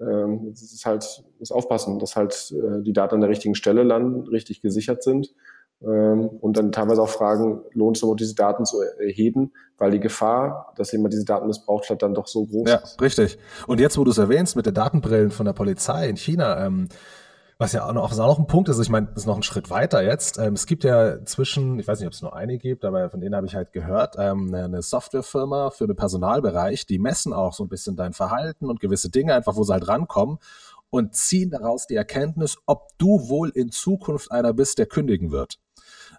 ähm, 0.00 0.50
es 0.52 0.62
ist 0.62 0.86
halt, 0.86 1.22
muss 1.38 1.50
aufpassen, 1.50 1.98
dass 1.98 2.16
halt 2.16 2.52
äh, 2.52 2.82
die 2.82 2.92
Daten 2.92 3.16
an 3.16 3.20
der 3.20 3.30
richtigen 3.30 3.54
Stelle 3.54 3.82
landen, 3.82 4.28
richtig 4.28 4.62
gesichert 4.62 5.02
sind. 5.02 5.32
Ähm, 5.80 6.28
und 6.40 6.56
dann 6.56 6.72
teilweise 6.72 7.02
auch 7.02 7.08
fragen, 7.08 7.62
lohnt 7.72 7.96
es 7.96 8.02
überhaupt, 8.02 8.20
diese 8.20 8.34
Daten 8.34 8.64
zu 8.64 8.80
erheben, 9.00 9.52
weil 9.76 9.92
die 9.92 10.00
Gefahr, 10.00 10.72
dass 10.76 10.90
jemand 10.90 11.14
diese 11.14 11.24
Daten 11.24 11.46
missbraucht 11.46 11.88
hat, 11.88 12.02
dann 12.02 12.14
doch 12.14 12.26
so 12.26 12.46
groß 12.46 12.68
ja, 12.68 12.76
ist. 12.76 12.96
Ja, 12.98 13.04
richtig. 13.04 13.38
Und 13.68 13.80
jetzt, 13.80 13.96
wo 13.96 14.02
du 14.02 14.10
es 14.10 14.18
erwähnst 14.18 14.56
mit 14.56 14.66
den 14.66 14.74
Datenbrillen 14.74 15.30
von 15.30 15.46
der 15.46 15.52
Polizei 15.52 16.08
in 16.08 16.16
China, 16.16 16.66
ähm, 16.66 16.88
was 17.58 17.72
ja 17.72 17.84
auch 17.86 17.92
noch, 17.92 18.10
was 18.10 18.20
auch 18.20 18.28
noch 18.28 18.38
ein 18.38 18.46
Punkt 18.46 18.68
ist, 18.68 18.78
ich 18.78 18.88
meine, 18.88 19.08
das 19.08 19.24
ist 19.24 19.26
noch 19.26 19.36
ein 19.36 19.42
Schritt 19.42 19.68
weiter 19.68 20.02
jetzt. 20.02 20.38
Ähm, 20.38 20.54
es 20.54 20.66
gibt 20.66 20.84
ja 20.84 21.24
zwischen, 21.24 21.80
ich 21.80 21.88
weiß 21.88 21.98
nicht, 21.98 22.06
ob 22.06 22.12
es 22.12 22.22
nur 22.22 22.36
eine 22.36 22.56
gibt, 22.56 22.84
aber 22.84 23.10
von 23.10 23.20
denen 23.20 23.34
habe 23.34 23.46
ich 23.48 23.56
halt 23.56 23.72
gehört, 23.72 24.14
ähm, 24.16 24.54
eine 24.54 24.80
Softwarefirma 24.80 25.70
für 25.70 25.88
den 25.88 25.96
Personalbereich, 25.96 26.86
die 26.86 27.00
messen 27.00 27.32
auch 27.32 27.52
so 27.52 27.64
ein 27.64 27.68
bisschen 27.68 27.96
dein 27.96 28.12
Verhalten 28.12 28.66
und 28.66 28.78
gewisse 28.78 29.10
Dinge, 29.10 29.34
einfach 29.34 29.56
wo 29.56 29.64
sie 29.64 29.72
halt 29.72 29.88
rankommen 29.88 30.38
und 30.90 31.16
ziehen 31.16 31.50
daraus 31.50 31.88
die 31.88 31.96
Erkenntnis, 31.96 32.58
ob 32.66 32.96
du 32.96 33.28
wohl 33.28 33.50
in 33.50 33.72
Zukunft 33.72 34.30
einer 34.30 34.52
bist, 34.52 34.78
der 34.78 34.86
kündigen 34.86 35.32
wird 35.32 35.58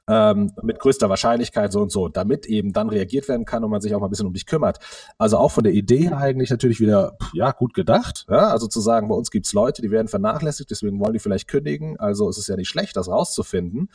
ähm, 0.09 0.51
mit 0.63 0.79
größter 0.79 1.07
Wahrscheinlichkeit 1.07 1.71
so 1.71 1.81
und 1.81 1.91
so, 1.91 2.09
damit 2.09 2.47
eben 2.47 2.73
dann 2.73 2.89
reagiert 2.89 3.27
werden 3.29 3.45
kann 3.45 3.63
und 3.63 3.69
man 3.69 3.79
sich 3.79 3.93
auch 3.93 3.99
mal 3.99 4.07
ein 4.07 4.09
bisschen 4.09 4.25
um 4.25 4.33
dich 4.33 4.47
kümmert. 4.47 4.79
Also 5.19 5.37
auch 5.37 5.51
von 5.51 5.63
der 5.63 5.73
Idee 5.73 6.09
her 6.09 6.17
eigentlich 6.17 6.49
natürlich 6.49 6.79
wieder, 6.79 7.15
ja, 7.33 7.51
gut 7.51 7.75
gedacht. 7.75 8.25
Ja? 8.27 8.47
Also 8.49 8.67
zu 8.67 8.81
sagen, 8.81 9.07
bei 9.07 9.15
uns 9.15 9.29
gibt's 9.29 9.53
Leute, 9.53 9.83
die 9.83 9.91
werden 9.91 10.07
vernachlässigt, 10.07 10.71
deswegen 10.71 10.99
wollen 10.99 11.13
die 11.13 11.19
vielleicht 11.19 11.47
kündigen. 11.47 11.99
Also 11.99 12.27
es 12.27 12.39
ist 12.39 12.49
ja 12.49 12.55
nicht 12.55 12.69
schlecht, 12.69 12.97
das 12.97 13.07
rauszufinden, 13.07 13.89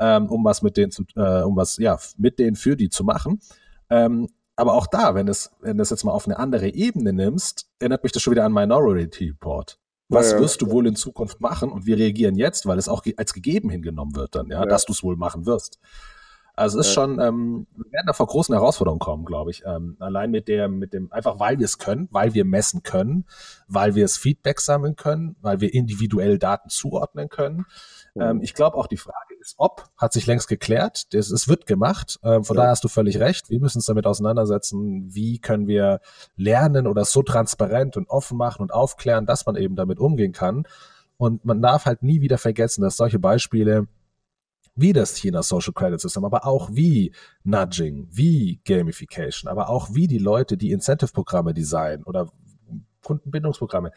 ähm, 0.00 0.28
um 0.28 0.44
was 0.44 0.62
mit 0.62 0.76
denen 0.76 0.90
zu, 0.90 1.04
äh, 1.14 1.42
um 1.42 1.56
was, 1.56 1.76
ja, 1.76 1.96
mit 2.18 2.40
denen 2.40 2.56
für 2.56 2.76
die 2.76 2.88
zu 2.88 3.04
machen. 3.04 3.38
Ähm, 3.88 4.28
aber 4.56 4.74
auch 4.74 4.88
da, 4.88 5.14
wenn 5.14 5.28
es, 5.28 5.52
wenn 5.60 5.76
du 5.76 5.82
es 5.82 5.90
jetzt 5.90 6.04
mal 6.04 6.12
auf 6.12 6.26
eine 6.26 6.38
andere 6.38 6.68
Ebene 6.68 7.12
nimmst, 7.12 7.68
erinnert 7.78 8.02
mich 8.02 8.12
das 8.12 8.22
schon 8.22 8.32
wieder 8.32 8.44
an 8.44 8.52
Minority 8.52 9.28
Report. 9.28 9.78
Was 10.12 10.32
ja, 10.32 10.38
wirst 10.38 10.62
du 10.62 10.70
wohl 10.70 10.86
in 10.86 10.96
Zukunft 10.96 11.40
machen? 11.40 11.70
Und 11.70 11.86
wir 11.86 11.96
reagieren 11.96 12.36
jetzt, 12.36 12.66
weil 12.66 12.78
es 12.78 12.88
auch 12.88 13.04
als 13.16 13.32
gegeben 13.32 13.70
hingenommen 13.70 14.14
wird 14.16 14.34
dann, 14.34 14.48
ja, 14.48 14.64
dass 14.66 14.84
du 14.84 14.92
es 14.92 15.02
wohl 15.02 15.16
machen 15.16 15.46
wirst. 15.46 15.78
Also 16.54 16.80
es 16.80 16.88
ist 16.88 16.92
schon, 16.92 17.18
ähm, 17.18 17.66
wir 17.74 17.90
werden 17.92 18.06
da 18.06 18.12
vor 18.12 18.26
großen 18.26 18.54
Herausforderungen 18.54 19.00
kommen, 19.00 19.24
glaube 19.24 19.50
ich. 19.50 19.62
Ähm, 19.64 19.96
allein 20.00 20.30
mit 20.30 20.48
der, 20.48 20.68
mit 20.68 20.92
dem, 20.92 21.10
einfach 21.10 21.40
weil 21.40 21.58
wir 21.58 21.64
es 21.64 21.78
können, 21.78 22.08
weil 22.10 22.34
wir 22.34 22.44
messen 22.44 22.82
können, 22.82 23.24
weil 23.68 23.94
wir 23.94 24.04
es 24.04 24.18
Feedback 24.18 24.60
sammeln 24.60 24.94
können, 24.96 25.36
weil 25.40 25.60
wir 25.60 25.72
individuell 25.72 26.38
Daten 26.38 26.68
zuordnen 26.68 27.30
können. 27.30 27.64
Ähm, 28.14 28.36
mhm. 28.36 28.42
ich 28.42 28.52
glaube 28.52 28.76
auch 28.76 28.86
die 28.86 28.98
Frage 28.98 29.31
ist, 29.42 29.54
ob, 29.58 29.90
hat 29.96 30.12
sich 30.12 30.26
längst 30.26 30.48
geklärt. 30.48 31.12
Das, 31.12 31.30
es 31.30 31.48
wird 31.48 31.66
gemacht. 31.66 32.18
Ähm, 32.22 32.44
von 32.44 32.56
ja. 32.56 32.62
daher 32.62 32.70
hast 32.70 32.84
du 32.84 32.88
völlig 32.88 33.18
recht. 33.18 33.50
Wir 33.50 33.60
müssen 33.60 33.78
uns 33.78 33.86
damit 33.86 34.06
auseinandersetzen, 34.06 35.14
wie 35.14 35.38
können 35.38 35.66
wir 35.66 36.00
lernen 36.36 36.86
oder 36.86 37.04
so 37.04 37.22
transparent 37.22 37.96
und 37.96 38.08
offen 38.08 38.38
machen 38.38 38.62
und 38.62 38.72
aufklären, 38.72 39.26
dass 39.26 39.44
man 39.44 39.56
eben 39.56 39.76
damit 39.76 39.98
umgehen 39.98 40.32
kann. 40.32 40.64
Und 41.18 41.44
man 41.44 41.60
darf 41.60 41.84
halt 41.84 42.02
nie 42.02 42.20
wieder 42.20 42.38
vergessen, 42.38 42.82
dass 42.82 42.96
solche 42.96 43.18
Beispiele 43.18 43.86
wie 44.74 44.92
das 44.92 45.16
China 45.16 45.42
Social 45.42 45.72
Credit 45.74 46.00
System, 46.00 46.24
aber 46.24 46.46
auch 46.46 46.70
wie 46.72 47.14
Nudging, 47.44 48.08
wie 48.10 48.60
Gamification, 48.64 49.50
aber 49.50 49.68
auch 49.68 49.90
wie 49.92 50.06
die 50.06 50.18
Leute 50.18 50.56
die 50.56 50.70
Incentive-Programme 50.70 51.52
designen 51.52 52.04
oder 52.04 52.30
Kundenbindungsprogramme, 53.02 53.92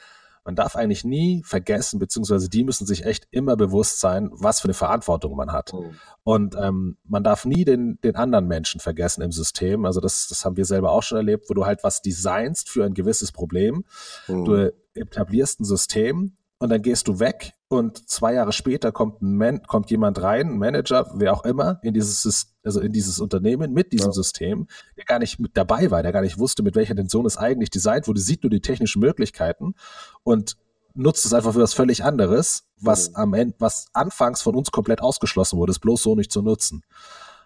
man 0.46 0.56
darf 0.56 0.76
eigentlich 0.76 1.04
nie 1.04 1.42
vergessen, 1.44 2.00
beziehungsweise 2.00 2.50
die 2.50 2.64
müssen 2.64 2.86
sich 2.86 3.04
echt 3.04 3.28
immer 3.32 3.58
bewusst 3.58 4.00
sein, 4.00 4.30
was 4.32 4.60
für 4.60 4.68
eine 4.68 4.76
Verantwortung 4.76 5.36
man 5.36 5.52
hat. 5.52 5.74
Mhm. 5.74 6.00
Und 6.24 6.56
ähm, 6.56 6.98
man 7.04 7.24
darf 7.24 7.46
nie 7.46 7.66
den, 7.66 8.00
den 8.04 8.16
anderen 8.16 8.48
Menschen 8.48 8.80
vergessen 8.80 9.24
im 9.24 9.32
System. 9.32 9.86
Also 9.86 10.00
das, 10.00 10.28
das 10.28 10.46
haben 10.46 10.56
wir 10.56 10.66
selber 10.66 10.92
auch 10.92 11.02
schon 11.02 11.18
erlebt, 11.18 11.50
wo 11.50 11.56
du 11.56 11.66
halt 11.66 11.84
was 11.84 12.04
designst 12.04 12.70
für 12.70 12.86
ein 12.86 12.94
gewisses 12.94 13.32
Problem. 13.32 13.86
Mhm. 14.28 14.46
Du 14.46 14.74
etablierst 14.94 15.60
ein 15.60 15.66
System 15.66 16.38
und 16.60 16.70
dann 16.70 16.82
gehst 16.82 17.08
du 17.08 17.20
weg 17.20 17.54
und 17.68 18.10
zwei 18.10 18.34
Jahre 18.34 18.54
später 18.54 18.92
kommt, 18.92 19.22
ein 19.22 19.36
Man 19.36 19.64
kommt 19.64 19.92
jemand 19.92 20.22
rein, 20.22 20.52
ein 20.52 20.58
Manager, 20.58 21.12
wer 21.16 21.34
auch 21.34 21.44
immer, 21.44 21.80
in 21.84 21.94
dieses, 21.94 22.56
also 22.64 22.80
in 22.80 22.92
dieses 22.94 23.20
Unternehmen 23.20 23.74
mit 23.74 23.92
diesem 23.92 24.10
ja. 24.10 24.14
System, 24.14 24.68
der 24.98 25.06
gar 25.06 25.20
nicht 25.20 25.40
mit 25.40 25.58
dabei 25.58 25.92
war, 25.92 26.02
der 26.04 26.12
gar 26.12 26.22
nicht 26.22 26.40
wusste, 26.40 26.64
mit 26.64 26.76
welcher 26.76 26.92
Intention 26.92 27.26
es 27.26 27.38
eigentlich 27.38 27.70
designt 27.70 28.08
wurde, 28.08 28.22
sieht 28.22 28.44
nur 28.44 28.50
die 28.50 28.62
technischen 28.62 29.02
Möglichkeiten 29.02 29.76
und 30.24 30.58
nutzt 30.94 31.26
es 31.26 31.34
einfach 31.34 31.54
für 31.54 31.62
was 31.62 31.74
völlig 31.74 32.04
anderes, 32.04 32.68
was 32.80 33.10
mhm. 33.10 33.16
am 33.16 33.34
Ende, 33.34 33.56
was 33.60 33.88
anfangs 33.94 34.42
von 34.42 34.56
uns 34.56 34.72
komplett 34.72 35.02
ausgeschlossen 35.02 35.60
wurde, 35.60 35.72
ist 35.72 35.80
bloß 35.80 36.02
so 36.02 36.16
nicht 36.16 36.32
zu 36.32 36.42
nutzen. 36.42 36.84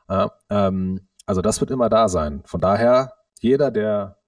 Ja, 0.07 0.31
ähm, 0.49 1.07
also 1.25 1.41
das 1.41 1.59
wird 1.59 1.71
immer 1.71 1.89
da 1.89 2.09
sein. 2.09 2.41
Von 2.45 2.61
daher, 2.61 3.13
jeder, 3.39 3.71
der 3.71 4.18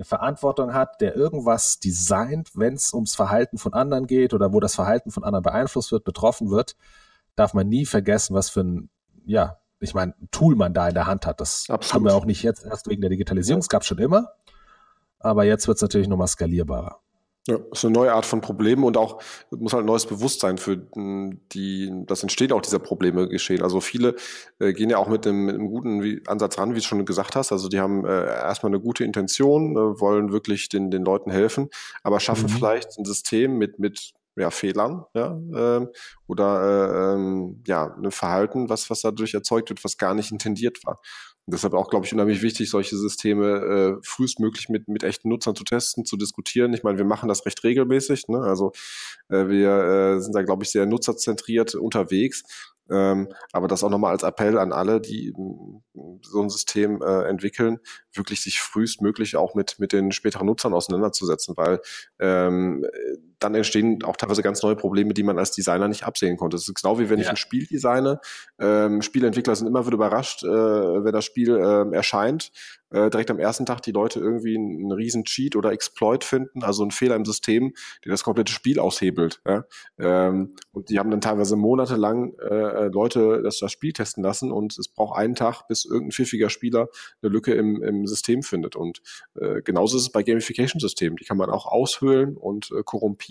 eine 0.00 0.06
Verantwortung 0.06 0.72
hat, 0.72 1.02
der 1.02 1.14
irgendwas 1.14 1.78
designt, 1.78 2.52
wenn 2.54 2.72
es 2.72 2.94
ums 2.94 3.14
Verhalten 3.14 3.58
von 3.58 3.74
anderen 3.74 4.06
geht 4.06 4.32
oder 4.32 4.50
wo 4.54 4.58
das 4.58 4.74
Verhalten 4.74 5.10
von 5.10 5.24
anderen 5.24 5.42
beeinflusst 5.42 5.92
wird, 5.92 6.04
betroffen 6.04 6.50
wird, 6.50 6.74
darf 7.36 7.52
man 7.52 7.68
nie 7.68 7.84
vergessen, 7.84 8.34
was 8.34 8.48
für 8.48 8.60
ein, 8.60 8.90
ja, 9.26 9.58
ich 9.78 9.92
meine, 9.92 10.14
Tool 10.30 10.56
man 10.56 10.72
da 10.72 10.88
in 10.88 10.94
der 10.94 11.06
Hand 11.06 11.26
hat. 11.26 11.40
Das 11.40 11.66
Absolut. 11.68 11.94
haben 11.94 12.04
wir 12.04 12.14
auch 12.14 12.24
nicht 12.24 12.42
jetzt 12.42 12.64
erst 12.64 12.88
wegen 12.88 13.02
der 13.02 13.10
Digitalisierung, 13.10 13.60
es 13.60 13.68
gab 13.68 13.84
schon 13.84 13.98
immer, 13.98 14.32
aber 15.18 15.44
jetzt 15.44 15.68
wird 15.68 15.76
es 15.76 15.82
natürlich 15.82 16.08
nochmal 16.08 16.28
skalierbarer. 16.28 16.98
Ja, 17.48 17.58
ist 17.72 17.84
eine 17.86 17.94
neue 17.94 18.12
Art 18.12 18.26
von 18.26 18.42
Problemen 18.42 18.84
und 18.84 18.98
auch 18.98 19.22
muss 19.50 19.72
halt 19.72 19.84
ein 19.84 19.86
neues 19.86 20.04
Bewusstsein 20.04 20.58
für 20.58 20.76
die, 20.76 21.90
das 22.06 22.22
entsteht 22.22 22.52
auch 22.52 22.60
dieser 22.60 22.78
Probleme 22.78 23.28
geschehen. 23.28 23.62
Also 23.62 23.80
viele 23.80 24.14
äh, 24.58 24.74
gehen 24.74 24.90
ja 24.90 24.98
auch 24.98 25.08
mit 25.08 25.26
einem, 25.26 25.46
mit 25.46 25.54
einem 25.54 25.68
guten 25.68 26.20
Ansatz 26.28 26.58
ran, 26.58 26.74
wie 26.74 26.80
du 26.80 26.84
schon 26.84 27.06
gesagt 27.06 27.36
hast. 27.36 27.50
Also 27.50 27.68
die 27.68 27.80
haben 27.80 28.04
äh, 28.04 28.26
erstmal 28.26 28.70
eine 28.70 28.80
gute 28.80 29.04
Intention, 29.04 29.72
äh, 29.72 30.00
wollen 30.00 30.32
wirklich 30.32 30.68
den, 30.68 30.90
den 30.90 31.02
Leuten 31.02 31.30
helfen, 31.30 31.70
aber 32.02 32.20
schaffen 32.20 32.44
mhm. 32.44 32.50
vielleicht 32.50 32.98
ein 32.98 33.06
System 33.06 33.56
mit, 33.56 33.78
mit 33.78 34.12
ja, 34.36 34.50
Fehlern, 34.50 35.04
ja, 35.14 35.38
äh, 35.54 35.86
oder 36.26 36.62
äh, 36.62 37.14
ähm, 37.14 37.62
ja, 37.66 37.94
ein 37.96 38.10
Verhalten, 38.10 38.68
was, 38.68 38.90
was 38.90 39.00
dadurch 39.00 39.34
erzeugt 39.34 39.70
wird, 39.70 39.82
was 39.84 39.98
gar 39.98 40.14
nicht 40.14 40.30
intendiert 40.30 40.78
war. 40.84 41.00
Und 41.46 41.54
deshalb 41.54 41.74
auch, 41.74 41.88
glaube 41.88 42.06
ich, 42.06 42.12
unheimlich 42.12 42.42
wichtig, 42.42 42.70
solche 42.70 42.96
Systeme 42.96 43.98
äh, 43.98 44.00
frühestmöglich 44.02 44.68
mit, 44.68 44.88
mit 44.88 45.02
echten 45.02 45.28
Nutzern 45.28 45.56
zu 45.56 45.64
testen, 45.64 46.04
zu 46.04 46.16
diskutieren. 46.16 46.72
Ich 46.74 46.82
meine, 46.82 46.98
wir 46.98 47.04
machen 47.04 47.28
das 47.28 47.44
recht 47.46 47.64
regelmäßig. 47.64 48.28
Ne? 48.28 48.38
Also 48.38 48.72
äh, 49.28 49.48
wir 49.48 49.70
äh, 49.70 50.20
sind 50.20 50.34
da, 50.34 50.42
glaube 50.42 50.64
ich, 50.64 50.70
sehr 50.70 50.86
nutzerzentriert 50.86 51.74
unterwegs. 51.74 52.42
Ähm, 52.90 53.28
aber 53.52 53.68
das 53.68 53.84
auch 53.84 53.90
nochmal 53.90 54.12
als 54.12 54.24
Appell 54.24 54.58
an 54.58 54.72
alle, 54.72 55.00
die 55.00 55.32
so 56.22 56.42
ein 56.42 56.50
System 56.50 57.00
äh, 57.02 57.22
entwickeln, 57.22 57.78
wirklich 58.12 58.42
sich 58.42 58.60
frühestmöglich 58.60 59.36
auch 59.36 59.54
mit, 59.54 59.78
mit 59.78 59.92
den 59.92 60.10
späteren 60.10 60.46
Nutzern 60.46 60.74
auseinanderzusetzen, 60.74 61.56
weil 61.56 61.80
ähm, 62.18 62.84
dann 63.40 63.54
entstehen 63.54 64.04
auch 64.04 64.16
teilweise 64.16 64.42
ganz 64.42 64.62
neue 64.62 64.76
Probleme, 64.76 65.14
die 65.14 65.22
man 65.22 65.38
als 65.38 65.52
Designer 65.52 65.88
nicht 65.88 66.04
absehen 66.04 66.36
konnte. 66.36 66.56
Es 66.56 66.68
ist 66.68 66.74
genau 66.80 66.98
wie 66.98 67.10
wenn 67.10 67.18
ja. 67.18 67.24
ich 67.24 67.30
ein 67.30 67.36
Spiel 67.36 67.66
designe. 67.66 68.20
Ähm, 68.58 69.02
Spieleentwickler 69.02 69.56
sind 69.56 69.66
immer 69.66 69.86
wieder 69.86 69.94
überrascht, 69.94 70.44
äh, 70.44 70.48
wenn 70.48 71.12
das 71.12 71.24
Spiel 71.24 71.56
äh, 71.56 71.94
erscheint 71.94 72.52
äh, 72.90 73.10
direkt 73.10 73.30
am 73.30 73.38
ersten 73.38 73.66
Tag 73.66 73.82
die 73.82 73.92
Leute 73.92 74.20
irgendwie 74.20 74.56
einen, 74.56 74.78
einen 74.78 74.92
riesen 74.92 75.24
Cheat 75.24 75.56
oder 75.56 75.72
Exploit 75.72 76.24
finden, 76.24 76.62
also 76.62 76.82
einen 76.82 76.90
Fehler 76.90 77.16
im 77.16 77.24
System, 77.24 77.72
der 78.04 78.10
das 78.10 78.24
komplette 78.24 78.52
Spiel 78.52 78.78
aushebelt. 78.78 79.40
Ja? 79.46 79.64
Ähm, 79.98 80.54
und 80.72 80.90
die 80.90 80.98
haben 80.98 81.10
dann 81.10 81.20
teilweise 81.20 81.56
monatelang 81.56 82.34
äh, 82.38 82.88
Leute 82.88 83.42
das, 83.42 83.58
das 83.58 83.72
Spiel 83.72 83.92
testen 83.92 84.22
lassen 84.22 84.52
und 84.52 84.78
es 84.78 84.88
braucht 84.88 85.16
einen 85.16 85.34
Tag, 85.34 85.68
bis 85.68 85.84
irgendein 85.84 86.12
pfiffiger 86.12 86.50
Spieler 86.50 86.88
eine 87.22 87.32
Lücke 87.32 87.54
im, 87.54 87.82
im 87.82 88.06
System 88.06 88.42
findet. 88.42 88.76
Und 88.76 89.02
äh, 89.34 89.62
genauso 89.62 89.96
ist 89.96 90.04
es 90.04 90.12
bei 90.12 90.22
Gamification-Systemen. 90.22 91.16
Die 91.16 91.24
kann 91.24 91.36
man 91.36 91.50
auch 91.50 91.66
aushöhlen 91.66 92.36
und 92.36 92.70
äh, 92.72 92.82
korrumpieren. 92.82 93.29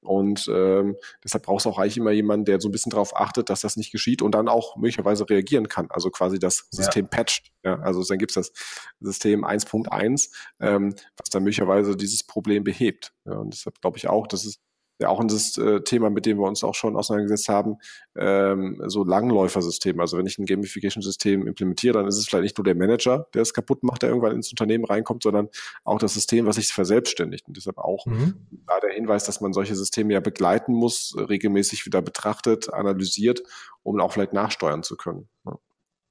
Und 0.00 0.48
ähm, 0.52 0.96
deshalb 1.24 1.44
brauchst 1.44 1.66
du 1.66 1.70
auch 1.70 1.78
eigentlich 1.78 1.96
immer 1.96 2.12
jemanden, 2.12 2.44
der 2.44 2.60
so 2.60 2.68
ein 2.68 2.72
bisschen 2.72 2.90
darauf 2.90 3.16
achtet, 3.16 3.50
dass 3.50 3.62
das 3.62 3.76
nicht 3.76 3.90
geschieht 3.90 4.22
und 4.22 4.32
dann 4.32 4.48
auch 4.48 4.76
möglicherweise 4.76 5.28
reagieren 5.28 5.68
kann. 5.68 5.88
Also 5.90 6.10
quasi 6.10 6.38
das 6.38 6.68
System 6.70 7.06
ja. 7.06 7.08
patcht. 7.08 7.52
Ja, 7.64 7.80
also 7.80 8.02
dann 8.04 8.18
gibt's 8.18 8.34
das 8.34 8.52
System 9.00 9.44
1.1, 9.44 10.30
ähm, 10.60 10.94
was 11.16 11.30
dann 11.30 11.42
möglicherweise 11.42 11.96
dieses 11.96 12.22
Problem 12.22 12.62
behebt. 12.62 13.12
Ja, 13.24 13.34
und 13.34 13.52
deshalb 13.52 13.80
glaube 13.80 13.98
ich 13.98 14.08
auch, 14.08 14.28
dass 14.28 14.44
es 14.44 14.60
ja 14.98 15.08
auch 15.08 15.20
ein 15.20 15.28
äh, 15.28 15.80
Thema, 15.82 16.10
mit 16.10 16.26
dem 16.26 16.38
wir 16.38 16.46
uns 16.46 16.64
auch 16.64 16.74
schon 16.74 16.96
auseinandergesetzt 16.96 17.48
haben, 17.48 17.76
ähm, 18.16 18.82
so 18.86 19.04
Langläufersystem. 19.04 20.00
Also 20.00 20.18
wenn 20.18 20.26
ich 20.26 20.38
ein 20.38 20.46
Gamification-System 20.46 21.46
implementiere, 21.46 21.94
dann 21.98 22.08
ist 22.08 22.16
es 22.16 22.26
vielleicht 22.26 22.42
nicht 22.42 22.58
nur 22.58 22.64
der 22.64 22.74
Manager, 22.74 23.28
der 23.34 23.42
es 23.42 23.54
kaputt 23.54 23.82
macht, 23.82 24.02
der 24.02 24.10
irgendwann 24.10 24.32
ins 24.32 24.50
Unternehmen 24.50 24.84
reinkommt, 24.84 25.22
sondern 25.22 25.48
auch 25.84 25.98
das 25.98 26.14
System, 26.14 26.46
was 26.46 26.56
sich 26.56 26.72
verselbstständigt. 26.72 27.46
Und 27.46 27.56
deshalb 27.56 27.78
auch 27.78 28.06
mhm. 28.06 28.46
da 28.66 28.80
der 28.80 28.92
Hinweis, 28.92 29.24
dass 29.24 29.40
man 29.40 29.52
solche 29.52 29.76
Systeme 29.76 30.14
ja 30.14 30.20
begleiten 30.20 30.72
muss, 30.72 31.14
regelmäßig 31.16 31.86
wieder 31.86 32.02
betrachtet, 32.02 32.72
analysiert, 32.72 33.42
um 33.82 34.00
auch 34.00 34.12
vielleicht 34.12 34.32
nachsteuern 34.32 34.82
zu 34.82 34.96
können. 34.96 35.28
Ja, 35.44 35.58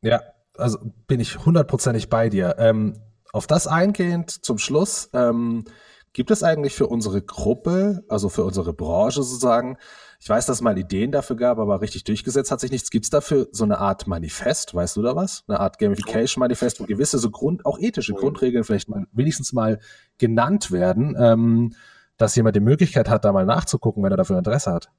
ja 0.01 0.21
also 0.57 0.79
bin 1.07 1.19
ich 1.19 1.45
hundertprozentig 1.45 2.09
bei 2.09 2.29
dir. 2.29 2.55
Ähm, 2.57 3.01
auf 3.33 3.47
das 3.47 3.67
eingehend 3.67 4.31
zum 4.31 4.57
Schluss, 4.57 5.09
ähm, 5.13 5.65
Gibt 6.17 6.31
es 6.31 6.41
eigentlich 6.41 6.73
für 6.73 6.87
unsere 6.87 7.21
Gruppe, 7.21 8.03
also 8.09 8.29
für 8.29 8.43
unsere 8.43 8.73
Branche 8.73 9.21
sozusagen, 9.21 9.77
ich 10.19 10.27
weiß, 10.27 10.47
dass 10.47 10.57
es 10.57 10.61
mal 10.63 10.75
Ideen 10.75 11.11
dafür 11.11 11.35
gab, 11.35 11.59
aber 11.59 11.79
richtig 11.79 12.05
durchgesetzt 12.05 12.49
hat 12.49 12.59
sich 12.59 12.71
nichts. 12.71 12.89
Gibt 12.89 13.05
es 13.05 13.11
dafür 13.11 13.47
so 13.51 13.65
eine 13.65 13.77
Art 13.77 14.07
Manifest, 14.07 14.73
weißt 14.73 14.97
du 14.97 15.03
da 15.03 15.15
was? 15.15 15.43
Eine 15.47 15.59
Art 15.59 15.77
Gamification-Manifest, 15.77 16.79
wo 16.79 16.85
gewisse 16.85 17.19
so 17.19 17.29
Grund, 17.29 17.67
auch 17.67 17.77
ethische 17.77 18.15
Grundregeln 18.15 18.63
vielleicht 18.63 18.89
mal 18.89 19.05
wenigstens 19.11 19.53
mal 19.53 19.77
genannt 20.17 20.71
werden, 20.71 21.15
ähm, 21.19 21.75
dass 22.17 22.35
jemand 22.35 22.55
die 22.55 22.61
Möglichkeit 22.61 23.09
hat, 23.09 23.23
da 23.23 23.31
mal 23.31 23.45
nachzugucken, 23.45 24.01
wenn 24.01 24.09
er 24.09 24.17
dafür 24.17 24.39
Interesse 24.39 24.71
hat. 24.71 24.89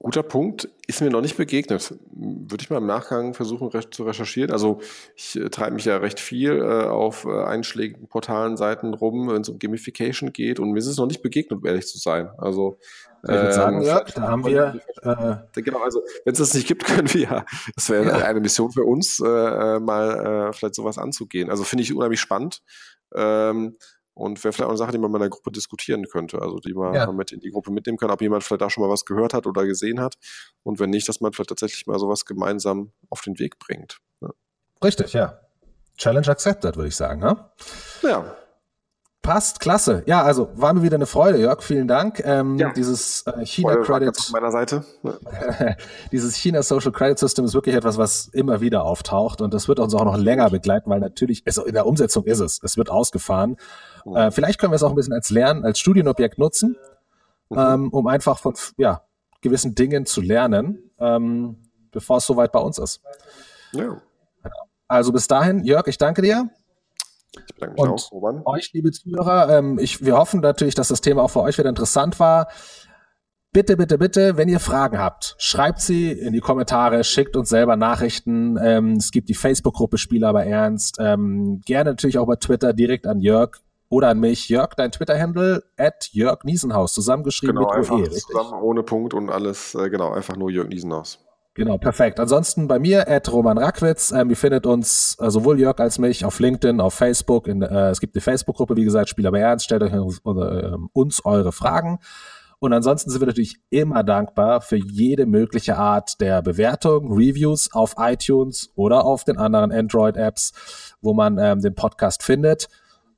Guter 0.00 0.22
Punkt, 0.22 0.68
ist 0.86 1.00
mir 1.00 1.10
noch 1.10 1.20
nicht 1.20 1.36
begegnet. 1.36 1.92
Würde 2.12 2.62
ich 2.62 2.70
mal 2.70 2.78
im 2.78 2.86
Nachgang 2.86 3.34
versuchen 3.34 3.66
recht 3.66 3.92
zu 3.92 4.04
recherchieren. 4.04 4.52
Also 4.52 4.80
ich 5.16 5.34
äh, 5.34 5.50
treibe 5.50 5.74
mich 5.74 5.86
ja 5.86 5.96
recht 5.96 6.20
viel 6.20 6.52
äh, 6.52 6.84
auf 6.84 7.24
äh, 7.24 7.42
einschlägigen 7.44 8.06
Portalen, 8.06 8.56
Seiten 8.56 8.94
rum, 8.94 9.28
wenn 9.28 9.42
es 9.42 9.48
um 9.48 9.58
Gamification 9.58 10.32
geht 10.32 10.60
und 10.60 10.70
mir 10.70 10.78
ist 10.78 10.86
es 10.86 10.98
noch 10.98 11.06
nicht 11.06 11.20
begegnet, 11.20 11.58
um 11.60 11.66
ehrlich 11.66 11.88
zu 11.88 11.98
sein. 11.98 12.30
Also 12.38 12.78
ich 13.24 13.30
würde 13.30 13.52
sagen, 13.52 13.78
ähm, 13.78 13.82
ja, 13.82 14.04
da 14.04 14.22
haben 14.22 14.46
wir. 14.46 14.80
Äh, 15.02 15.62
genau, 15.62 15.82
also 15.82 16.00
wenn 16.24 16.32
es 16.32 16.38
das 16.38 16.54
nicht 16.54 16.68
gibt, 16.68 16.84
können 16.86 17.12
wir 17.12 17.20
ja, 17.20 17.44
das 17.74 17.90
wäre 17.90 18.06
ja. 18.06 18.16
eine 18.18 18.40
Mission 18.40 18.70
für 18.70 18.84
uns, 18.84 19.18
äh, 19.18 19.26
äh, 19.26 19.80
mal 19.80 20.50
äh, 20.50 20.52
vielleicht 20.52 20.76
sowas 20.76 20.98
anzugehen. 20.98 21.50
Also 21.50 21.64
finde 21.64 21.82
ich 21.82 21.92
unheimlich 21.92 22.20
spannend. 22.20 22.62
Ähm, 23.14 23.76
und 24.18 24.42
wäre 24.42 24.52
vielleicht 24.52 24.66
auch 24.66 24.70
eine 24.70 24.78
Sache, 24.78 24.92
die 24.92 24.98
man 24.98 25.12
in 25.14 25.20
der 25.20 25.28
Gruppe 25.28 25.52
diskutieren 25.52 26.04
könnte. 26.08 26.42
Also 26.42 26.58
die 26.58 26.74
man 26.74 26.92
ja. 26.92 27.10
mit 27.12 27.30
in 27.30 27.40
die 27.40 27.50
Gruppe 27.50 27.70
mitnehmen 27.70 27.98
kann, 27.98 28.10
ob 28.10 28.20
jemand 28.20 28.42
vielleicht 28.42 28.62
da 28.62 28.68
schon 28.68 28.82
mal 28.82 28.90
was 28.90 29.04
gehört 29.04 29.32
hat 29.32 29.46
oder 29.46 29.64
gesehen 29.64 30.00
hat. 30.00 30.16
Und 30.64 30.80
wenn 30.80 30.90
nicht, 30.90 31.08
dass 31.08 31.20
man 31.20 31.32
vielleicht 31.32 31.50
tatsächlich 31.50 31.86
mal 31.86 31.98
sowas 31.98 32.24
gemeinsam 32.24 32.92
auf 33.10 33.20
den 33.20 33.38
Weg 33.38 33.58
bringt. 33.58 33.98
Ja. 34.20 34.30
Richtig, 34.82 35.12
ja. 35.12 35.40
Challenge 35.96 36.28
accepted, 36.28 36.76
würde 36.76 36.88
ich 36.88 36.96
sagen. 36.96 37.20
Ne? 37.20 37.50
Ja. 38.02 38.36
Passt, 39.28 39.60
klasse. 39.60 40.04
Ja, 40.06 40.22
also 40.22 40.48
war 40.54 40.72
mir 40.72 40.82
wieder 40.82 40.94
eine 40.94 41.04
Freude, 41.04 41.36
Jörg. 41.36 41.62
Vielen 41.62 41.86
Dank. 41.86 42.22
Ähm, 42.24 42.56
ja. 42.56 42.72
Dieses 42.72 43.26
äh, 43.26 43.44
China 43.44 43.72
Freude 43.72 43.82
Credit. 43.82 44.18
Auf 44.18 44.30
meiner 44.30 44.50
Seite. 44.50 44.86
dieses 46.12 46.34
China 46.34 46.62
Social 46.62 46.92
Credit 46.92 47.18
System 47.18 47.44
ist 47.44 47.52
wirklich 47.52 47.74
etwas, 47.74 47.98
was 47.98 48.28
immer 48.28 48.62
wieder 48.62 48.86
auftaucht 48.86 49.42
und 49.42 49.52
das 49.52 49.68
wird 49.68 49.80
uns 49.80 49.94
auch 49.94 50.06
noch 50.06 50.16
länger 50.16 50.48
begleiten, 50.48 50.88
weil 50.88 51.00
natürlich, 51.00 51.42
also 51.44 51.66
in 51.66 51.74
der 51.74 51.84
Umsetzung 51.84 52.24
ist 52.24 52.40
es. 52.40 52.58
Es 52.62 52.78
wird 52.78 52.88
ausgefahren. 52.88 53.58
Mhm. 54.06 54.16
Äh, 54.16 54.30
vielleicht 54.30 54.58
können 54.58 54.72
wir 54.72 54.76
es 54.76 54.82
auch 54.82 54.88
ein 54.88 54.96
bisschen 54.96 55.12
als 55.12 55.28
Lernen, 55.28 55.62
als 55.62 55.78
Studienobjekt 55.78 56.38
nutzen, 56.38 56.78
mhm. 57.50 57.58
ähm, 57.58 57.88
um 57.90 58.06
einfach 58.06 58.38
von 58.38 58.54
ja, 58.78 59.02
gewissen 59.42 59.74
Dingen 59.74 60.06
zu 60.06 60.22
lernen, 60.22 60.90
ähm, 60.98 61.68
bevor 61.90 62.16
es 62.16 62.24
soweit 62.24 62.50
bei 62.50 62.60
uns 62.60 62.78
ist. 62.78 63.02
Ja. 63.72 64.00
Also 64.86 65.12
bis 65.12 65.28
dahin, 65.28 65.64
Jörg, 65.64 65.86
ich 65.86 65.98
danke 65.98 66.22
dir. 66.22 66.48
Ich 67.36 67.54
bedanke 67.54 67.74
mich 67.74 67.82
und 67.82 67.88
auch, 67.90 68.12
Roman. 68.12 68.42
Euch, 68.44 68.72
liebe 68.72 68.90
Zuhörer, 68.90 69.58
ähm, 69.58 69.78
ich, 69.78 70.04
wir 70.04 70.16
hoffen 70.16 70.40
natürlich, 70.40 70.74
dass 70.74 70.88
das 70.88 71.00
Thema 71.00 71.22
auch 71.22 71.30
für 71.30 71.42
euch 71.42 71.58
wieder 71.58 71.68
interessant 71.68 72.18
war. 72.20 72.48
Bitte, 73.52 73.78
bitte, 73.78 73.96
bitte, 73.96 74.36
wenn 74.36 74.48
ihr 74.48 74.60
Fragen 74.60 74.98
habt, 74.98 75.34
schreibt 75.38 75.80
sie 75.80 76.12
in 76.12 76.34
die 76.34 76.40
Kommentare, 76.40 77.02
schickt 77.02 77.34
uns 77.34 77.48
selber 77.48 77.76
Nachrichten. 77.76 78.58
Ähm, 78.62 78.92
es 78.92 79.10
gibt 79.10 79.30
die 79.30 79.34
Facebook-Gruppe 79.34 79.96
Spieler 79.96 80.28
aber 80.28 80.44
ernst. 80.44 80.98
Ähm, 81.00 81.62
gerne 81.64 81.90
natürlich 81.90 82.18
auch 82.18 82.26
bei 82.26 82.36
Twitter 82.36 82.74
direkt 82.74 83.06
an 83.06 83.20
Jörg 83.20 83.52
oder 83.88 84.08
an 84.08 84.20
mich. 84.20 84.50
Jörg, 84.50 84.74
dein 84.76 84.92
Twitter-Handle 84.92 85.64
at 85.78 86.10
Jörg 86.12 86.44
Niesenhaus, 86.44 86.92
zusammengeschrieben 86.92 87.56
genau, 87.56 87.74
mit 87.74 87.90
OE, 87.90 88.02
richtig? 88.02 88.24
Zusammen 88.24 88.62
ohne 88.62 88.82
Punkt 88.82 89.14
und 89.14 89.30
alles, 89.30 89.74
äh, 89.74 89.88
genau, 89.88 90.12
einfach 90.12 90.36
nur 90.36 90.50
Jörg 90.50 90.68
Niesenhaus. 90.68 91.18
Genau, 91.58 91.76
perfekt. 91.76 92.20
Ansonsten 92.20 92.68
bei 92.68 92.78
mir, 92.78 93.08
Ed 93.08 93.32
Roman 93.32 93.58
Rackwitz. 93.58 94.12
Ähm, 94.12 94.30
ihr 94.30 94.36
findet 94.36 94.64
uns 94.64 95.16
äh, 95.18 95.28
sowohl 95.28 95.58
Jörg 95.58 95.80
als 95.80 95.98
mich 95.98 96.24
auf 96.24 96.38
LinkedIn, 96.38 96.80
auf 96.80 96.94
Facebook. 96.94 97.48
In, 97.48 97.62
äh, 97.62 97.90
es 97.90 97.98
gibt 97.98 98.14
die 98.14 98.20
Facebook-Gruppe, 98.20 98.76
wie 98.76 98.84
gesagt, 98.84 99.08
Spieler 99.08 99.32
bei 99.32 99.40
Ernst. 99.40 99.64
Stellt 99.64 99.82
euch 99.82 99.92
äh, 99.92 100.76
uns 100.92 101.24
eure 101.24 101.50
Fragen. 101.50 101.98
Und 102.60 102.72
ansonsten 102.72 103.10
sind 103.10 103.20
wir 103.20 103.26
natürlich 103.26 103.56
immer 103.70 104.04
dankbar 104.04 104.60
für 104.60 104.76
jede 104.76 105.26
mögliche 105.26 105.76
Art 105.76 106.20
der 106.20 106.42
Bewertung, 106.42 107.12
Reviews 107.12 107.72
auf 107.72 107.96
iTunes 107.98 108.70
oder 108.76 109.04
auf 109.04 109.24
den 109.24 109.36
anderen 109.36 109.72
Android-Apps, 109.72 110.94
wo 111.02 111.12
man 111.12 111.38
ähm, 111.38 111.60
den 111.60 111.74
Podcast 111.74 112.22
findet. 112.22 112.68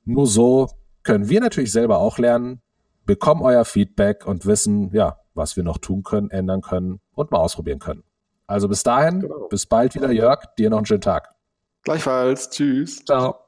Nur 0.03 0.25
so 0.25 0.67
können 1.03 1.29
wir 1.29 1.41
natürlich 1.41 1.71
selber 1.71 1.99
auch 1.99 2.17
lernen, 2.17 2.63
bekommen 3.05 3.43
euer 3.43 3.65
Feedback 3.65 4.25
und 4.25 4.47
wissen, 4.47 4.89
ja, 4.93 5.19
was 5.35 5.55
wir 5.57 5.63
noch 5.63 5.77
tun 5.77 6.01
können, 6.01 6.31
ändern 6.31 6.61
können 6.61 7.01
und 7.13 7.29
mal 7.29 7.37
ausprobieren 7.37 7.77
können. 7.77 8.03
Also 8.51 8.67
bis 8.67 8.83
dahin, 8.83 9.21
genau. 9.21 9.47
bis 9.47 9.65
bald 9.65 9.95
wieder, 9.95 10.11
Jörg. 10.11 10.43
Dir 10.57 10.69
noch 10.69 10.77
einen 10.77 10.85
schönen 10.85 11.01
Tag. 11.01 11.29
Gleichfalls. 11.83 12.49
Tschüss. 12.49 13.03
Ciao. 13.05 13.40